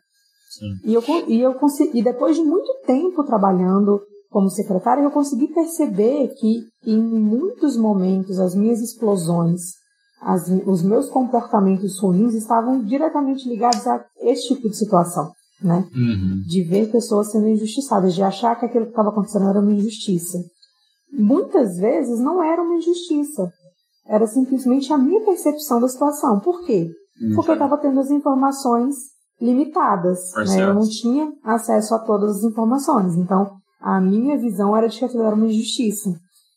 Sim. 0.49 0.71
E 0.83 0.93
eu 0.93 1.03
e 1.27 1.39
eu 1.39 1.53
consegui, 1.53 1.99
e 1.99 2.03
depois 2.03 2.35
de 2.35 2.41
muito 2.41 2.73
tempo 2.85 3.23
trabalhando 3.23 4.01
como 4.37 4.51
secretária, 4.51 5.01
eu 5.01 5.09
consegui 5.09 5.47
perceber 5.47 6.27
que 6.35 6.61
em 6.85 7.01
muitos 7.01 7.75
momentos 7.75 8.39
as 8.39 8.53
minhas 8.53 8.79
explosões 8.81 9.71
as, 10.21 10.47
os 10.67 10.83
meus 10.83 11.09
comportamentos 11.09 11.99
ruins 11.99 12.35
estavam 12.35 12.83
diretamente 12.83 13.49
ligados 13.49 13.87
a 13.87 14.05
esse 14.21 14.49
tipo 14.49 14.69
de 14.69 14.77
situação, 14.77 15.31
né? 15.59 15.89
Uhum. 15.91 16.43
De 16.47 16.61
ver 16.61 16.91
pessoas 16.91 17.31
sendo 17.31 17.47
injustiçadas, 17.47 18.13
de 18.13 18.21
achar 18.21 18.55
que 18.59 18.67
aquilo 18.67 18.85
que 18.85 18.91
estava 18.91 19.09
acontecendo 19.09 19.49
era 19.49 19.59
uma 19.59 19.73
injustiça. 19.73 20.37
Muitas 21.11 21.77
vezes 21.77 22.19
não 22.19 22.43
era 22.43 22.61
uma 22.61 22.75
injustiça, 22.75 23.51
era 24.05 24.27
simplesmente 24.27 24.93
a 24.93 24.99
minha 24.99 25.25
percepção 25.25 25.81
da 25.81 25.87
situação. 25.87 26.39
Por 26.41 26.63
quê? 26.63 26.91
Uhum. 27.19 27.33
Porque 27.33 27.49
eu 27.49 27.55
estava 27.55 27.75
tendo 27.79 27.99
as 27.99 28.11
informações 28.11 28.93
limitadas, 29.41 30.19
né? 30.35 30.61
Eu 30.61 30.75
não 30.75 30.87
tinha 30.87 31.27
acesso 31.43 31.95
a 31.95 31.99
todas 31.99 32.37
as 32.37 32.43
informações, 32.43 33.15
então 33.15 33.57
a 33.79 34.01
minha 34.01 34.37
visão 34.37 34.75
era 34.75 34.87
de 34.87 34.97
que 34.97 35.05
aquilo 35.05 35.23
era 35.23 35.35
uma 35.35 35.47
injustiça. 35.47 36.09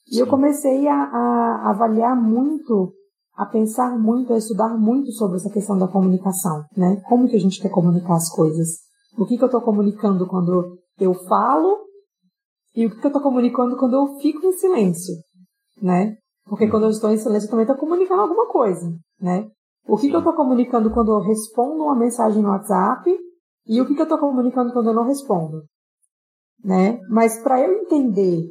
E 0.09 0.14
Sim. 0.14 0.21
eu 0.21 0.27
comecei 0.27 0.89
a, 0.89 0.95
a 0.95 1.71
avaliar 1.71 2.16
muito 2.16 2.93
a 3.41 3.47
pensar 3.47 3.99
muito, 3.99 4.35
a 4.35 4.37
estudar 4.37 4.77
muito 4.77 5.11
sobre 5.12 5.39
essa 5.39 5.49
questão 5.49 5.79
da 5.79 5.89
comunicação, 5.89 6.62
né? 6.77 7.01
Como 7.09 7.27
que 7.27 7.37
a 7.37 7.41
gente 7.41 7.59
quer 7.59 7.71
comunicar 7.71 8.16
as 8.16 8.31
coisas? 8.31 8.68
O 9.16 9.25
que, 9.25 9.39
que 9.39 9.43
eu 9.43 9.47
estou 9.47 9.62
comunicando 9.62 10.27
quando 10.27 10.79
eu 10.99 11.14
falo 11.27 11.79
e 12.77 12.85
o 12.85 12.91
que, 12.91 13.01
que 13.01 13.07
eu 13.07 13.09
estou 13.09 13.23
comunicando 13.23 13.79
quando 13.79 13.95
eu 13.95 14.18
fico 14.18 14.45
em 14.47 14.53
silêncio, 14.53 15.14
né? 15.81 16.16
Porque 16.45 16.68
quando 16.68 16.83
eu 16.83 16.91
estou 16.91 17.11
em 17.11 17.16
silêncio 17.16 17.47
eu 17.47 17.51
também 17.51 17.64
estou 17.64 17.79
comunicando 17.79 18.21
alguma 18.21 18.47
coisa, 18.47 18.95
né? 19.18 19.49
O 19.89 19.97
que, 19.97 20.11
que 20.11 20.14
eu 20.14 20.21
estou 20.21 20.35
comunicando 20.35 20.91
quando 20.91 21.11
eu 21.11 21.21
respondo 21.21 21.83
uma 21.83 21.97
mensagem 21.97 22.43
no 22.43 22.51
WhatsApp 22.51 23.11
E 23.66 23.81
o 23.81 23.87
que, 23.87 23.95
que 23.95 24.01
eu 24.01 24.05
estou 24.05 24.18
comunicando 24.18 24.71
quando 24.75 24.89
eu 24.89 24.95
não 24.95 25.07
respondo? 25.07 25.62
Né? 26.65 27.01
Mas 27.09 27.39
para 27.43 27.61
eu 27.61 27.73
entender 27.73 28.45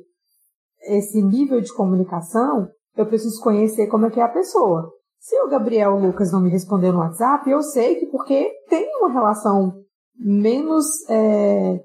esse 0.88 1.22
nível 1.22 1.62
de 1.62 1.74
comunicação, 1.74 2.68
eu 2.96 3.06
preciso 3.06 3.42
conhecer 3.42 3.88
como 3.88 4.06
é 4.06 4.10
que 4.10 4.20
é 4.20 4.24
a 4.24 4.30
pessoa. 4.30 4.92
Se 5.20 5.40
o 5.42 5.50
Gabriel 5.50 6.00
Lucas 6.00 6.32
não 6.32 6.42
me 6.42 6.50
respondeu 6.50 6.94
no 6.94 7.00
WhatsApp, 7.00 7.50
eu 7.50 7.62
sei 7.62 7.96
que 7.96 8.08
porque 8.08 8.52
tem 8.70 8.90
uma 8.98 9.12
relação 9.12 9.74
menos 10.18 10.86
é, 11.10 11.80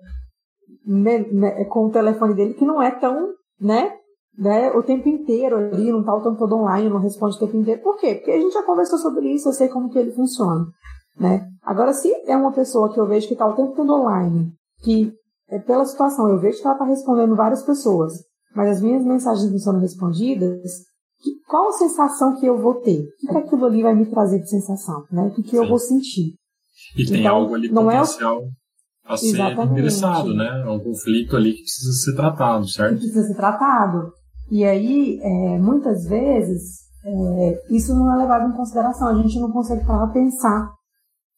me, 0.85 1.19
me, 1.33 1.65
com 1.67 1.87
o 1.87 1.91
telefone 1.91 2.35
dele 2.35 2.55
que 2.55 2.65
não 2.65 2.83
é 2.83 2.91
tão, 2.91 3.33
né, 3.61 3.93
né, 4.37 4.71
o 4.73 4.83
tempo 4.83 5.09
inteiro 5.09 5.57
ali, 5.57 5.91
não 5.93 6.05
tá 6.05 6.15
o 6.15 6.23
tempo 6.23 6.37
todo 6.37 6.57
online, 6.57 6.89
não 6.89 7.01
responde 7.01 7.37
o 7.37 7.41
tempo 7.41 7.57
inteiro. 7.57 7.83
Por 7.83 7.97
quê? 7.97 8.15
Porque 8.15 8.31
a 8.31 8.41
gente 8.41 8.53
já 8.53 8.63
conversou 8.63 8.99
sobre 8.99 9.29
isso, 9.29 9.49
eu 9.49 9.53
sei 9.53 9.69
como 9.69 9.91
que 9.91 9.99
ele 9.99 10.13
funciona, 10.13 10.67
né? 11.19 11.49
Agora, 11.63 11.93
se 11.93 12.13
é 12.27 12.37
uma 12.37 12.53
pessoa 12.53 12.93
que 12.93 13.01
eu 13.01 13.07
vejo 13.07 13.29
que 13.29 13.37
tá 13.37 13.47
o 13.47 13.55
tempo 13.55 13.75
todo 13.75 13.95
online, 13.95 14.53
que 14.83 15.13
é 15.55 15.59
pela 15.61 15.85
situação, 15.85 16.29
eu 16.29 16.39
vejo 16.39 16.61
que 16.61 16.67
ela 16.67 16.77
tá 16.77 16.85
respondendo 16.85 17.37
várias 17.37 17.63
pessoas, 17.63 18.13
mas 18.55 18.71
as 18.71 18.83
minhas 18.83 19.05
mensagens 19.05 19.51
não 19.51 19.59
são 19.59 19.79
respondidas, 19.79 20.73
que, 21.23 21.31
qual 21.49 21.69
a 21.69 21.73
sensação 21.73 22.39
que 22.39 22.45
eu 22.45 22.61
vou 22.61 22.75
ter? 22.75 23.07
O 23.23 23.33
que 23.33 23.39
aquilo 23.39 23.65
ali 23.65 23.83
vai 23.83 23.95
me 23.95 24.07
trazer 24.07 24.41
de 24.41 24.51
sensação, 24.51 25.05
né? 25.11 25.23
O 25.23 25.31
que, 25.31 25.43
que 25.43 25.57
eu 25.57 25.69
vou 25.69 25.79
sentir? 25.79 26.35
E 26.97 27.03
então, 27.03 27.15
tem 27.15 27.27
algo 27.27 27.55
ali 27.55 27.71
não 27.71 27.85
potencial 27.85 28.43
é 28.43 28.45
o... 28.45 29.13
a 29.13 29.17
ser 29.17 29.27
Exatamente. 29.29 29.73
endereçado, 29.73 30.35
né? 30.35 30.63
É 30.67 30.69
um 30.69 30.81
conflito 30.81 31.37
ali 31.37 31.53
que 31.53 31.63
precisa 31.63 31.93
ser 31.93 32.17
tratado, 32.17 32.69
certo? 32.69 32.95
Que 32.95 33.01
precisa 33.01 33.29
ser 33.29 33.35
tratado. 33.37 34.13
E 34.51 34.65
aí, 34.65 35.19
é, 35.23 35.59
muitas 35.59 36.05
vezes, 36.05 36.81
é, 37.05 37.63
isso 37.71 37.95
não 37.95 38.13
é 38.13 38.19
levado 38.19 38.53
em 38.53 38.57
consideração. 38.57 39.09
A 39.09 39.23
gente 39.23 39.39
não 39.39 39.51
consegue 39.51 39.87
parar 39.87 40.09
pensar, 40.09 40.71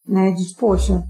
né? 0.08 0.32
De, 0.32 0.42
poxa, 0.58 1.04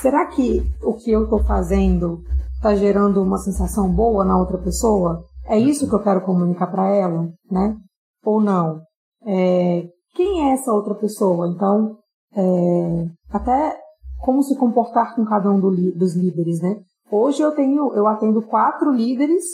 será 0.00 0.26
que 0.26 0.62
o 0.82 0.94
que 0.94 1.10
eu 1.10 1.24
estou 1.24 1.42
fazendo 1.44 2.22
está 2.56 2.74
gerando 2.74 3.22
uma 3.22 3.38
sensação 3.38 3.92
boa 3.92 4.24
na 4.24 4.38
outra 4.38 4.58
pessoa? 4.58 5.24
É 5.46 5.58
isso 5.58 5.88
que 5.88 5.94
eu 5.94 6.02
quero 6.02 6.24
comunicar 6.24 6.68
para 6.68 6.88
ela, 6.88 7.28
né? 7.50 7.76
Ou 8.24 8.40
não? 8.40 8.80
É, 9.26 9.86
quem 10.14 10.48
é 10.48 10.54
essa 10.54 10.72
outra 10.72 10.94
pessoa? 10.94 11.48
Então, 11.48 11.98
é, 12.34 13.08
até 13.30 13.78
como 14.20 14.42
se 14.42 14.56
comportar 14.56 15.14
com 15.14 15.24
cada 15.24 15.50
um 15.50 15.60
do, 15.60 15.70
dos 15.92 16.14
líderes, 16.16 16.60
né? 16.60 16.80
Hoje 17.10 17.42
eu 17.42 17.52
tenho, 17.52 17.92
eu 17.94 18.06
atendo 18.06 18.42
quatro 18.42 18.90
líderes, 18.90 19.44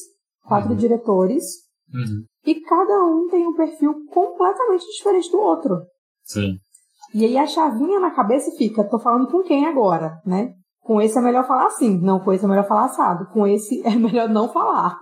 quatro 0.47 0.70
uhum. 0.70 0.76
diretores, 0.76 1.45
uhum. 1.93 2.24
e 2.47 2.61
cada 2.61 3.05
um 3.05 3.28
tem 3.28 3.47
um 3.47 3.55
perfil 3.55 3.95
completamente 4.12 4.87
diferente 4.97 5.31
do 5.31 5.41
outro. 5.41 5.83
Sim. 6.22 6.59
E 7.13 7.25
aí 7.25 7.37
a 7.37 7.47
chavinha 7.47 7.99
na 7.99 8.11
cabeça 8.11 8.51
fica, 8.57 8.89
tô 8.89 8.99
falando 8.99 9.29
com 9.31 9.43
quem 9.43 9.67
agora, 9.67 10.21
né? 10.25 10.53
Com 10.83 11.01
esse 11.01 11.19
é 11.19 11.21
melhor 11.21 11.47
falar 11.47 11.67
assim, 11.67 12.01
não, 12.01 12.21
com 12.21 12.33
esse 12.33 12.45
é 12.45 12.49
melhor 12.49 12.67
falar 12.67 12.87
assado, 12.87 13.27
com 13.33 13.47
esse 13.47 13.83
é 13.87 13.95
melhor 13.95 14.29
não 14.29 14.49
falar. 14.49 14.99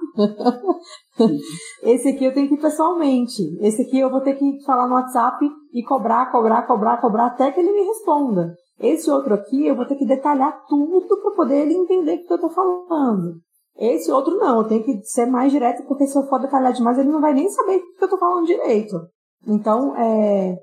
esse 1.83 2.09
aqui 2.09 2.25
eu 2.25 2.35
tenho 2.35 2.49
que 2.49 2.55
ir 2.55 2.61
pessoalmente, 2.61 3.43
esse 3.61 3.83
aqui 3.83 3.99
eu 3.99 4.11
vou 4.11 4.21
ter 4.21 4.35
que 4.35 4.65
falar 4.65 4.89
no 4.89 4.95
WhatsApp 4.95 5.49
e 5.73 5.83
cobrar, 5.83 6.31
cobrar, 6.33 6.67
cobrar, 6.67 7.01
cobrar 7.01 7.27
até 7.27 7.51
que 7.53 7.61
ele 7.61 7.73
me 7.73 7.87
responda. 7.87 8.55
Esse 8.81 9.11
outro 9.11 9.35
aqui 9.35 9.67
eu 9.67 9.77
vou 9.77 9.87
ter 9.87 9.97
que 9.97 10.07
detalhar 10.07 10.65
tudo 10.69 11.21
para 11.21 11.33
poder 11.33 11.63
ele 11.63 11.75
entender 11.75 12.15
o 12.15 12.27
que 12.27 12.33
eu 12.33 12.37
estou 12.37 12.51
falando. 12.51 13.35
Esse 13.77 14.11
outro 14.11 14.37
não, 14.37 14.59
eu 14.59 14.69
tenho 14.69 14.85
que 14.85 15.01
ser 15.05 15.27
mais 15.27 15.53
direto, 15.53 15.87
porque 15.87 16.07
se 16.07 16.19
eu 16.19 16.25
for 16.25 16.41
detalhar 16.41 16.73
demais, 16.73 16.99
ele 16.99 17.11
não 17.11 17.21
vai 17.21 17.33
nem 17.33 17.49
saber 17.49 17.77
o 17.77 17.81
que 17.81 18.03
eu 18.03 18.07
estou 18.07 18.19
falando 18.19 18.47
direito. 18.47 18.97
Então, 19.47 19.97
é, 19.97 20.57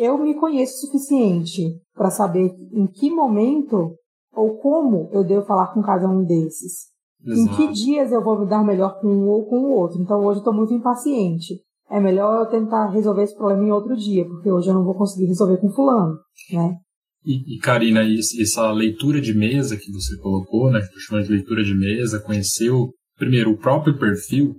eu 0.00 0.18
me 0.18 0.34
conheço 0.34 0.74
o 0.74 0.86
suficiente 0.86 1.62
para 1.94 2.10
saber 2.10 2.50
em 2.72 2.86
que 2.86 3.10
momento 3.10 3.94
ou 4.32 4.56
como 4.58 5.10
eu 5.12 5.24
devo 5.24 5.44
falar 5.44 5.72
com 5.74 5.82
cada 5.82 6.08
um 6.08 6.24
desses. 6.24 6.90
Exato. 7.24 7.40
Em 7.40 7.56
que 7.56 7.72
dias 7.72 8.10
eu 8.10 8.22
vou 8.22 8.40
me 8.40 8.46
dar 8.46 8.64
melhor 8.64 9.00
com 9.00 9.08
um 9.08 9.28
ou 9.28 9.46
com 9.46 9.56
o 9.56 9.72
outro. 9.72 10.00
Então 10.00 10.18
hoje 10.20 10.38
eu 10.38 10.40
estou 10.40 10.54
muito 10.54 10.72
impaciente. 10.72 11.60
É 11.90 12.00
melhor 12.00 12.40
eu 12.40 12.50
tentar 12.50 12.90
resolver 12.90 13.24
esse 13.24 13.36
problema 13.36 13.64
em 13.64 13.72
outro 13.72 13.96
dia, 13.96 14.24
porque 14.24 14.50
hoje 14.50 14.68
eu 14.68 14.74
não 14.74 14.84
vou 14.84 14.94
conseguir 14.94 15.26
resolver 15.26 15.58
com 15.58 15.70
fulano, 15.70 16.16
né? 16.52 16.76
E, 17.24 17.56
e 17.56 17.58
Karina, 17.58 18.00
essa 18.40 18.70
leitura 18.70 19.20
de 19.20 19.34
mesa 19.34 19.76
que 19.76 19.92
você 19.92 20.16
colocou, 20.18 20.70
né, 20.70 20.80
que 20.80 20.94
eu 20.94 21.00
chamo 21.00 21.22
de 21.22 21.30
leitura 21.30 21.62
de 21.62 21.74
mesa, 21.74 22.20
conheceu 22.20 22.92
primeiro 23.18 23.50
o 23.50 23.58
próprio 23.58 23.98
perfil, 23.98 24.52
o 24.52 24.56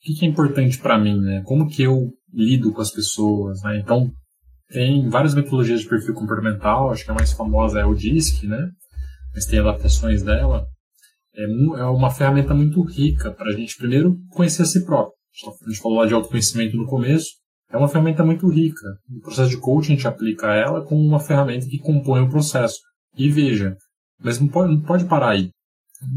que, 0.00 0.14
que 0.14 0.24
é 0.24 0.28
importante 0.28 0.78
para 0.78 0.98
mim, 0.98 1.20
né? 1.20 1.42
Como 1.44 1.68
que 1.68 1.82
eu 1.82 2.10
lido 2.32 2.72
com 2.72 2.80
as 2.80 2.90
pessoas, 2.90 3.60
né? 3.62 3.80
Então, 3.80 4.10
tem 4.70 5.08
várias 5.08 5.34
metodologias 5.34 5.80
de 5.80 5.88
perfil 5.88 6.14
comportamental, 6.14 6.90
acho 6.90 7.04
que 7.04 7.10
a 7.10 7.14
mais 7.14 7.32
famosa 7.32 7.80
é 7.80 7.84
o 7.84 7.94
DISC, 7.94 8.46
né? 8.46 8.70
mas 9.34 9.46
tem 9.46 9.58
adaptações 9.58 10.22
dela, 10.22 10.64
é, 11.34 11.42
é 11.42 11.84
uma 11.84 12.10
ferramenta 12.10 12.54
muito 12.54 12.80
rica 12.82 13.32
para 13.32 13.50
a 13.50 13.52
gente 13.52 13.76
primeiro 13.76 14.16
conhecer 14.30 14.62
a 14.62 14.66
si 14.66 14.84
próprio. 14.84 15.14
A 15.66 15.68
gente 15.68 15.80
falou 15.80 15.98
lá 15.98 16.06
de 16.06 16.14
autoconhecimento 16.14 16.76
no 16.76 16.86
começo, 16.86 17.26
é 17.70 17.76
uma 17.76 17.88
ferramenta 17.88 18.24
muito 18.24 18.48
rica. 18.48 18.86
No 19.08 19.20
processo 19.20 19.50
de 19.50 19.58
coaching 19.58 19.92
a 19.92 19.96
gente 19.96 20.06
aplica 20.06 20.54
ela 20.54 20.84
como 20.84 21.02
uma 21.02 21.18
ferramenta 21.18 21.66
que 21.66 21.78
compõe 21.78 22.20
o 22.20 22.28
processo. 22.28 22.78
E 23.16 23.28
veja, 23.28 23.76
mas 24.22 24.38
não 24.38 24.46
pode, 24.46 24.72
não 24.72 24.80
pode 24.80 25.04
parar 25.06 25.30
aí. 25.30 25.50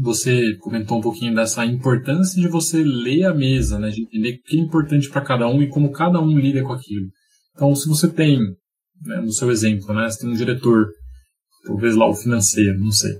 Você 0.00 0.56
comentou 0.58 0.98
um 0.98 1.00
pouquinho 1.00 1.34
dessa 1.34 1.64
importância 1.64 2.40
de 2.40 2.46
você 2.46 2.82
ler 2.84 3.24
a 3.24 3.34
mesa, 3.34 3.78
né, 3.78 3.88
de 3.88 4.02
entender 4.02 4.34
o 4.34 4.42
que 4.42 4.56
é 4.56 4.60
importante 4.60 5.08
para 5.08 5.22
cada 5.22 5.48
um 5.48 5.62
e 5.62 5.68
como 5.68 5.90
cada 5.90 6.20
um 6.20 6.38
lida 6.38 6.62
com 6.62 6.72
aquilo. 6.72 7.08
Então, 7.58 7.74
se 7.74 7.88
você 7.88 8.08
tem, 8.08 8.38
né, 9.02 9.16
no 9.20 9.32
seu 9.32 9.50
exemplo, 9.50 9.92
né, 9.92 10.08
você 10.08 10.20
tem 10.20 10.30
um 10.30 10.36
diretor 10.36 10.86
talvez 11.66 11.96
lá 11.96 12.08
o 12.08 12.14
financeiro, 12.14 12.78
não 12.78 12.92
sei, 12.92 13.10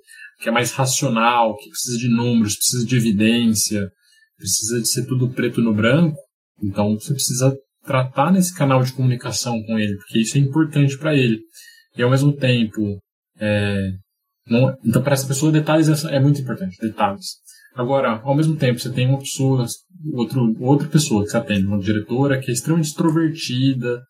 que 0.41 0.49
é 0.49 0.53
mais 0.53 0.71
racional, 0.71 1.57
que 1.57 1.69
precisa 1.69 1.99
de 1.99 2.09
números, 2.09 2.55
precisa 2.55 2.87
de 2.87 2.97
evidência, 2.97 3.91
precisa 4.37 4.81
de 4.81 4.89
ser 4.89 5.07
tudo 5.07 5.29
preto 5.29 5.61
no 5.61 5.75
branco, 5.75 6.17
então 6.63 6.95
você 6.95 7.13
precisa 7.13 7.53
tratar 7.85 8.33
nesse 8.33 8.55
canal 8.55 8.81
de 8.81 8.93
comunicação 8.93 9.61
com 9.65 9.77
ele, 9.77 9.97
porque 9.97 10.21
isso 10.21 10.39
é 10.39 10.41
importante 10.41 10.97
para 10.97 11.17
ele. 11.17 11.41
E 11.97 12.03
ao 12.05 12.11
mesmo 12.11 12.33
tempo, 12.33 13.01
é, 13.41 13.91
não, 14.47 14.73
então 14.85 15.03
para 15.03 15.15
essa 15.15 15.27
pessoa 15.27 15.51
detalhes 15.51 15.89
é, 16.05 16.15
é 16.15 16.21
muito 16.21 16.41
importante, 16.41 16.77
detalhes. 16.81 17.27
Agora, 17.75 18.21
ao 18.23 18.37
mesmo 18.37 18.57
tempo, 18.57 18.79
você 18.79 18.91
tem 18.91 19.09
uma 19.09 19.19
pessoa, 19.19 19.67
outro, 20.13 20.57
outra 20.61 20.87
pessoa 20.87 21.25
que 21.25 21.31
você 21.31 21.37
atende, 21.37 21.67
uma 21.67 21.81
diretora 21.81 22.39
que 22.41 22.53
é 22.53 22.55
extremamente 22.55 22.89
extrovertida, 22.89 24.01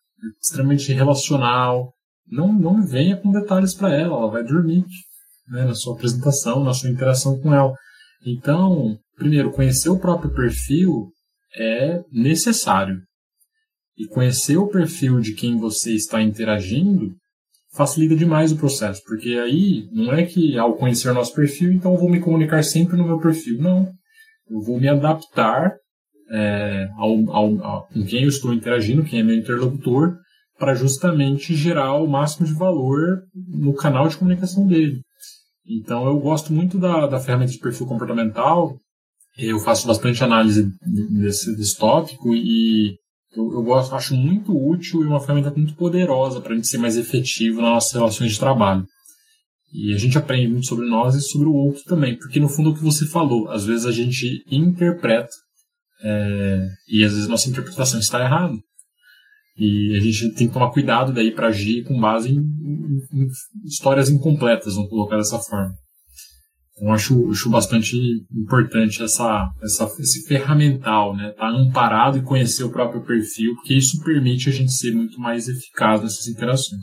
extremamente 0.41 0.91
relacional, 0.93 1.93
não, 2.27 2.53
não 2.53 2.85
venha 2.85 3.17
com 3.17 3.31
detalhes 3.31 3.73
para 3.73 3.93
ela, 3.93 4.17
ela 4.17 4.31
vai 4.31 4.43
dormir 4.43 4.85
né, 5.49 5.65
na 5.65 5.73
sua 5.73 5.95
apresentação, 5.95 6.63
na 6.63 6.73
sua 6.73 6.89
interação 6.89 7.39
com 7.39 7.53
ela. 7.53 7.73
Então, 8.25 8.97
primeiro, 9.15 9.51
conhecer 9.51 9.89
o 9.89 9.99
próprio 9.99 10.33
perfil 10.33 11.11
é 11.55 12.03
necessário. 12.11 13.01
E 13.97 14.07
conhecer 14.07 14.57
o 14.57 14.67
perfil 14.67 15.19
de 15.19 15.33
quem 15.33 15.57
você 15.57 15.93
está 15.93 16.21
interagindo 16.21 17.15
facilita 17.73 18.15
demais 18.15 18.51
o 18.51 18.57
processo, 18.57 19.01
porque 19.05 19.33
aí 19.33 19.87
não 19.91 20.11
é 20.13 20.25
que 20.25 20.57
ao 20.57 20.75
conhecer 20.75 21.09
o 21.09 21.13
nosso 21.13 21.33
perfil, 21.33 21.71
então 21.71 21.93
eu 21.93 21.99
vou 21.99 22.09
me 22.09 22.19
comunicar 22.19 22.63
sempre 22.63 22.97
no 22.97 23.05
meu 23.05 23.19
perfil. 23.19 23.61
Não. 23.61 23.91
Eu 24.49 24.61
vou 24.61 24.79
me 24.79 24.87
adaptar 24.87 25.75
é, 26.31 26.89
ao, 26.97 27.29
ao, 27.31 27.63
ao, 27.63 27.87
com 27.87 28.03
quem 28.05 28.23
eu 28.23 28.29
estou 28.29 28.53
interagindo, 28.53 29.03
quem 29.03 29.19
é 29.19 29.23
meu 29.23 29.35
interlocutor, 29.35 30.17
para 30.57 30.73
justamente 30.73 31.55
gerar 31.55 31.95
o 31.95 32.07
máximo 32.07 32.45
de 32.45 32.53
valor 32.53 33.23
no 33.33 33.73
canal 33.73 34.07
de 34.07 34.17
comunicação 34.17 34.67
dele. 34.67 35.01
Então 35.65 36.05
eu 36.05 36.19
gosto 36.19 36.51
muito 36.51 36.77
da, 36.77 37.07
da 37.07 37.19
ferramenta 37.19 37.51
de 37.51 37.59
perfil 37.59 37.87
comportamental, 37.87 38.77
eu 39.37 39.59
faço 39.59 39.87
bastante 39.87 40.23
análise 40.23 40.69
desse, 40.81 41.55
desse 41.55 41.77
tópico 41.77 42.35
e 42.35 42.97
eu, 43.35 43.53
eu, 43.53 43.63
gosto, 43.63 43.95
acho 43.95 44.13
muito 44.15 44.51
útil 44.51 45.01
e 45.01 45.05
uma 45.05 45.19
ferramenta 45.19 45.53
muito 45.55 45.75
poderosa 45.75 46.41
para 46.41 46.53
a 46.53 46.55
gente 46.55 46.67
ser 46.67 46.77
mais 46.77 46.97
efetivo 46.97 47.61
nas 47.61 47.71
nossas 47.71 47.93
relações 47.93 48.31
de 48.33 48.39
trabalho. 48.39 48.85
E 49.71 49.93
a 49.93 49.97
gente 49.97 50.17
aprende 50.17 50.47
muito 50.47 50.67
sobre 50.67 50.89
nós 50.89 51.15
e 51.15 51.21
sobre 51.21 51.47
o 51.47 51.53
outro 51.53 51.83
também, 51.85 52.17
porque 52.17 52.39
no 52.39 52.49
fundo 52.49 52.69
é 52.69 52.71
o 52.73 52.75
que 52.75 52.83
você 52.83 53.05
falou, 53.05 53.49
às 53.49 53.65
vezes 53.65 53.85
a 53.85 53.91
gente 53.91 54.43
interpreta 54.51 55.29
é, 56.01 56.67
e 56.87 57.03
às 57.03 57.13
vezes 57.13 57.27
nossa 57.27 57.49
interpretação 57.49 57.99
está 57.99 58.21
errada. 58.21 58.55
E 59.57 59.97
a 59.97 59.99
gente 59.99 60.33
tem 60.35 60.47
que 60.47 60.53
tomar 60.53 60.71
cuidado 60.71 61.11
daí 61.11 61.31
para 61.31 61.47
agir 61.47 61.83
com 61.83 61.99
base 61.99 62.29
em, 62.29 62.37
em, 62.37 63.23
em, 63.23 63.27
histórias 63.65 64.09
incompletas, 64.09 64.75
vamos 64.75 64.89
colocar 64.89 65.17
dessa 65.17 65.37
forma. 65.37 65.73
Então 66.77 66.93
acho, 66.93 67.29
acho 67.29 67.49
bastante 67.49 67.97
importante 68.31 69.03
essa, 69.03 69.51
essa, 69.61 69.83
esse 69.99 70.25
ferramental, 70.25 71.13
né? 71.13 71.31
Estar 71.31 71.51
tá 71.51 71.57
amparado 71.57 72.17
e 72.17 72.23
conhecer 72.23 72.63
o 72.63 72.71
próprio 72.71 73.03
perfil, 73.03 73.53
porque 73.55 73.73
isso 73.73 74.01
permite 74.01 74.47
a 74.47 74.53
gente 74.53 74.71
ser 74.71 74.95
muito 74.95 75.19
mais 75.19 75.49
eficaz 75.49 76.01
nessas 76.01 76.25
interações. 76.27 76.81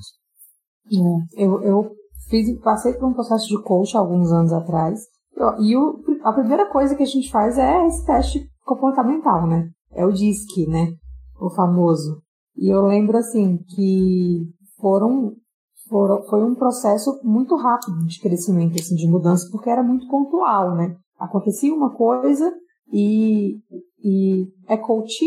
É, 0.92 1.44
eu, 1.44 1.62
eu 1.62 1.90
fiz, 2.28 2.60
passei 2.60 2.92
por 2.92 3.08
um 3.08 3.14
processo 3.14 3.46
de 3.48 3.62
coach 3.62 3.96
alguns 3.96 4.30
anos 4.30 4.52
atrás, 4.52 5.00
e 5.60 5.74
o, 5.74 6.02
a 6.24 6.32
primeira 6.32 6.70
coisa 6.70 6.94
que 6.94 7.02
a 7.02 7.06
gente 7.06 7.30
faz 7.30 7.56
é 7.56 7.86
esse 7.86 8.04
teste 8.04 8.46
comportamental, 8.66 9.46
né? 9.46 9.70
É 9.92 10.04
o 10.04 10.12
DISC, 10.12 10.66
né? 10.68 10.92
O 11.40 11.48
famoso. 11.48 12.20
E 12.56 12.68
eu 12.68 12.82
lembro 12.82 13.16
assim 13.16 13.58
que 13.68 14.42
foram 14.78 15.34
foi 15.88 16.42
um 16.42 16.56
processo 16.56 17.20
muito 17.22 17.54
rápido 17.54 18.04
de 18.06 18.18
crescimento, 18.18 18.74
assim, 18.74 18.96
de 18.96 19.06
mudança, 19.06 19.48
porque 19.52 19.70
era 19.70 19.84
muito 19.84 20.08
pontual, 20.08 20.74
né? 20.74 20.96
Acontecia 21.16 21.72
uma 21.72 21.94
coisa 21.94 22.52
e, 22.92 23.60
e 24.02 24.48
é 24.68 24.76
coach. 24.76 25.24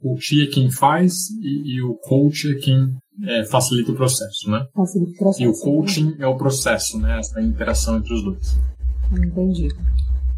Coach 0.00 0.42
é 0.42 0.46
quem 0.46 0.70
faz 0.70 1.28
e, 1.42 1.74
e 1.74 1.82
o 1.82 1.94
coach 1.96 2.50
é 2.50 2.54
quem 2.54 2.96
é, 3.28 3.44
facilita 3.44 3.92
o 3.92 3.94
processo, 3.94 4.50
né? 4.50 4.66
Facilita 4.74 5.12
o 5.12 5.18
processo. 5.18 5.42
E 5.42 5.48
o 5.48 5.52
coaching 5.52 6.10
né? 6.12 6.16
é 6.20 6.26
o 6.26 6.36
processo, 6.38 6.98
né? 6.98 7.18
Essa 7.18 7.42
interação 7.42 7.98
entre 7.98 8.14
os 8.14 8.24
dois. 8.24 8.56
Entendi. 9.12 9.68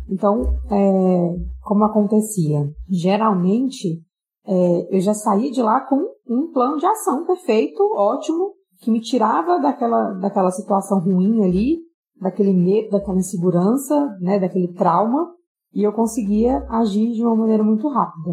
Então, 0.09 0.43
é, 0.71 1.37
como 1.63 1.85
acontecia? 1.85 2.69
Geralmente, 2.89 4.03
é, 4.47 4.97
eu 4.97 5.01
já 5.01 5.15
saí 5.15 5.51
de 5.51 5.63
lá 5.63 5.81
com 5.81 5.97
um 6.29 6.51
plano 6.53 6.79
de 6.79 6.87
ação 6.87 7.27
perfeito, 7.27 7.83
ótimo, 7.97 8.53
que 8.81 8.91
me 8.91 9.01
tirava 9.01 9.59
daquela, 9.59 10.13
daquela 10.15 10.51
situação 10.51 11.01
ruim 11.01 11.43
ali, 11.45 11.79
daquele 12.21 12.53
medo, 12.53 12.91
daquela 12.91 13.19
insegurança, 13.19 14.17
né, 14.21 14.39
daquele 14.39 14.73
trauma, 14.73 15.33
e 15.73 15.83
eu 15.83 15.93
conseguia 15.93 16.65
agir 16.69 17.13
de 17.13 17.23
uma 17.23 17.35
maneira 17.35 17.65
muito 17.65 17.89
rápida. 17.89 18.31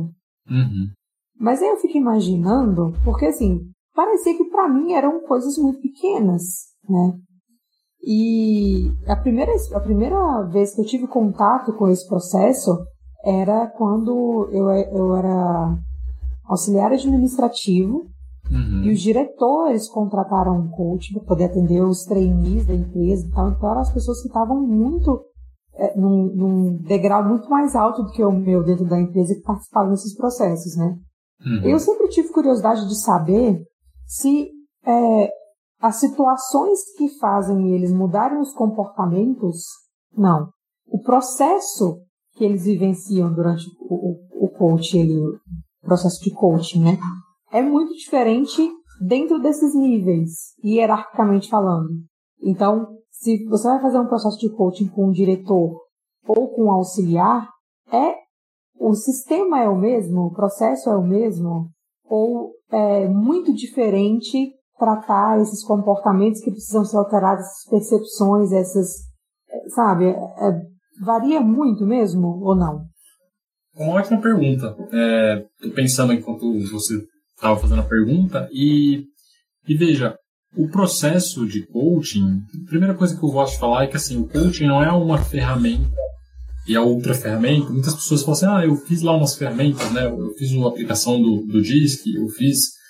Uhum. 0.49 0.87
Mas 1.39 1.61
aí 1.61 1.69
eu 1.69 1.77
fico 1.77 1.97
imaginando, 1.97 2.93
porque 3.03 3.25
assim, 3.25 3.61
parecia 3.95 4.37
que 4.37 4.45
para 4.45 4.69
mim 4.69 4.93
eram 4.93 5.21
coisas 5.21 5.57
muito 5.57 5.81
pequenas, 5.81 6.43
né? 6.87 7.17
E 8.03 8.91
a 9.07 9.15
primeira, 9.15 9.51
a 9.73 9.79
primeira 9.79 10.41
vez 10.43 10.73
que 10.73 10.81
eu 10.81 10.85
tive 10.85 11.07
contato 11.07 11.73
com 11.73 11.87
esse 11.87 12.07
processo 12.07 12.85
era 13.23 13.67
quando 13.67 14.49
eu, 14.51 14.69
eu 14.69 15.15
era 15.15 15.77
auxiliar 16.45 16.91
administrativo 16.91 18.07
uhum. 18.49 18.83
e 18.83 18.91
os 18.91 18.99
diretores 18.99 19.87
contrataram 19.87 20.57
um 20.57 20.69
coach 20.69 21.13
para 21.13 21.23
poder 21.23 21.45
atender 21.45 21.81
os 21.81 22.03
trainees 22.03 22.65
da 22.65 22.73
empresa 22.73 23.25
e 23.25 23.31
tal. 23.31 23.49
Então 23.49 23.69
eram 23.69 23.81
as 23.81 23.93
pessoas 23.93 24.21
que 24.21 24.27
estavam 24.27 24.59
muito 24.59 25.23
é, 25.75 25.95
num, 25.95 26.25
num, 26.35 26.77
degrau 26.77 27.23
muito 27.23 27.49
mais 27.49 27.75
alto 27.75 28.03
do 28.03 28.11
que 28.11 28.23
o 28.23 28.31
meu 28.31 28.63
dentro 28.63 28.85
da 28.85 28.99
empresa 28.99 29.35
que 29.35 29.41
participavam 29.41 29.91
desses 29.91 30.15
processos, 30.15 30.75
né? 30.75 30.97
Uhum. 31.45 31.69
Eu 31.69 31.79
sempre 31.79 32.09
tive 32.09 32.29
curiosidade 32.29 32.87
de 32.87 32.95
saber 32.95 33.61
se 34.05 34.49
é, 34.85 35.31
as 35.81 35.95
situações 35.95 36.79
que 36.95 37.09
fazem 37.17 37.73
eles 37.73 37.91
mudarem 37.91 38.39
os 38.39 38.53
comportamentos, 38.53 39.63
não. 40.15 40.49
O 40.87 41.01
processo 41.01 42.01
que 42.35 42.45
eles 42.45 42.65
vivenciam 42.65 43.33
durante 43.33 43.65
o, 43.79 44.11
o, 44.11 44.45
o 44.45 44.79
ele, 44.93 45.19
o 45.19 45.39
processo 45.85 46.23
de 46.23 46.31
coaching, 46.31 46.83
né? 46.83 46.97
É 47.51 47.61
muito 47.61 47.93
diferente 47.93 48.69
dentro 49.01 49.39
desses 49.39 49.73
níveis, 49.75 50.53
hierarquicamente 50.63 51.49
falando. 51.49 51.89
Então, 52.41 52.87
se 53.09 53.43
você 53.45 53.67
vai 53.67 53.81
fazer 53.81 53.99
um 53.99 54.07
processo 54.07 54.37
de 54.37 54.49
coaching 54.49 54.87
com 54.87 55.07
um 55.07 55.11
diretor 55.11 55.81
ou 56.27 56.49
com 56.49 56.65
um 56.65 56.71
auxiliar, 56.71 57.49
é 57.91 58.15
o 58.79 58.93
sistema 58.93 59.59
é 59.59 59.69
o 59.69 59.77
mesmo, 59.77 60.27
o 60.27 60.33
processo 60.33 60.89
é 60.89 60.95
o 60.95 61.03
mesmo, 61.03 61.69
ou 62.05 62.53
é 62.71 63.07
muito 63.07 63.53
diferente 63.53 64.53
tratar 64.81 65.39
esses 65.39 65.63
comportamentos 65.63 66.41
que 66.41 66.49
precisam 66.49 66.83
ser 66.83 66.97
alterados, 66.97 67.45
essas 67.45 67.69
percepções, 67.69 68.51
essas, 68.51 68.95
sabe, 69.75 70.05
é, 70.05 70.61
varia 71.05 71.39
muito 71.39 71.85
mesmo 71.85 72.27
ou 72.43 72.55
não? 72.55 72.85
Uma 73.75 73.93
ótima 73.93 74.19
pergunta. 74.19 74.75
É, 74.91 75.45
pensando 75.75 76.13
enquanto 76.13 76.51
você 76.71 76.99
estava 77.35 77.59
fazendo 77.59 77.81
a 77.81 77.85
pergunta 77.87 78.49
e, 78.51 79.05
e 79.67 79.77
veja, 79.77 80.15
o 80.57 80.67
processo 80.67 81.45
de 81.47 81.65
coaching, 81.67 82.41
a 82.65 82.69
primeira 82.69 82.95
coisa 82.95 83.15
que 83.15 83.23
eu 83.23 83.29
gosto 83.29 83.53
de 83.53 83.59
falar 83.59 83.83
é 83.83 83.87
que 83.87 83.95
assim, 83.95 84.17
o 84.17 84.27
coaching 84.27 84.65
não 84.65 84.83
é 84.83 84.91
uma 84.91 85.19
ferramenta 85.19 85.89
e 86.67 86.75
a 86.75 86.81
outra 86.81 87.13
ferramenta. 87.13 87.69
Muitas 87.69 87.93
pessoas 87.95 88.21
falam 88.21 88.33
assim, 88.33 88.45
ah, 88.47 88.65
eu 88.65 88.75
fiz 88.75 89.01
lá 89.01 89.15
umas 89.15 89.35
ferramentas, 89.35 89.91
né? 89.91 90.05
Eu 90.07 90.33
fiz 90.37 90.51
uma 90.51 90.69
aplicação 90.69 91.21
do, 91.21 91.45
do 91.45 91.61
DISC, 91.61 92.15
eu 92.15 92.27
fiz 92.29 92.80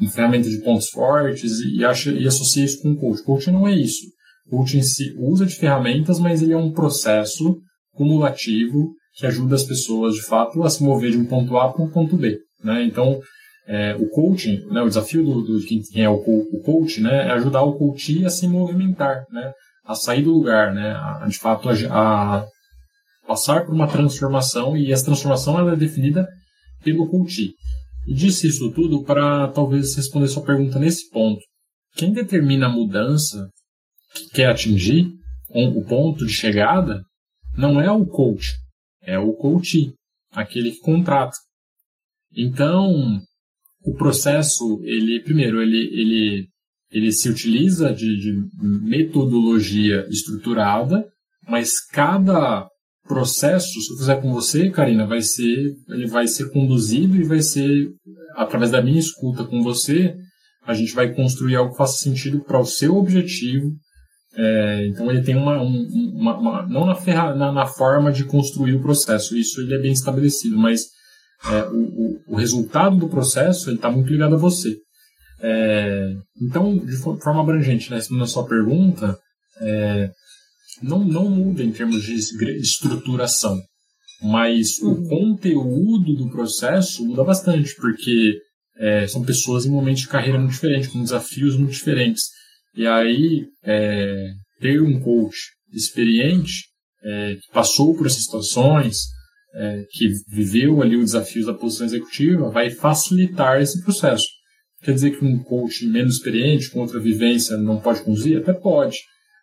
uma 0.00 0.10
ferramenta 0.10 0.48
de 0.48 0.58
pontos 0.58 0.88
fortes 0.88 1.60
e, 1.60 1.84
acha, 1.84 2.10
e 2.10 2.26
associa 2.26 2.64
isso 2.64 2.82
com 2.82 2.96
coaching. 2.96 3.24
Coaching 3.24 3.50
não 3.52 3.66
é 3.66 3.74
isso. 3.74 4.06
Coaching 4.48 4.82
se 4.82 5.14
usa 5.18 5.44
de 5.44 5.54
ferramentas, 5.54 6.18
mas 6.18 6.42
ele 6.42 6.52
é 6.52 6.56
um 6.56 6.72
processo 6.72 7.58
cumulativo 7.92 8.92
que 9.14 9.26
ajuda 9.26 9.56
as 9.56 9.64
pessoas, 9.64 10.14
de 10.14 10.22
fato, 10.22 10.62
a 10.62 10.70
se 10.70 10.82
mover 10.82 11.10
de 11.10 11.18
um 11.18 11.26
ponto 11.26 11.56
A 11.56 11.72
para 11.72 11.84
um 11.84 11.90
ponto 11.90 12.16
B. 12.16 12.38
Né? 12.62 12.84
Então, 12.84 13.20
é, 13.66 13.94
o 13.96 14.08
coaching, 14.08 14.64
né, 14.70 14.80
o 14.80 14.88
desafio 14.88 15.22
do, 15.22 15.42
do 15.42 15.66
quem 15.66 15.82
é 16.02 16.08
o, 16.08 16.14
o 16.14 16.62
coach, 16.62 17.02
né, 17.02 17.26
é 17.26 17.30
ajudar 17.32 17.62
o 17.62 17.76
coach 17.76 18.24
a 18.24 18.30
se 18.30 18.48
movimentar, 18.48 19.26
né, 19.30 19.52
a 19.84 19.94
sair 19.94 20.22
do 20.22 20.32
lugar, 20.32 20.72
né, 20.72 20.92
a, 20.92 21.26
de 21.28 21.38
fato 21.38 21.68
a, 21.68 21.72
a 22.38 22.46
passar 23.26 23.66
por 23.66 23.74
uma 23.74 23.86
transformação 23.86 24.74
e 24.74 24.90
essa 24.90 25.04
transformação 25.04 25.58
ela 25.58 25.74
é 25.74 25.76
definida 25.76 26.26
pelo 26.82 27.08
coach. 27.08 27.52
Disse 28.10 28.48
isso 28.48 28.72
tudo 28.72 29.04
para 29.04 29.48
talvez 29.48 29.94
responder 29.94 30.28
sua 30.28 30.42
pergunta 30.42 30.78
nesse 30.78 31.10
ponto. 31.10 31.42
Quem 31.94 32.10
determina 32.10 32.66
a 32.66 32.70
mudança 32.70 33.50
que 34.14 34.30
quer 34.30 34.46
atingir, 34.46 35.12
o 35.50 35.84
ponto 35.84 36.24
de 36.24 36.32
chegada, 36.32 37.02
não 37.54 37.78
é 37.78 37.90
o 37.90 38.06
coach, 38.06 38.54
é 39.02 39.18
o 39.18 39.34
coach, 39.34 39.92
aquele 40.30 40.70
que 40.70 40.80
contrata. 40.80 41.36
Então, 42.34 43.20
o 43.84 43.94
processo, 43.94 44.80
ele 44.84 45.20
primeiro, 45.20 45.60
ele, 45.60 45.78
ele, 45.92 46.48
ele 46.90 47.12
se 47.12 47.28
utiliza 47.28 47.92
de, 47.92 48.16
de 48.16 48.32
metodologia 48.62 50.06
estruturada, 50.08 51.06
mas 51.46 51.84
cada 51.90 52.66
processo, 53.08 53.80
se 53.80 53.92
eu 53.92 53.96
fizer 53.96 54.20
com 54.20 54.32
você, 54.32 54.70
Karina, 54.70 55.06
vai 55.06 55.22
ser, 55.22 55.74
ele 55.88 56.06
vai 56.06 56.28
ser 56.28 56.50
conduzido 56.50 57.16
e 57.16 57.24
vai 57.24 57.40
ser, 57.40 57.88
através 58.36 58.70
da 58.70 58.82
minha 58.82 59.00
escuta 59.00 59.44
com 59.44 59.62
você, 59.62 60.14
a 60.64 60.74
gente 60.74 60.94
vai 60.94 61.14
construir 61.14 61.56
algo 61.56 61.72
que 61.72 61.78
faça 61.78 61.98
sentido 61.98 62.40
para 62.44 62.60
o 62.60 62.66
seu 62.66 62.96
objetivo. 62.96 63.72
É, 64.36 64.86
então 64.86 65.10
ele 65.10 65.22
tem 65.22 65.34
uma, 65.34 65.60
uma, 65.62 66.38
uma 66.38 66.66
não 66.66 66.84
na, 66.84 66.94
ferra, 66.94 67.34
na, 67.34 67.50
na, 67.50 67.66
forma 67.66 68.12
de 68.12 68.24
construir 68.24 68.74
o 68.74 68.82
processo, 68.82 69.36
isso 69.36 69.60
ele 69.62 69.74
é 69.74 69.78
bem 69.78 69.90
estabelecido, 69.90 70.56
mas 70.56 70.82
é, 71.50 71.62
o, 71.64 71.78
o, 71.78 72.20
o, 72.28 72.36
resultado 72.36 72.96
do 72.96 73.08
processo 73.08 73.70
está 73.72 73.90
muito 73.90 74.12
ligado 74.12 74.34
a 74.34 74.38
você. 74.38 74.76
É, 75.40 76.12
então, 76.40 76.76
de 76.76 76.96
forma 76.96 77.40
abrangente, 77.40 77.90
né, 77.90 77.96
respondendo 77.96 78.24
a 78.24 78.28
sua 78.28 78.46
pergunta, 78.46 79.18
é, 79.60 80.10
não, 80.82 81.04
não 81.04 81.30
muda 81.30 81.62
em 81.62 81.72
termos 81.72 82.02
de 82.02 82.14
estruturação, 82.14 83.60
mas 84.22 84.78
uhum. 84.78 84.92
o 84.92 85.08
conteúdo 85.08 86.14
do 86.14 86.30
processo 86.30 87.04
muda 87.04 87.24
bastante, 87.24 87.74
porque 87.76 88.38
é, 88.76 89.06
são 89.06 89.24
pessoas 89.24 89.66
em 89.66 89.70
momentos 89.70 90.02
de 90.02 90.08
carreira 90.08 90.38
muito 90.38 90.52
diferentes, 90.52 90.88
com 90.88 91.02
desafios 91.02 91.56
muito 91.56 91.72
diferentes. 91.72 92.24
E 92.74 92.86
aí, 92.86 93.46
é, 93.64 94.30
ter 94.60 94.80
um 94.80 95.00
coach 95.00 95.36
experiente, 95.72 96.64
é, 97.02 97.34
que 97.36 97.52
passou 97.52 97.96
por 97.96 98.06
essas 98.06 98.24
situações, 98.24 98.98
é, 99.54 99.84
que 99.90 100.08
viveu 100.28 100.82
ali 100.82 100.96
o 100.96 101.04
desafio 101.04 101.46
da 101.46 101.54
posição 101.54 101.86
executiva, 101.86 102.50
vai 102.50 102.70
facilitar 102.70 103.60
esse 103.60 103.82
processo. 103.82 104.26
Quer 104.82 104.92
dizer 104.92 105.18
que 105.18 105.24
um 105.24 105.42
coach 105.42 105.84
menos 105.86 106.16
experiente, 106.16 106.70
com 106.70 106.80
outra 106.80 107.00
vivência, 107.00 107.56
não 107.56 107.80
pode 107.80 108.02
conduzir? 108.02 108.38
Até 108.38 108.52
pode, 108.52 108.96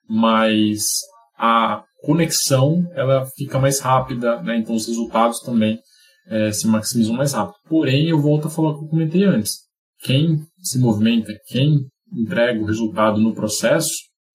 mas 0.07 1.01
a 1.37 1.83
conexão 2.01 2.87
ela 2.93 3.25
fica 3.35 3.59
mais 3.59 3.79
rápida, 3.79 4.41
né? 4.41 4.57
então 4.57 4.75
os 4.75 4.87
resultados 4.87 5.39
também 5.39 5.79
é, 6.27 6.51
se 6.51 6.67
maximizam 6.67 7.15
mais 7.15 7.33
rápido. 7.33 7.55
Porém, 7.67 8.09
eu 8.09 8.21
volto 8.21 8.47
a 8.47 8.49
falar 8.49 8.71
o 8.71 8.79
que 8.79 8.85
eu 8.85 8.89
comentei 8.89 9.23
antes. 9.23 9.65
Quem 10.03 10.39
se 10.59 10.79
movimenta, 10.79 11.33
quem 11.47 11.79
entrega 12.13 12.61
o 12.61 12.65
resultado 12.65 13.19
no 13.19 13.33
processo 13.33 13.93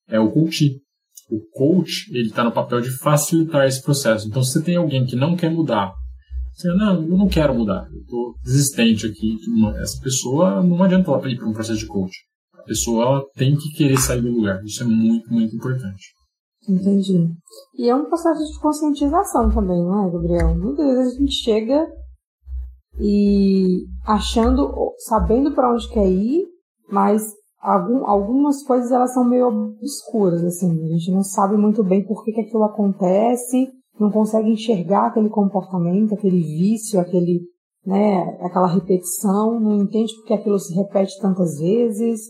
é 0.09 0.19
o 0.19 0.31
coach. 0.31 0.77
O 1.31 1.41
coach 1.53 2.11
ele 2.11 2.29
está 2.29 2.43
no 2.43 2.53
papel 2.53 2.81
de 2.81 2.91
facilitar 2.99 3.67
esse 3.67 3.83
processo. 3.83 4.27
Então, 4.27 4.43
se 4.43 4.53
você 4.53 4.63
tem 4.63 4.77
alguém 4.77 5.07
que 5.07 5.15
não 5.15 5.37
quer 5.37 5.51
mudar, 5.51 5.93
você, 6.53 6.69
não, 6.75 7.03
eu 7.03 7.17
não 7.17 7.29
quero 7.29 7.55
mudar, 7.55 7.89
eu 7.93 8.01
estou 8.01 8.35
resistente 8.45 9.07
aqui. 9.07 9.37
Essa 9.81 10.01
pessoa 10.03 10.63
não 10.63 10.83
adianta 10.83 11.11
ela 11.11 11.31
ir 11.31 11.37
para 11.37 11.49
um 11.49 11.53
processo 11.53 11.79
de 11.79 11.87
coach. 11.87 12.15
A 12.55 12.63
pessoa 12.63 13.25
tem 13.35 13.57
que 13.57 13.71
querer 13.71 13.97
sair 13.99 14.21
do 14.21 14.31
lugar. 14.31 14.63
Isso 14.65 14.83
é 14.83 14.87
muito, 14.87 15.33
muito 15.33 15.55
importante. 15.55 16.09
Entendi. 16.69 17.31
E 17.77 17.89
é 17.89 17.95
um 17.95 18.05
processo 18.05 18.45
de 18.45 18.61
conscientização 18.61 19.51
também, 19.51 19.83
não 19.83 20.07
é, 20.07 20.11
Gabriel? 20.11 20.55
Muitas 20.55 20.87
vezes 20.87 21.15
a 21.15 21.19
gente 21.19 21.33
chega 21.33 21.89
e 22.99 23.87
achando, 24.07 24.73
sabendo 24.99 25.55
para 25.55 25.73
onde 25.73 25.89
quer 25.89 26.07
ir, 26.07 26.47
mas 26.91 27.23
algum, 27.61 28.07
algumas 28.07 28.63
coisas 28.63 28.91
elas 28.91 29.13
são 29.15 29.25
meio 29.25 29.49
obscuras, 29.49 30.45
assim. 30.45 30.71
A 30.85 30.89
gente 30.89 31.11
não 31.11 31.23
sabe 31.23 31.57
muito 31.57 31.83
bem 31.83 32.07
por 32.07 32.25
que, 32.25 32.33
que 32.33 32.43
aquilo 32.43 32.65
acontece, 32.65 33.69
não 33.99 34.11
consegue 34.11 34.51
enxergar 34.51 35.07
aquele 35.07 35.29
comportamento, 35.29 36.15
aquele 36.15 36.41
vício, 36.41 37.01
aquele, 37.01 37.41
né, 37.87 38.39
aquela 38.43 38.67
repetição, 38.67 39.59
não 39.59 39.77
entende 39.77 40.15
porque 40.17 40.35
aquilo 40.35 40.59
se 40.59 40.75
repete 40.75 41.19
tantas 41.21 41.59
vezes. 41.59 42.21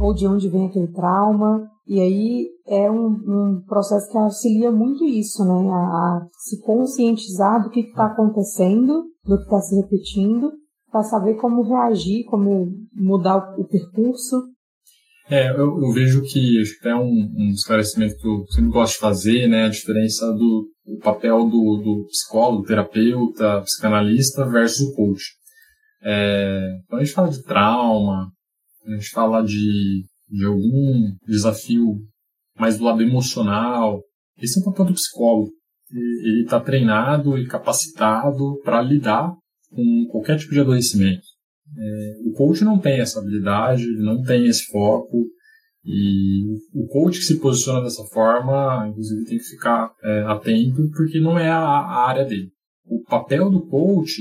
ou 0.00 0.14
de 0.14 0.26
onde 0.26 0.48
vem 0.48 0.66
aquele 0.66 0.88
trauma. 0.88 1.69
E 1.86 2.00
aí 2.00 2.48
é 2.66 2.90
um, 2.90 3.08
um 3.08 3.64
processo 3.66 4.10
que 4.10 4.18
auxilia 4.18 4.70
muito 4.70 5.04
isso, 5.04 5.44
né? 5.44 5.70
A, 5.70 5.76
a 5.76 6.28
se 6.38 6.60
conscientizar 6.62 7.62
do 7.62 7.70
que 7.70 7.80
está 7.80 8.06
acontecendo, 8.06 9.04
do 9.24 9.36
que 9.36 9.44
está 9.44 9.60
se 9.60 9.76
repetindo, 9.76 10.52
para 10.90 11.02
saber 11.02 11.34
como 11.34 11.62
reagir, 11.62 12.24
como 12.26 12.72
mudar 12.94 13.56
o, 13.56 13.62
o 13.62 13.68
percurso. 13.68 14.42
É, 15.28 15.50
eu, 15.50 15.80
eu, 15.80 15.92
vejo 15.92 16.22
que 16.22 16.60
acho 16.60 16.78
que 16.80 16.88
é 16.88 16.94
um, 16.94 17.32
um 17.36 17.50
esclarecimento 17.52 18.16
que 18.16 18.26
eu 18.26 18.44
sempre 18.48 18.70
gosto 18.70 18.94
de 18.94 19.00
fazer, 19.00 19.48
né? 19.48 19.64
A 19.64 19.68
diferença 19.68 20.32
do 20.32 20.68
papel 21.02 21.44
do, 21.44 21.76
do 21.82 22.06
psicólogo, 22.08 22.66
terapeuta, 22.66 23.62
psicanalista 23.62 24.44
versus 24.44 24.88
o 24.88 24.94
coach. 24.94 25.22
É, 26.02 26.78
quando 26.88 27.02
a 27.02 27.04
gente 27.04 27.14
fala 27.14 27.28
de 27.28 27.42
trauma, 27.44 28.32
a 28.86 28.90
gente 28.90 29.10
fala 29.10 29.42
de, 29.42 30.04
de 30.30 30.44
algum 30.44 31.14
desafio 31.26 31.98
mais 32.58 32.78
do 32.78 32.84
lado 32.84 33.02
emocional, 33.02 34.02
esse 34.38 34.58
é 34.58 34.62
o 34.62 34.64
papel 34.64 34.86
do 34.86 34.94
psicólogo. 34.94 35.50
Ele 35.92 36.42
está 36.42 36.60
treinado 36.60 37.36
e 37.36 37.46
capacitado 37.46 38.60
para 38.62 38.80
lidar 38.80 39.34
com 39.70 40.06
qualquer 40.10 40.38
tipo 40.38 40.52
de 40.52 40.60
adoecimento. 40.60 41.26
É, 41.76 42.14
o 42.26 42.32
coach 42.32 42.64
não 42.64 42.78
tem 42.78 43.00
essa 43.00 43.20
habilidade, 43.20 43.84
não 43.98 44.22
tem 44.22 44.46
esse 44.46 44.66
foco, 44.66 45.26
e 45.84 46.44
o 46.74 46.86
coach 46.88 47.18
que 47.18 47.24
se 47.24 47.40
posiciona 47.40 47.82
dessa 47.82 48.04
forma, 48.04 48.88
inclusive, 48.88 49.24
tem 49.24 49.38
que 49.38 49.44
ficar 49.44 49.92
é, 50.02 50.22
atento, 50.24 50.90
porque 50.94 51.18
não 51.20 51.38
é 51.38 51.48
a, 51.48 51.58
a, 51.58 52.08
área 52.08 52.24
dele. 52.24 52.50
O 52.84 53.02
papel 53.04 53.50
do 53.50 53.66
coach, 53.66 54.20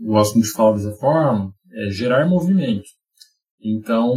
gosto 0.00 0.40
de 0.40 0.50
falar 0.50 0.72
dessa 0.72 0.92
forma, 0.96 1.52
é 1.72 1.90
gerar 1.90 2.28
movimento. 2.28 2.88
Então, 3.60 4.14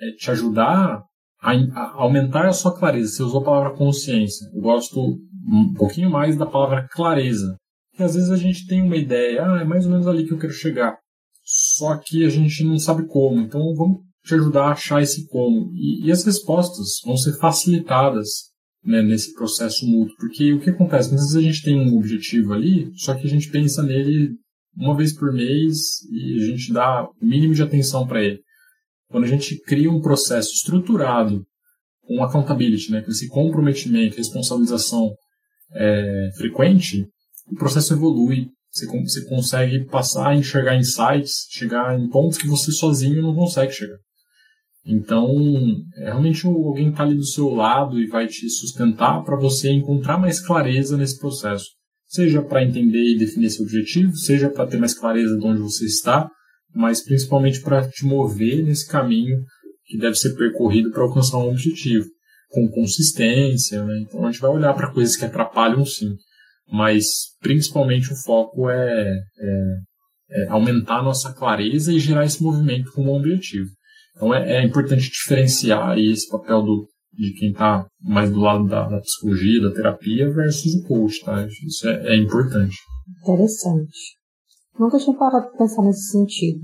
é 0.00 0.12
te 0.12 0.30
ajudar 0.30 1.02
a, 1.40 1.52
a, 1.52 1.92
aumentar 1.94 2.46
a 2.46 2.52
sua 2.52 2.76
clareza. 2.76 3.12
Você 3.12 3.22
usou 3.22 3.40
a 3.40 3.44
palavra 3.44 3.76
consciência. 3.76 4.48
Eu 4.54 4.60
gosto 4.60 5.18
um 5.46 5.72
pouquinho 5.74 6.10
mais 6.10 6.36
da 6.36 6.46
palavra 6.46 6.86
clareza. 6.90 7.56
Porque 7.90 8.02
às 8.02 8.14
vezes 8.14 8.30
a 8.30 8.36
gente 8.36 8.66
tem 8.66 8.82
uma 8.82 8.96
ideia, 8.96 9.44
ah, 9.44 9.60
é 9.60 9.64
mais 9.64 9.84
ou 9.84 9.92
menos 9.92 10.06
ali 10.06 10.26
que 10.26 10.32
eu 10.32 10.38
quero 10.38 10.52
chegar. 10.52 10.96
Só 11.44 11.96
que 11.96 12.24
a 12.24 12.28
gente 12.28 12.64
não 12.64 12.78
sabe 12.78 13.06
como. 13.06 13.40
Então 13.40 13.74
vamos 13.74 14.00
te 14.24 14.34
ajudar 14.34 14.64
a 14.64 14.72
achar 14.72 15.02
esse 15.02 15.26
como. 15.28 15.72
E, 15.74 16.06
e 16.06 16.12
as 16.12 16.24
respostas 16.24 17.00
vão 17.04 17.16
ser 17.16 17.38
facilitadas 17.38 18.48
né, 18.84 19.02
nesse 19.02 19.34
processo 19.34 19.86
mútuo. 19.86 20.14
Porque 20.16 20.52
o 20.52 20.60
que 20.60 20.70
acontece? 20.70 21.14
Às 21.14 21.20
vezes 21.22 21.36
a 21.36 21.40
gente 21.40 21.62
tem 21.62 21.78
um 21.78 21.96
objetivo 21.96 22.52
ali, 22.52 22.90
só 22.96 23.14
que 23.14 23.26
a 23.26 23.30
gente 23.30 23.50
pensa 23.50 23.82
nele 23.82 24.36
uma 24.76 24.96
vez 24.96 25.12
por 25.12 25.32
mês 25.32 26.02
e 26.12 26.36
a 26.36 26.46
gente 26.46 26.72
dá 26.72 27.04
o 27.04 27.26
mínimo 27.26 27.54
de 27.54 27.62
atenção 27.62 28.06
para 28.06 28.22
ele. 28.22 28.40
Quando 29.08 29.24
a 29.24 29.28
gente 29.28 29.58
cria 29.62 29.90
um 29.90 30.00
processo 30.00 30.52
estruturado, 30.52 31.44
com 32.08 32.24
accountability, 32.24 32.90
né, 32.90 33.02
com 33.02 33.10
esse 33.10 33.28
comprometimento, 33.28 34.16
responsabilização 34.16 35.14
é, 35.74 36.30
frequente, 36.36 37.06
o 37.46 37.54
processo 37.54 37.92
evolui. 37.92 38.48
Você, 38.70 38.86
você 38.86 39.24
consegue 39.26 39.84
passar 39.86 40.28
a 40.28 40.36
enxergar 40.36 40.76
insights, 40.76 41.46
chegar 41.50 41.98
em 41.98 42.08
pontos 42.08 42.38
que 42.38 42.46
você 42.46 42.70
sozinho 42.70 43.22
não 43.22 43.34
consegue 43.34 43.72
chegar. 43.72 43.98
Então, 44.84 45.30
é 45.96 46.04
realmente 46.04 46.46
alguém 46.46 46.90
está 46.90 47.02
ali 47.02 47.14
do 47.14 47.24
seu 47.24 47.48
lado 47.48 47.98
e 47.98 48.06
vai 48.06 48.26
te 48.26 48.48
sustentar 48.48 49.22
para 49.22 49.36
você 49.36 49.70
encontrar 49.70 50.18
mais 50.18 50.40
clareza 50.40 50.96
nesse 50.96 51.18
processo. 51.18 51.66
Seja 52.06 52.42
para 52.42 52.64
entender 52.64 53.14
e 53.14 53.18
definir 53.18 53.50
seu 53.50 53.64
objetivo, 53.64 54.14
seja 54.16 54.48
para 54.48 54.66
ter 54.66 54.78
mais 54.78 54.94
clareza 54.94 55.36
de 55.36 55.46
onde 55.46 55.60
você 55.60 55.84
está, 55.84 56.30
mas 56.78 57.02
principalmente 57.02 57.60
para 57.60 57.88
te 57.88 58.04
mover 58.04 58.62
nesse 58.62 58.88
caminho 58.88 59.44
que 59.84 59.98
deve 59.98 60.14
ser 60.14 60.36
percorrido 60.36 60.92
para 60.92 61.02
alcançar 61.02 61.38
um 61.38 61.48
objetivo, 61.48 62.06
com 62.50 62.68
consistência. 62.68 63.84
Né? 63.84 63.98
Então, 64.02 64.24
a 64.24 64.30
gente 64.30 64.40
vai 64.40 64.52
olhar 64.52 64.72
para 64.74 64.92
coisas 64.92 65.16
que 65.16 65.24
atrapalham 65.24 65.84
sim, 65.84 66.14
mas 66.70 67.04
principalmente 67.40 68.12
o 68.12 68.16
foco 68.16 68.70
é, 68.70 69.10
é, 69.10 69.74
é 70.30 70.48
aumentar 70.50 71.00
a 71.00 71.02
nossa 71.02 71.32
clareza 71.32 71.92
e 71.92 71.98
gerar 71.98 72.24
esse 72.24 72.40
movimento 72.40 72.92
como 72.92 73.12
objetivo. 73.12 73.70
Então 74.14 74.32
é, 74.32 74.58
é 74.58 74.64
importante 74.64 75.10
diferenciar 75.10 75.98
esse 75.98 76.28
papel 76.28 76.62
do, 76.62 76.88
de 77.12 77.32
quem 77.32 77.50
está 77.50 77.88
mais 78.00 78.30
do 78.30 78.38
lado 78.38 78.68
da, 78.68 78.86
da, 78.86 79.00
psicologia, 79.00 79.62
da 79.62 79.74
terapia, 79.74 80.30
versus 80.30 80.74
o 80.74 80.86
coach, 80.86 81.24
tá? 81.24 81.44
Isso 81.66 81.88
é, 81.88 82.14
é 82.14 82.16
importante. 82.16 82.76
Interessante. 83.20 84.17
Nunca 84.78 84.98
tinha 84.98 85.16
parado 85.16 85.50
de 85.50 85.58
pensar 85.58 85.82
nesse 85.82 86.10
sentido. 86.10 86.60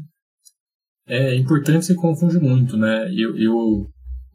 É 1.07 1.35
importante 1.35 1.87
se 1.87 1.95
confunde 1.95 2.39
muito, 2.39 2.77
né? 2.77 3.11
Eu, 3.15 3.37
eu, 3.37 3.87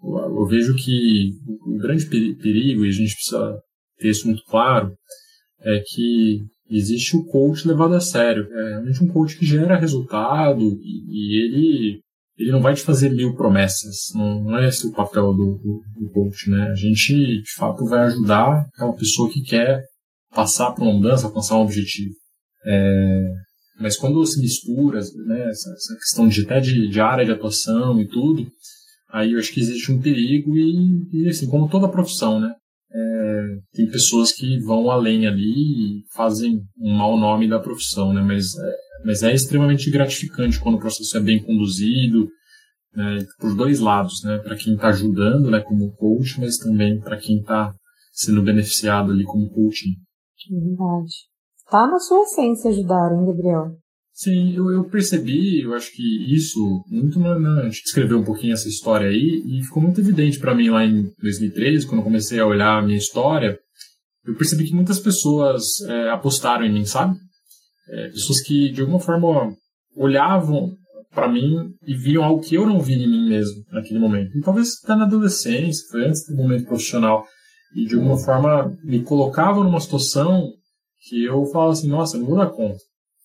eu 0.04 0.46
vejo 0.48 0.76
que 0.76 1.32
o 1.66 1.78
grande 1.78 2.06
perigo, 2.06 2.86
e 2.86 2.90
a 2.90 2.92
gente 2.92 3.16
precisa 3.16 3.60
ter 3.98 4.10
isso 4.10 4.28
muito 4.28 4.44
claro, 4.46 4.94
é 5.62 5.82
que 5.86 6.46
existe 6.70 7.18
o 7.18 7.26
coach 7.26 7.68
levado 7.68 7.96
a 7.96 8.00
sério. 8.00 8.48
É 8.52 8.70
realmente 8.70 9.04
um 9.04 9.08
coach 9.08 9.38
que 9.38 9.46
gera 9.46 9.80
resultado 9.80 10.62
e, 10.62 11.06
e 11.10 11.44
ele 11.44 12.02
ele 12.40 12.52
não 12.52 12.62
vai 12.62 12.74
te 12.74 12.84
fazer 12.84 13.10
mil 13.10 13.36
promessas. 13.36 13.96
Não, 14.16 14.42
não 14.42 14.58
é 14.58 14.70
esse 14.70 14.88
o 14.88 14.94
papel 14.94 15.34
do, 15.34 15.58
do, 15.58 15.84
do, 16.00 16.10
coach, 16.14 16.50
né? 16.50 16.70
A 16.70 16.76
gente, 16.76 17.42
de 17.42 17.54
fato, 17.58 17.86
vai 17.86 18.06
ajudar 18.06 18.66
aquela 18.74 18.94
pessoa 18.94 19.30
que 19.30 19.42
quer 19.42 19.84
passar 20.34 20.72
por 20.72 20.84
uma 20.84 20.94
mudança, 20.94 21.28
alcançar 21.28 21.58
um 21.58 21.64
objetivo. 21.64 22.14
É, 22.66 23.34
mas 23.80 23.98
quando 23.98 24.26
se 24.26 24.40
mistura 24.42 25.00
né, 25.00 25.50
essa, 25.50 25.72
essa 25.72 25.96
questão 25.96 26.28
de 26.28 26.42
até 26.42 26.60
de, 26.60 26.90
de, 26.90 27.00
área 27.00 27.26
de 27.26 27.32
atuação 27.32 28.00
e 28.02 28.08
tudo, 28.08 28.46
aí 29.12 29.34
eu 29.34 29.40
acho 29.40 29.54
que 29.54 29.60
existe 29.60 29.92
um 29.92 30.02
perigo 30.02 30.56
e, 30.56 31.08
e 31.14 31.30
assim, 31.30 31.48
como 31.48 31.70
toda 31.70 31.88
profissão, 31.88 32.40
né? 32.40 32.54
É, 32.92 33.44
tem 33.74 33.88
pessoas 33.88 34.32
que 34.32 34.60
vão 34.62 34.90
além 34.90 35.28
ali 35.28 35.44
e 35.46 36.04
fazem 36.14 36.60
um 36.80 36.92
mau 36.92 37.18
nome 37.18 37.48
da 37.48 37.60
profissão, 37.60 38.12
né? 38.14 38.22
Mas 38.22 38.56
é, 38.58 38.76
mas 39.06 39.24
é 39.24 39.34
extremamente 39.34 39.90
gratificante 39.90 40.60
quando 40.60 40.76
o 40.76 40.80
processo 40.80 41.18
é 41.18 41.22
bem 41.22 41.42
conduzido, 41.42 42.28
né, 42.94 43.26
por 43.40 43.56
dois 43.56 43.80
lados, 43.80 44.24
né, 44.24 44.40
para 44.40 44.56
quem 44.56 44.74
está 44.74 44.90
ajudando, 44.90 45.50
né, 45.50 45.62
como 45.62 45.96
coach, 45.96 46.40
mas 46.40 46.58
também 46.58 47.00
para 47.00 47.18
quem 47.18 47.40
está 47.40 47.74
sendo 48.12 48.42
beneficiado 48.42 49.12
ali 49.12 49.24
como 49.24 49.50
coaching. 49.50 49.96
Verdade. 50.50 51.14
Está 51.70 51.86
na 51.86 52.00
sua 52.00 52.24
essência 52.24 52.72
ajudar, 52.72 53.12
hein, 53.14 53.28
Gabriel? 53.28 53.76
Sim, 54.12 54.56
eu, 54.56 54.72
eu 54.72 54.86
percebi, 54.86 55.62
eu 55.62 55.76
acho 55.76 55.92
que 55.92 56.34
isso, 56.34 56.84
muito 56.90 57.20
na, 57.20 57.38
na, 57.38 57.62
a 57.62 57.66
gente 57.66 57.84
escreveu 57.86 58.18
um 58.18 58.24
pouquinho 58.24 58.54
essa 58.54 58.68
história 58.68 59.08
aí, 59.08 59.44
e 59.46 59.64
ficou 59.64 59.84
muito 59.84 60.02
evidente 60.02 60.40
para 60.40 60.56
mim 60.56 60.72
lá 60.72 60.84
em 60.84 61.04
2013, 61.22 61.86
quando 61.86 62.00
eu 62.00 62.06
comecei 62.06 62.40
a 62.40 62.46
olhar 62.48 62.80
a 62.80 62.82
minha 62.82 62.98
história, 62.98 63.60
eu 64.26 64.36
percebi 64.36 64.66
que 64.66 64.74
muitas 64.74 64.98
pessoas 64.98 65.80
é, 65.88 66.10
apostaram 66.10 66.66
em 66.66 66.74
mim, 66.74 66.86
sabe? 66.86 67.16
É, 67.88 68.08
pessoas 68.08 68.42
que, 68.42 68.72
de 68.72 68.82
alguma 68.82 69.00
forma, 69.00 69.56
olhavam 69.96 70.72
para 71.14 71.32
mim 71.32 71.72
e 71.86 71.96
viam 71.96 72.24
algo 72.24 72.42
que 72.42 72.56
eu 72.56 72.66
não 72.66 72.80
vi 72.80 72.96
em 72.96 73.08
mim 73.08 73.30
mesmo 73.30 73.64
naquele 73.72 74.00
momento. 74.00 74.36
E 74.36 74.42
talvez 74.42 74.70
até 74.84 74.96
na 74.96 75.06
adolescência, 75.06 75.86
foi 75.92 76.08
antes 76.08 76.26
do 76.28 76.36
momento 76.36 76.66
profissional. 76.66 77.28
E 77.76 77.86
de 77.86 77.94
alguma 77.94 78.18
forma 78.18 78.76
me 78.84 79.04
colocavam 79.04 79.64
numa 79.64 79.80
situação 79.80 80.52
que 81.02 81.24
eu 81.24 81.46
falava 81.46 81.72
assim, 81.72 81.88
nossa, 81.88 82.18
não 82.18 82.26
vou 82.26 82.38
dar 82.38 82.50
conta. 82.50 82.80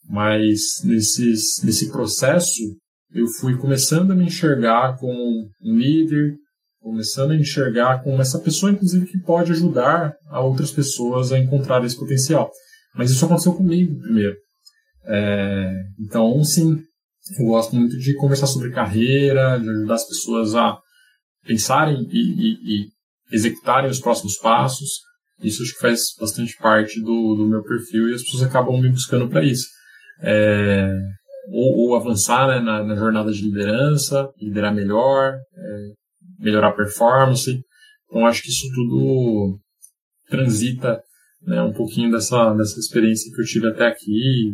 Mas 0.08 0.82
nesses, 0.84 1.62
nesse 1.62 1.90
processo, 1.90 2.62
eu 3.10 3.26
fui 3.26 3.56
começando 3.56 4.10
a 4.10 4.14
me 4.14 4.26
enxergar 4.26 4.98
como 4.98 5.48
um 5.62 5.76
líder, 5.76 6.36
começando 6.80 7.30
a 7.30 7.36
enxergar 7.36 8.02
como 8.02 8.20
essa 8.20 8.38
pessoa, 8.38 8.70
inclusive, 8.70 9.06
que 9.06 9.18
pode 9.18 9.52
ajudar 9.52 10.14
a 10.28 10.40
outras 10.40 10.70
pessoas 10.70 11.32
a 11.32 11.38
encontrar 11.38 11.84
esse 11.84 11.98
potencial. 11.98 12.50
Mas 12.94 13.10
isso 13.10 13.24
aconteceu 13.24 13.54
comigo 13.54 13.98
primeiro. 14.00 14.36
É, 15.06 15.84
então, 15.98 16.42
sim, 16.44 16.82
eu 17.38 17.46
gosto 17.46 17.74
muito 17.74 17.98
de 17.98 18.14
conversar 18.16 18.46
sobre 18.46 18.70
carreira, 18.70 19.58
de 19.58 19.68
ajudar 19.68 19.94
as 19.94 20.06
pessoas 20.06 20.54
a 20.54 20.78
pensarem 21.46 22.06
e, 22.10 22.18
e, 22.18 22.82
e 22.82 22.88
executarem 23.32 23.90
os 23.90 24.00
próximos 24.00 24.36
passos. 24.36 25.00
Isso 25.42 25.62
acho 25.62 25.74
que 25.74 25.80
faz 25.80 26.00
bastante 26.18 26.56
parte 26.56 27.00
do, 27.00 27.34
do 27.34 27.46
meu 27.46 27.62
perfil 27.62 28.08
e 28.08 28.14
as 28.14 28.22
pessoas 28.22 28.44
acabam 28.44 28.80
me 28.80 28.88
buscando 28.88 29.28
para 29.28 29.44
isso. 29.44 29.66
É, 30.20 30.88
ou, 31.48 31.88
ou, 31.88 31.96
avançar 31.96 32.48
né, 32.48 32.60
na, 32.60 32.82
na, 32.84 32.94
jornada 32.94 33.30
de 33.30 33.42
liderança, 33.42 34.30
liderar 34.40 34.74
melhor, 34.74 35.34
é, 35.34 35.92
melhorar 36.38 36.68
a 36.68 36.76
performance. 36.76 37.60
Então 38.06 38.26
acho 38.26 38.42
que 38.42 38.48
isso 38.48 38.66
tudo 38.74 39.58
transita 40.28 41.02
né, 41.42 41.60
um 41.62 41.72
pouquinho 41.72 42.10
dessa, 42.10 42.54
dessa 42.54 42.78
experiência 42.78 43.30
que 43.34 43.40
eu 43.40 43.44
tive 43.44 43.68
até 43.68 43.86
aqui 43.86 44.52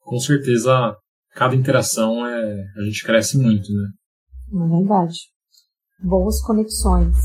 com 0.00 0.18
certeza 0.18 0.96
cada 1.34 1.54
interação 1.54 2.26
é 2.26 2.64
a 2.76 2.82
gente 2.82 3.02
cresce 3.04 3.38
muito, 3.38 3.72
né? 3.72 3.88
É 4.52 4.78
verdade. 4.78 5.16
Boas 6.00 6.42
conexões. 6.42 7.16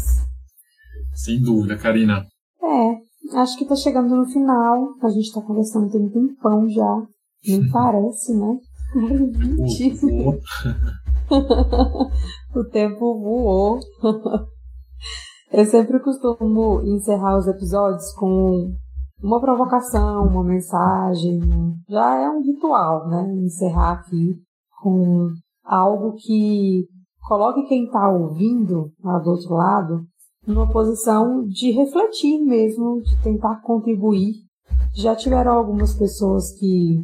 Sem 1.13 1.41
dúvida, 1.41 1.77
Karina. 1.77 2.25
É, 2.67 2.97
acho 3.39 3.57
que 3.57 3.65
tá 3.65 3.75
chegando 3.75 4.15
no 4.15 4.25
final. 4.25 4.93
A 5.01 5.09
gente 5.09 5.33
tá 5.33 5.41
conversando 5.41 5.89
tem 5.89 6.01
um 6.01 6.09
tempão 6.09 6.69
já. 6.69 7.03
Nem 7.47 7.67
parece, 7.71 8.35
né? 8.35 8.59
o 12.55 12.63
tempo 12.65 13.19
voou. 13.19 13.79
Eu 15.51 15.65
sempre 15.65 15.99
costumo 16.01 16.81
encerrar 16.83 17.37
os 17.37 17.47
episódios 17.47 18.13
com 18.15 18.75
uma 19.23 19.39
provocação, 19.39 20.27
uma 20.27 20.43
mensagem. 20.43 21.39
Já 21.89 22.15
é 22.15 22.29
um 22.29 22.41
ritual, 22.41 23.07
né? 23.07 23.33
Encerrar 23.45 23.93
aqui 23.93 24.35
com 24.81 25.29
algo 25.63 26.15
que 26.17 26.85
coloque 27.27 27.65
quem 27.67 27.85
está 27.85 28.09
ouvindo 28.09 28.91
lá 29.01 29.19
do 29.19 29.29
outro 29.31 29.53
lado 29.53 30.05
numa 30.47 30.71
posição 30.71 31.45
de 31.45 31.71
refletir 31.71 32.39
mesmo, 32.39 33.01
de 33.01 33.21
tentar 33.21 33.61
contribuir. 33.61 34.35
Já 34.95 35.13
tiveram 35.13 35.51
algumas 35.51 35.93
pessoas 35.93 36.53
que, 36.53 37.03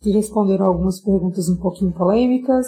que 0.00 0.10
responderam 0.12 0.66
algumas 0.66 1.00
perguntas 1.00 1.48
um 1.48 1.56
pouquinho 1.56 1.92
polêmicas, 1.92 2.66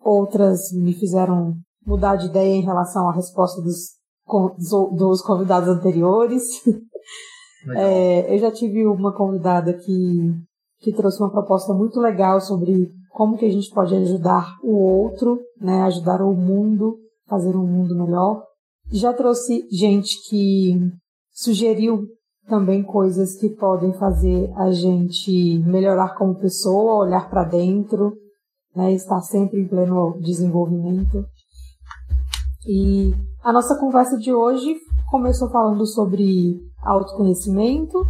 outras 0.00 0.72
me 0.72 0.92
fizeram 0.92 1.54
mudar 1.86 2.16
de 2.16 2.26
ideia 2.26 2.54
em 2.54 2.62
relação 2.62 3.08
à 3.08 3.12
resposta 3.12 3.62
dos, 3.62 3.96
dos 4.96 5.22
convidados 5.22 5.68
anteriores. 5.68 6.42
É, 7.76 8.34
eu 8.34 8.38
já 8.38 8.50
tive 8.50 8.86
uma 8.86 9.14
convidada 9.14 9.74
que, 9.74 10.34
que 10.78 10.94
trouxe 10.94 11.20
uma 11.20 11.30
proposta 11.30 11.74
muito 11.74 12.00
legal 12.00 12.40
sobre 12.40 12.90
como 13.10 13.36
que 13.36 13.44
a 13.44 13.50
gente 13.50 13.68
pode 13.74 13.94
ajudar 13.94 14.56
o 14.62 14.78
outro, 14.78 15.38
né, 15.60 15.82
ajudar 15.82 16.22
o 16.22 16.34
mundo, 16.34 16.98
fazer 17.28 17.54
um 17.54 17.66
mundo 17.66 17.94
melhor. 17.94 18.42
Já 18.92 19.12
trouxe 19.12 19.68
gente 19.70 20.16
que 20.28 20.76
sugeriu 21.32 22.06
também 22.48 22.82
coisas 22.82 23.36
que 23.36 23.48
podem 23.50 23.92
fazer 23.92 24.52
a 24.56 24.72
gente 24.72 25.60
melhorar 25.64 26.16
como 26.16 26.34
pessoa, 26.34 27.04
olhar 27.04 27.30
para 27.30 27.44
dentro, 27.44 28.12
né, 28.74 28.92
estar 28.92 29.20
sempre 29.20 29.60
em 29.60 29.68
pleno 29.68 30.18
desenvolvimento. 30.20 31.24
E 32.66 33.14
a 33.44 33.52
nossa 33.52 33.78
conversa 33.78 34.18
de 34.18 34.34
hoje 34.34 34.76
começou 35.08 35.48
falando 35.50 35.86
sobre 35.86 36.60
autoconhecimento, 36.82 38.04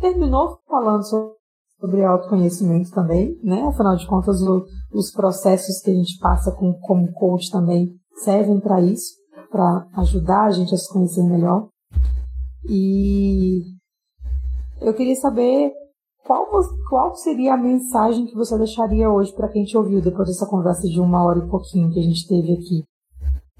terminou 0.00 0.58
falando 0.68 1.04
sobre 1.04 2.04
autoconhecimento 2.04 2.90
também, 2.90 3.38
né? 3.42 3.62
Afinal 3.62 3.96
de 3.96 4.06
contas, 4.06 4.42
o, 4.42 4.64
os 4.92 5.10
processos 5.12 5.80
que 5.80 5.90
a 5.90 5.94
gente 5.94 6.18
passa 6.18 6.50
com, 6.52 6.74
como 6.80 7.12
coach 7.12 7.50
também 7.50 7.94
servem 8.16 8.60
para 8.60 8.80
isso, 8.80 9.14
para 9.54 9.86
ajudar 9.98 10.46
a 10.46 10.50
gente 10.50 10.74
a 10.74 10.76
se 10.76 10.92
conhecer 10.92 11.22
melhor. 11.22 11.68
E 12.68 13.62
eu 14.80 14.92
queria 14.94 15.14
saber 15.14 15.72
qual, 16.26 16.44
qual 16.90 17.14
seria 17.14 17.54
a 17.54 17.56
mensagem 17.56 18.26
que 18.26 18.34
você 18.34 18.58
deixaria 18.58 19.08
hoje 19.08 19.32
para 19.32 19.48
quem 19.48 19.62
te 19.62 19.76
ouviu 19.76 20.02
depois 20.02 20.26
dessa 20.26 20.48
conversa 20.48 20.88
de 20.88 20.98
uma 20.98 21.22
hora 21.22 21.38
e 21.38 21.48
pouquinho 21.48 21.92
que 21.92 22.00
a 22.00 22.02
gente 22.02 22.26
teve 22.26 22.54
aqui 22.54 22.84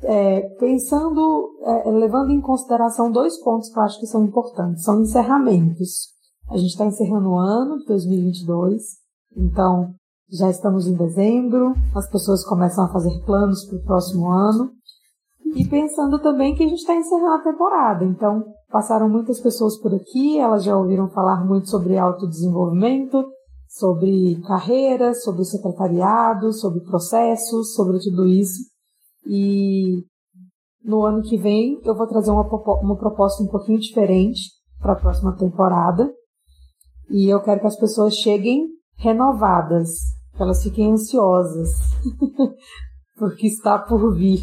é, 0.03 0.41
pensando, 0.59 1.57
é, 1.63 1.91
levando 1.91 2.31
em 2.31 2.41
consideração 2.41 3.13
dois 3.13 3.39
pontos 3.41 3.71
que 3.71 3.79
eu 3.79 3.83
acho 3.83 4.01
que 4.01 4.07
são 4.07 4.25
importantes. 4.25 4.83
São 4.83 5.01
encerramentos. 5.01 6.13
A 6.51 6.57
gente 6.57 6.71
está 6.71 6.85
encerrando 6.85 7.31
o 7.31 7.39
ano 7.39 7.79
de 7.79 7.87
2022, 7.87 8.83
então 9.37 9.95
já 10.31 10.51
estamos 10.51 10.87
em 10.87 10.95
dezembro, 10.95 11.75
as 11.95 12.11
pessoas 12.11 12.45
começam 12.45 12.85
a 12.85 12.93
fazer 12.93 13.19
planos 13.25 13.65
para 13.67 13.79
o 13.79 13.85
próximo 13.85 14.31
ano. 14.31 14.73
E 15.55 15.65
pensando 15.69 16.21
também 16.21 16.55
que 16.57 16.65
a 16.65 16.69
gente 16.69 16.81
está 16.81 16.97
encerrando 16.97 17.35
a 17.35 17.45
temporada, 17.45 18.05
então 18.05 18.45
passaram 18.69 19.09
muitas 19.09 19.41
pessoas 19.41 19.79
por 19.79 19.95
aqui, 19.95 20.37
elas 20.37 20.65
já 20.65 20.77
ouviram 20.77 21.09
falar 21.11 21.45
muito 21.45 21.71
sobre 21.71 21.97
autodesenvolvimento, 21.97 23.25
sobre 23.69 24.41
carreira, 24.49 25.15
sobre 25.15 25.45
secretariado, 25.45 26.53
sobre 26.53 26.81
processos, 26.81 27.73
sobre 27.73 28.01
tudo 28.01 28.27
isso. 28.27 28.65
E 29.25 30.05
no 30.83 31.05
ano 31.05 31.23
que 31.23 31.37
vem 31.37 31.81
eu 31.85 31.97
vou 31.97 32.09
trazer 32.09 32.33
uma, 32.33 32.43
uma 32.83 32.97
proposta 32.97 33.41
um 33.43 33.47
pouquinho 33.47 33.79
diferente 33.79 34.41
para 34.81 34.95
a 34.95 35.01
próxima 35.01 35.37
temporada. 35.37 36.13
E 37.09 37.33
eu 37.33 37.41
quero 37.41 37.61
que 37.61 37.67
as 37.69 37.79
pessoas 37.79 38.17
cheguem 38.17 38.67
renovadas, 38.97 39.91
que 40.37 40.43
elas 40.43 40.65
fiquem 40.65 40.91
ansiosas, 40.91 41.71
porque 43.17 43.47
está 43.47 43.79
por 43.79 44.13
vir. 44.15 44.41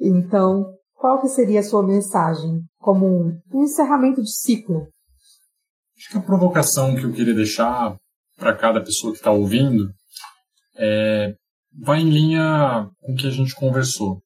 Então, 0.00 0.74
qual 0.94 1.20
que 1.20 1.28
seria 1.28 1.60
a 1.60 1.62
sua 1.62 1.86
mensagem 1.86 2.62
como 2.78 3.06
um, 3.06 3.40
encerramento 3.54 4.22
de 4.22 4.30
ciclo? 4.30 4.88
Acho 5.96 6.10
que 6.10 6.18
a 6.18 6.22
provocação 6.22 6.94
que 6.94 7.04
eu 7.04 7.12
queria 7.12 7.34
deixar 7.34 7.96
para 8.36 8.54
cada 8.54 8.82
pessoa 8.82 9.12
que 9.12 9.18
está 9.18 9.30
ouvindo 9.30 9.90
é 10.76 11.34
vai 11.78 12.00
em 12.00 12.10
linha 12.10 12.88
com 13.00 13.12
o 13.12 13.16
que 13.16 13.26
a 13.26 13.30
gente 13.30 13.54
conversou. 13.54 14.22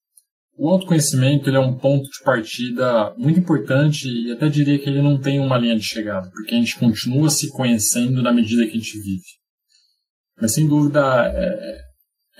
O 0.56 0.68
autoconhecimento 0.68 1.48
ele 1.48 1.56
é 1.56 1.60
um 1.60 1.76
ponto 1.76 2.04
de 2.04 2.22
partida 2.22 3.14
muito 3.16 3.40
importante 3.40 4.06
e 4.06 4.30
até 4.30 4.48
diria 4.48 4.78
que 4.78 4.88
ele 4.88 5.00
não 5.00 5.18
tem 5.18 5.40
uma 5.40 5.56
linha 5.56 5.76
de 5.76 5.82
chegada, 5.82 6.30
porque 6.30 6.54
a 6.54 6.58
gente 6.58 6.78
continua 6.78 7.30
se 7.30 7.50
conhecendo 7.50 8.22
na 8.22 8.32
medida 8.32 8.64
que 8.66 8.72
a 8.72 8.80
gente 8.80 9.00
vive. 9.00 9.24
Mas 10.40 10.52
sem 10.52 10.68
dúvida 10.68 11.02
é, 11.34 11.80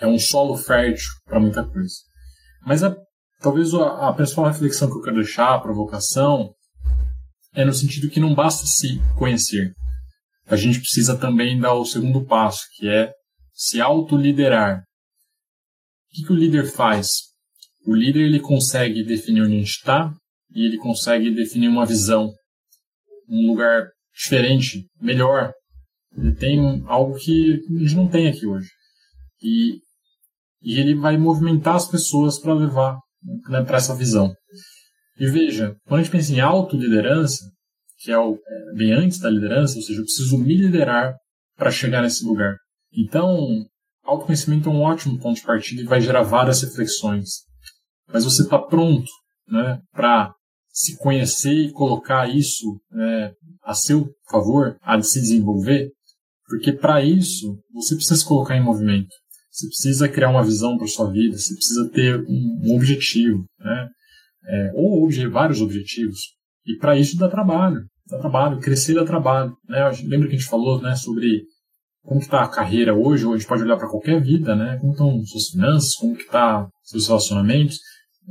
é 0.00 0.06
um 0.06 0.18
solo 0.18 0.56
fértil 0.56 1.08
para 1.24 1.40
muita 1.40 1.64
coisa. 1.64 1.94
Mas 2.66 2.82
a, 2.82 2.94
talvez 3.40 3.74
a, 3.74 4.08
a 4.08 4.12
principal 4.12 4.46
reflexão 4.46 4.88
que 4.88 4.96
eu 4.96 5.02
quero 5.02 5.16
deixar, 5.16 5.54
a 5.54 5.60
provocação, 5.60 6.54
é 7.52 7.64
no 7.64 7.72
sentido 7.72 8.10
que 8.10 8.20
não 8.20 8.34
basta 8.34 8.66
se 8.66 9.00
conhecer. 9.18 9.72
A 10.46 10.56
gente 10.56 10.80
precisa 10.80 11.16
também 11.16 11.58
dar 11.58 11.74
o 11.74 11.84
segundo 11.84 12.24
passo, 12.24 12.62
que 12.76 12.88
é 12.88 13.12
se 13.52 13.80
autoliderar. 13.80 14.78
O 14.78 14.82
que, 16.14 16.24
que 16.24 16.32
o 16.32 16.36
líder 16.36 16.66
faz? 16.66 17.08
O 17.86 17.94
líder 17.94 18.22
ele 18.22 18.40
consegue 18.40 19.04
definir 19.04 19.42
onde 19.42 19.54
a 19.54 19.58
gente 19.58 19.70
está 19.70 20.12
e 20.54 20.66
ele 20.66 20.76
consegue 20.76 21.30
definir 21.30 21.68
uma 21.68 21.86
visão, 21.86 22.32
um 23.28 23.46
lugar 23.48 23.88
diferente, 24.12 24.86
melhor. 25.00 25.52
Ele 26.16 26.34
tem 26.34 26.84
algo 26.86 27.16
que 27.16 27.60
a 27.68 27.78
gente 27.78 27.94
não 27.94 28.08
tem 28.08 28.28
aqui 28.28 28.46
hoje. 28.46 28.68
E, 29.42 29.78
e 30.62 30.78
ele 30.78 30.94
vai 30.94 31.16
movimentar 31.16 31.76
as 31.76 31.88
pessoas 31.88 32.38
para 32.38 32.52
levar 32.52 32.98
né, 33.48 33.62
para 33.62 33.76
essa 33.76 33.94
visão. 33.94 34.32
E 35.18 35.26
veja, 35.26 35.76
quando 35.86 36.00
a 36.00 36.02
gente 36.02 36.12
pensa 36.12 36.32
em 36.32 36.40
autoliderança, 36.40 37.44
que 37.98 38.10
é, 38.10 38.18
o, 38.18 38.34
é 38.34 38.74
bem 38.74 38.92
antes 38.92 39.18
da 39.18 39.28
liderança, 39.28 39.76
ou 39.76 39.82
seja, 39.82 40.00
eu 40.00 40.04
preciso 40.04 40.38
me 40.38 40.54
liderar 40.54 41.14
para 41.56 41.70
chegar 41.70 42.02
nesse 42.02 42.24
lugar. 42.24 42.56
Então, 42.92 43.66
autoconhecimento 44.02 44.68
é 44.68 44.72
um 44.72 44.80
ótimo 44.80 45.18
ponto 45.18 45.36
de 45.36 45.46
partida 45.46 45.82
e 45.82 45.86
vai 45.86 46.00
gerar 46.00 46.22
várias 46.22 46.62
reflexões. 46.62 47.44
Mas 48.08 48.24
você 48.24 48.42
está 48.42 48.58
pronto 48.58 49.10
né, 49.46 49.80
para 49.92 50.32
se 50.72 50.96
conhecer 50.96 51.52
e 51.52 51.72
colocar 51.72 52.28
isso 52.28 52.80
né, 52.90 53.32
a 53.62 53.74
seu 53.74 54.08
favor, 54.30 54.76
a 54.82 55.00
se 55.02 55.20
desenvolver? 55.20 55.90
Porque 56.46 56.72
para 56.72 57.04
isso, 57.04 57.58
você 57.72 57.94
precisa 57.94 58.16
se 58.16 58.26
colocar 58.26 58.56
em 58.56 58.64
movimento. 58.64 59.14
Você 59.50 59.66
precisa 59.66 60.08
criar 60.08 60.30
uma 60.30 60.44
visão 60.44 60.76
para 60.78 60.86
sua 60.86 61.10
vida, 61.10 61.36
você 61.36 61.54
precisa 61.54 61.90
ter 61.90 62.20
um, 62.28 62.74
objetivo, 62.74 63.44
né? 63.58 63.88
É, 64.46 64.72
ou 64.74 65.04
obje 65.04 65.26
vários 65.26 65.60
objetivos. 65.60 66.18
E 66.66 66.76
para 66.76 66.98
isso 66.98 67.16
dá 67.16 67.28
trabalho, 67.28 67.84
dá 68.06 68.18
trabalho, 68.18 68.60
crescer 68.60 68.94
dá 68.94 69.04
trabalho. 69.04 69.54
Né? 69.68 69.78
Lembra 70.04 70.28
que 70.28 70.36
a 70.36 70.38
gente 70.38 70.48
falou 70.48 70.80
né, 70.80 70.94
sobre 70.94 71.42
como 72.02 72.20
está 72.20 72.42
a 72.42 72.48
carreira 72.48 72.94
hoje, 72.94 73.26
ou 73.26 73.34
a 73.34 73.36
gente 73.36 73.46
pode 73.46 73.62
olhar 73.62 73.76
para 73.76 73.88
qualquer 73.88 74.22
vida, 74.22 74.56
né? 74.56 74.78
Como 74.78 74.92
estão 74.92 75.22
suas 75.24 75.48
finanças, 75.48 75.94
como 75.96 76.16
que 76.16 76.22
está 76.22 76.68
seus 76.82 77.08
relacionamentos. 77.08 77.78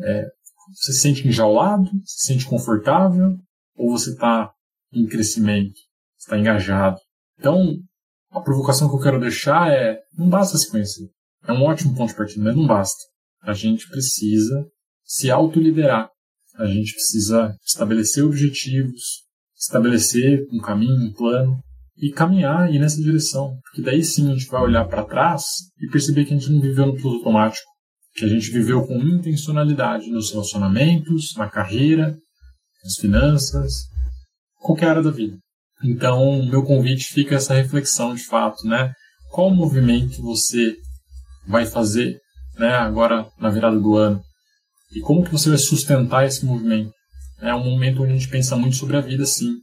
É, 0.01 0.25
você 0.73 0.93
se 0.93 1.01
sente 1.01 1.27
enjaulado, 1.27 1.89
se 2.05 2.27
sente 2.27 2.45
confortável, 2.45 3.37
ou 3.75 3.91
você 3.91 4.11
está 4.11 4.51
em 4.93 5.05
crescimento, 5.05 5.79
está 6.17 6.37
engajado. 6.37 6.97
Então, 7.37 7.77
a 8.31 8.41
provocação 8.41 8.89
que 8.89 8.95
eu 8.95 9.01
quero 9.01 9.19
deixar 9.19 9.71
é, 9.71 9.99
não 10.17 10.29
basta 10.29 10.57
se 10.57 10.69
conhecer. 10.69 11.09
É 11.47 11.51
um 11.51 11.63
ótimo 11.63 11.95
ponto 11.95 12.09
de 12.09 12.17
partida, 12.17 12.43
mas 12.43 12.55
não 12.55 12.67
basta. 12.67 12.99
A 13.41 13.53
gente 13.53 13.87
precisa 13.89 14.67
se 15.03 15.31
autoliderar. 15.31 16.09
A 16.57 16.65
gente 16.67 16.93
precisa 16.93 17.55
estabelecer 17.65 18.23
objetivos, 18.23 19.23
estabelecer 19.57 20.45
um 20.51 20.59
caminho, 20.59 21.05
um 21.05 21.13
plano, 21.13 21.59
e 21.97 22.11
caminhar 22.11 22.71
e 22.71 22.75
ir 22.75 22.79
nessa 22.79 23.01
direção. 23.01 23.57
Porque 23.63 23.81
daí 23.81 24.03
sim 24.03 24.29
a 24.29 24.33
gente 24.33 24.47
vai 24.47 24.61
olhar 24.61 24.85
para 24.85 25.05
trás 25.05 25.43
e 25.81 25.87
perceber 25.87 26.25
que 26.25 26.33
a 26.33 26.37
gente 26.37 26.51
não 26.51 26.61
viveu 26.61 26.85
no 26.85 26.95
piloto 26.95 27.17
automático. 27.17 27.67
Que 28.13 28.25
a 28.25 28.27
gente 28.27 28.51
viveu 28.51 28.85
com 28.85 28.95
intencionalidade 28.95 30.09
nos 30.09 30.31
relacionamentos, 30.31 31.35
na 31.35 31.49
carreira, 31.49 32.17
nas 32.83 32.95
finanças, 32.95 33.89
qualquer 34.55 34.89
área 34.89 35.03
da 35.03 35.11
vida. 35.11 35.37
Então, 35.83 36.43
meu 36.45 36.63
convite 36.63 37.05
fica 37.05 37.35
essa 37.35 37.53
reflexão 37.53 38.13
de 38.13 38.23
fato, 38.23 38.67
né? 38.67 38.93
Qual 39.31 39.49
movimento 39.53 40.21
você 40.21 40.75
vai 41.47 41.65
fazer, 41.65 42.19
né, 42.57 42.71
agora 42.73 43.27
na 43.39 43.49
virada 43.49 43.79
do 43.79 43.95
ano? 43.95 44.21
E 44.93 44.99
como 45.01 45.23
que 45.23 45.31
você 45.31 45.49
vai 45.49 45.57
sustentar 45.57 46.25
esse 46.25 46.45
movimento? 46.45 46.91
É 47.41 47.53
um 47.53 47.63
momento 47.63 48.03
onde 48.03 48.11
a 48.11 48.15
gente 48.15 48.27
pensa 48.27 48.55
muito 48.55 48.75
sobre 48.75 48.97
a 48.97 49.01
vida, 49.01 49.25
sim, 49.25 49.53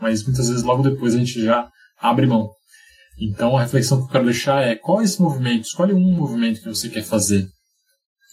mas 0.00 0.24
muitas 0.24 0.48
vezes 0.48 0.62
logo 0.62 0.82
depois 0.82 1.14
a 1.14 1.18
gente 1.18 1.42
já 1.42 1.68
abre 1.98 2.26
mão. 2.26 2.50
Então 3.18 3.56
a 3.56 3.62
reflexão 3.62 3.98
que 3.98 4.04
eu 4.04 4.10
quero 4.10 4.24
deixar 4.26 4.62
é 4.62 4.76
qual 4.76 5.00
é 5.00 5.04
esse 5.04 5.20
movimento? 5.20 5.64
Escolhe 5.64 5.92
um 5.92 6.12
movimento 6.12 6.60
que 6.60 6.68
você 6.68 6.88
quer 6.88 7.02
fazer. 7.02 7.48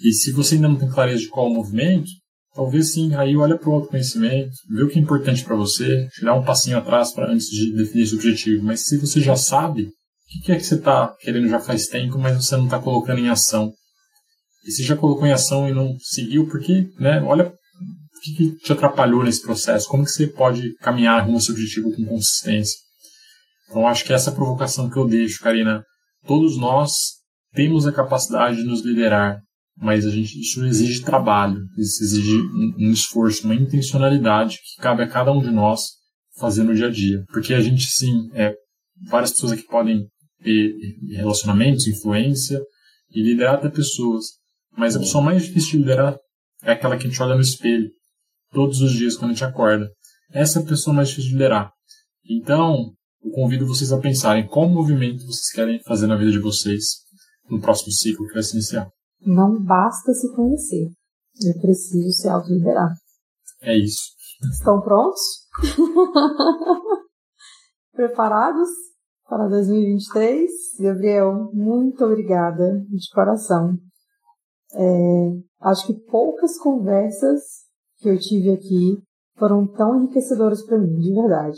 E 0.04 0.12
se 0.14 0.32
você 0.32 0.56
ainda 0.56 0.68
não 0.68 0.78
tem 0.78 0.90
clareza 0.90 1.22
de 1.22 1.30
qual 1.30 1.48
o 1.48 1.54
movimento, 1.54 2.10
talvez 2.54 2.94
sim, 2.94 3.16
aí 3.16 3.36
olha 3.36 3.58
para 3.58 3.70
o 3.70 3.74
autoconhecimento, 3.74 4.52
vê 4.70 4.84
o 4.84 4.90
que 4.90 5.00
é 5.00 5.02
importante 5.02 5.44
para 5.44 5.56
você, 5.56 6.08
tirar 6.14 6.36
um 6.36 6.44
passinho 6.44 6.78
atrás 6.78 7.12
para 7.12 7.32
antes 7.32 7.48
de 7.48 7.74
definir 7.74 8.04
esse 8.04 8.16
objetivo. 8.16 8.64
Mas 8.64 8.86
se 8.86 8.98
você 8.98 9.20
já 9.22 9.36
sabe, 9.36 9.84
o 9.84 10.44
que 10.44 10.52
é 10.52 10.56
que 10.56 10.64
você 10.64 10.76
está 10.76 11.14
querendo 11.22 11.48
já 11.48 11.60
faz 11.60 11.88
tempo, 11.88 12.18
mas 12.18 12.38
você 12.38 12.56
não 12.56 12.66
está 12.66 12.80
colocando 12.80 13.20
em 13.20 13.30
ação? 13.30 13.74
E 14.66 14.72
se 14.72 14.84
já 14.84 14.96
colocou 14.96 15.26
em 15.26 15.34
ação 15.34 15.68
e 15.68 15.74
não 15.74 15.96
seguiu, 16.00 16.48
por 16.48 16.60
que, 16.60 16.88
né? 17.00 17.22
Olha 17.22 17.48
o 17.48 18.22
que, 18.24 18.34
que 18.36 18.56
te 18.58 18.72
atrapalhou 18.72 19.24
nesse 19.24 19.42
processo, 19.42 19.88
como 19.88 20.04
que 20.04 20.12
você 20.12 20.28
pode 20.28 20.76
caminhar 20.76 21.24
rumo 21.24 21.38
ao 21.38 21.42
seu 21.42 21.56
objetivo 21.56 21.92
com 21.96 22.06
consistência. 22.06 22.78
Então 23.68 23.88
acho 23.88 24.06
que 24.06 24.14
essa 24.14 24.30
é 24.30 24.34
a 24.34 24.36
provocação 24.36 24.90
que 24.90 24.98
eu 24.98 25.08
deixo, 25.08 25.42
Karina. 25.42 25.84
Todos 26.28 26.58
nós 26.58 26.92
temos 27.54 27.88
a 27.88 27.92
capacidade 27.92 28.58
de 28.58 28.64
nos 28.64 28.86
liderar, 28.86 29.42
mas 29.82 30.06
a 30.06 30.12
gente, 30.12 30.40
isso 30.40 30.64
exige 30.64 31.02
trabalho, 31.02 31.66
isso 31.76 32.04
exige 32.04 32.38
um, 32.38 32.76
um 32.78 32.92
esforço, 32.92 33.46
uma 33.46 33.56
intencionalidade 33.56 34.58
que 34.58 34.80
cabe 34.80 35.02
a 35.02 35.08
cada 35.08 35.32
um 35.32 35.42
de 35.42 35.50
nós 35.50 35.82
fazer 36.38 36.64
no 36.64 36.76
dia 36.76 36.86
a 36.86 36.92
dia. 36.92 37.24
Porque 37.34 37.52
a 37.52 37.60
gente, 37.60 37.88
sim, 37.88 38.30
é, 38.36 38.54
várias 39.10 39.32
pessoas 39.32 39.54
aqui 39.54 39.64
podem 39.64 40.06
ter 40.44 40.76
relacionamentos, 41.16 41.88
influência 41.88 42.62
e 43.10 43.24
liderar 43.24 43.56
até 43.56 43.70
pessoas, 43.70 44.26
mas 44.78 44.96
a 44.96 45.00
pessoa 45.00 45.24
mais 45.24 45.44
difícil 45.44 45.72
de 45.72 45.78
liderar 45.80 46.16
é 46.64 46.74
aquela 46.74 46.96
que 46.96 47.08
a 47.08 47.10
gente 47.10 47.22
olha 47.22 47.34
no 47.34 47.42
espelho 47.42 47.90
todos 48.52 48.82
os 48.82 48.92
dias 48.92 49.18
quando 49.18 49.32
a 49.32 49.34
gente 49.34 49.44
acorda. 49.44 49.90
Essa 50.32 50.60
é 50.60 50.62
a 50.62 50.66
pessoa 50.66 50.96
mais 50.96 51.10
difícil 51.10 51.32
de 51.32 51.38
liderar. 51.38 51.72
Então, 52.30 52.94
eu 53.24 53.32
convido 53.32 53.66
vocês 53.66 53.92
a 53.92 53.98
pensarem 53.98 54.46
qual 54.46 54.70
movimento 54.70 55.26
vocês 55.26 55.52
querem 55.52 55.82
fazer 55.82 56.06
na 56.06 56.16
vida 56.16 56.32
de 56.32 56.40
vocês 56.40 56.98
no 57.50 57.60
próximo 57.60 57.92
ciclo 57.92 58.28
que 58.28 58.34
vai 58.36 58.44
se 58.44 58.54
iniciar. 58.54 58.88
Não 59.26 59.62
basta 59.62 60.14
se 60.14 60.34
conhecer, 60.36 60.90
é 61.46 61.62
preciso 61.62 62.10
se 62.12 62.28
autoliderar. 62.28 62.90
É 63.62 63.78
isso. 63.78 64.12
Estão 64.52 64.82
prontos? 64.82 65.22
Preparados 67.94 68.70
para 69.30 69.48
2023? 69.48 70.50
Gabriel, 70.80 71.52
muito 71.54 72.04
obrigada 72.04 72.84
de 72.90 73.10
coração. 73.14 73.78
É, 74.74 75.32
acho 75.62 75.86
que 75.88 75.94
poucas 76.06 76.58
conversas 76.58 77.42
que 77.98 78.10
eu 78.10 78.18
tive 78.20 78.52
aqui 78.52 78.98
foram 79.38 79.68
tão 79.68 79.96
enriquecedoras 79.96 80.66
para 80.66 80.80
mim, 80.80 80.98
de 81.00 81.14
verdade. 81.14 81.58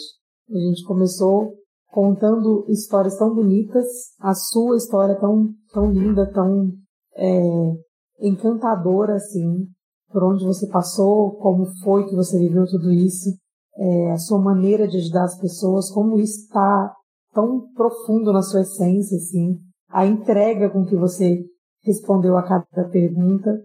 A 0.49 0.57
gente 0.57 0.83
começou 0.85 1.53
contando 1.91 2.65
histórias 2.69 3.17
tão 3.17 3.33
bonitas, 3.33 3.85
a 4.19 4.33
sua 4.33 4.75
história 4.75 5.15
tão, 5.19 5.53
tão 5.71 5.91
linda, 5.91 6.29
tão 6.31 6.71
é, 7.15 8.27
encantadora, 8.27 9.15
assim, 9.15 9.67
por 10.11 10.23
onde 10.23 10.45
você 10.45 10.67
passou, 10.67 11.31
como 11.37 11.65
foi 11.83 12.05
que 12.05 12.15
você 12.15 12.37
viveu 12.37 12.65
tudo 12.65 12.91
isso, 12.91 13.29
é, 13.75 14.11
a 14.11 14.17
sua 14.17 14.39
maneira 14.39 14.87
de 14.87 14.97
ajudar 14.97 15.23
as 15.23 15.39
pessoas, 15.39 15.89
como 15.89 16.19
isso 16.19 16.41
está 16.41 16.93
tão 17.33 17.67
profundo 17.73 18.31
na 18.31 18.41
sua 18.41 18.61
essência, 18.61 19.17
assim, 19.17 19.57
a 19.89 20.05
entrega 20.05 20.69
com 20.69 20.85
que 20.85 20.95
você 20.95 21.43
respondeu 21.83 22.37
a 22.37 22.43
cada 22.43 22.89
pergunta. 22.89 23.59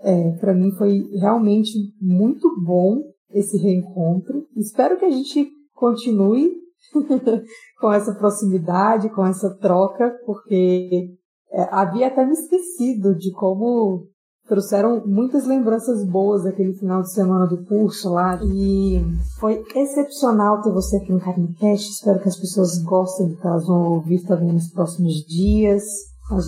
É, 0.00 0.32
para 0.38 0.54
mim 0.54 0.72
foi 0.72 0.98
realmente 1.20 1.72
muito 2.00 2.48
bom 2.62 3.00
esse 3.30 3.56
reencontro. 3.56 4.46
Espero 4.56 4.98
que 4.98 5.04
a 5.04 5.10
gente 5.10 5.48
continue 5.74 6.52
com 7.80 7.92
essa 7.92 8.14
proximidade, 8.14 9.10
com 9.10 9.24
essa 9.24 9.56
troca, 9.58 10.12
porque 10.26 11.08
é, 11.52 11.68
havia 11.70 12.06
até 12.06 12.24
me 12.24 12.32
esquecido 12.32 13.14
de 13.14 13.30
como 13.32 14.08
trouxeram 14.48 15.06
muitas 15.06 15.46
lembranças 15.46 16.04
boas 16.04 16.44
daquele 16.44 16.74
final 16.74 17.02
de 17.02 17.12
semana 17.12 17.46
do 17.46 17.64
curso 17.64 18.10
lá 18.10 18.40
e 18.42 19.00
foi 19.38 19.62
excepcional 19.74 20.60
ter 20.62 20.72
você 20.72 20.96
aqui 20.96 21.12
no 21.12 21.20
Carinho 21.20 21.54
Cast. 21.54 21.90
Espero 21.90 22.20
que 22.20 22.28
as 22.28 22.38
pessoas 22.38 22.82
gostem 22.82 23.28
do 23.28 23.36
que 23.36 23.46
elas 23.46 23.66
vão 23.66 23.92
ouvir 23.92 24.22
também 24.24 24.52
nos 24.52 24.68
próximos 24.70 25.14
dias. 25.26 25.84
A 26.30 26.40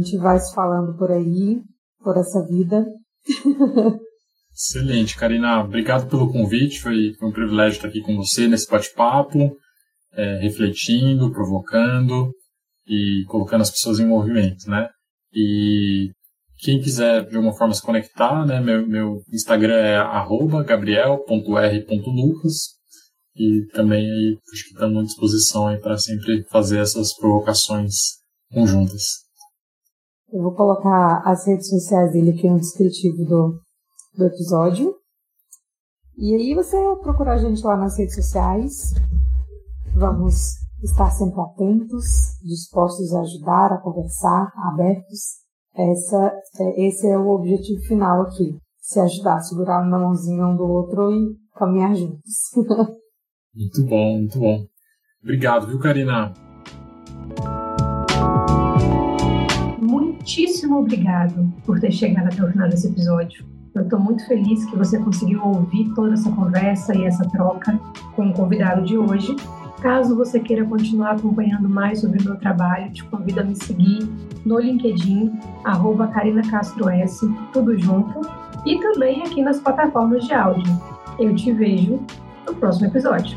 gente 0.00 0.16
vai 0.18 0.38
se 0.38 0.54
falando 0.54 0.96
por 0.96 1.10
aí, 1.10 1.60
por 2.02 2.16
essa 2.16 2.40
vida. 2.46 2.86
Excelente, 4.54 5.18
Karina. 5.18 5.64
Obrigado 5.64 6.08
pelo 6.08 6.30
convite. 6.30 6.80
Foi, 6.80 7.12
foi 7.18 7.28
um 7.28 7.32
privilégio 7.32 7.76
estar 7.76 7.88
aqui 7.88 8.00
com 8.00 8.16
você 8.16 8.46
nesse 8.46 8.70
bate-papo, 8.70 9.56
é, 10.12 10.38
refletindo, 10.40 11.32
provocando 11.32 12.32
e 12.86 13.24
colocando 13.28 13.62
as 13.62 13.70
pessoas 13.70 13.98
em 13.98 14.06
movimento, 14.06 14.68
né? 14.68 14.88
E 15.32 16.12
quem 16.58 16.80
quiser 16.80 17.26
de 17.26 17.36
alguma 17.36 17.54
forma 17.54 17.74
se 17.74 17.82
conectar, 17.82 18.46
né? 18.46 18.60
Meu, 18.60 18.86
meu 18.86 19.22
Instagram 19.32 19.74
é 19.74 19.98
gabriel.r.lucas 20.64 22.74
e 23.36 23.66
também 23.72 24.08
aí 24.10 24.38
acho 24.52 24.64
que 24.64 24.74
estamos 24.74 24.98
à 24.98 25.02
disposição 25.02 25.80
para 25.80 25.98
sempre 25.98 26.44
fazer 26.44 26.78
essas 26.78 27.14
provocações 27.16 27.94
conjuntas. 28.52 29.24
Eu 30.32 30.42
vou 30.42 30.54
colocar 30.54 31.22
as 31.24 31.46
redes 31.46 31.68
sociais 31.68 32.12
dele 32.12 32.30
aqui 32.30 32.48
no 32.48 32.58
descritivo 32.58 33.24
do, 33.24 33.60
do 34.16 34.24
episódio. 34.24 34.94
E 36.16 36.34
aí 36.34 36.54
você 36.54 36.76
procurar 37.02 37.34
a 37.34 37.38
gente 37.38 37.62
lá 37.62 37.76
nas 37.76 37.98
redes 37.98 38.14
sociais. 38.14 38.94
Vamos 39.94 40.63
estar 40.84 41.10
sempre 41.10 41.40
atentos, 41.40 42.04
dispostos 42.42 43.12
a 43.14 43.20
ajudar, 43.20 43.72
a 43.72 43.78
conversar, 43.78 44.52
abertos. 44.56 45.42
Essa, 45.74 46.32
é, 46.60 46.86
esse 46.86 47.08
é 47.08 47.18
o 47.18 47.28
objetivo 47.28 47.80
final 47.82 48.22
aqui. 48.22 48.56
Se 48.78 49.00
ajudar, 49.00 49.40
segurar 49.40 49.84
na 49.84 49.98
mãozinha 49.98 50.46
um 50.46 50.56
do 50.56 50.64
outro 50.64 51.10
e 51.10 51.36
caminhar 51.56 51.94
juntos. 51.94 52.50
muito 53.54 53.86
bom, 53.86 54.18
muito 54.18 54.38
bom. 54.38 54.64
Obrigado, 55.22 55.66
viu, 55.66 55.78
Karina? 55.78 56.32
Muitíssimo 59.80 60.80
obrigado 60.80 61.50
por 61.64 61.80
ter 61.80 61.92
chegado 61.92 62.26
até 62.26 62.44
o 62.44 62.50
final 62.52 62.68
desse 62.68 62.88
episódio. 62.88 63.46
Eu 63.74 63.82
estou 63.82 63.98
muito 63.98 64.24
feliz 64.26 64.64
que 64.66 64.76
você 64.76 64.98
conseguiu 64.98 65.42
ouvir 65.44 65.92
toda 65.94 66.12
essa 66.12 66.30
conversa 66.30 66.96
e 66.96 67.04
essa 67.04 67.28
troca 67.30 67.76
com 68.14 68.28
o 68.28 68.32
convidado 68.32 68.84
de 68.84 68.96
hoje. 68.96 69.34
Caso 69.84 70.16
você 70.16 70.40
queira 70.40 70.64
continuar 70.64 71.10
acompanhando 71.10 71.68
mais 71.68 72.00
sobre 72.00 72.18
o 72.18 72.24
meu 72.24 72.36
trabalho, 72.36 72.90
te 72.90 73.04
convido 73.04 73.40
a 73.40 73.44
me 73.44 73.54
seguir 73.54 74.08
no 74.42 74.58
LinkedIn, 74.58 75.30
arroba 75.62 76.06
Carina 76.06 76.40
Castro 76.50 76.88
S, 76.88 77.20
tudo 77.52 77.78
junto, 77.78 78.22
e 78.64 78.80
também 78.80 79.20
aqui 79.20 79.42
nas 79.42 79.60
plataformas 79.60 80.24
de 80.24 80.32
áudio. 80.32 80.72
Eu 81.18 81.34
te 81.34 81.52
vejo 81.52 82.00
no 82.46 82.54
próximo 82.54 82.86
episódio. 82.86 83.36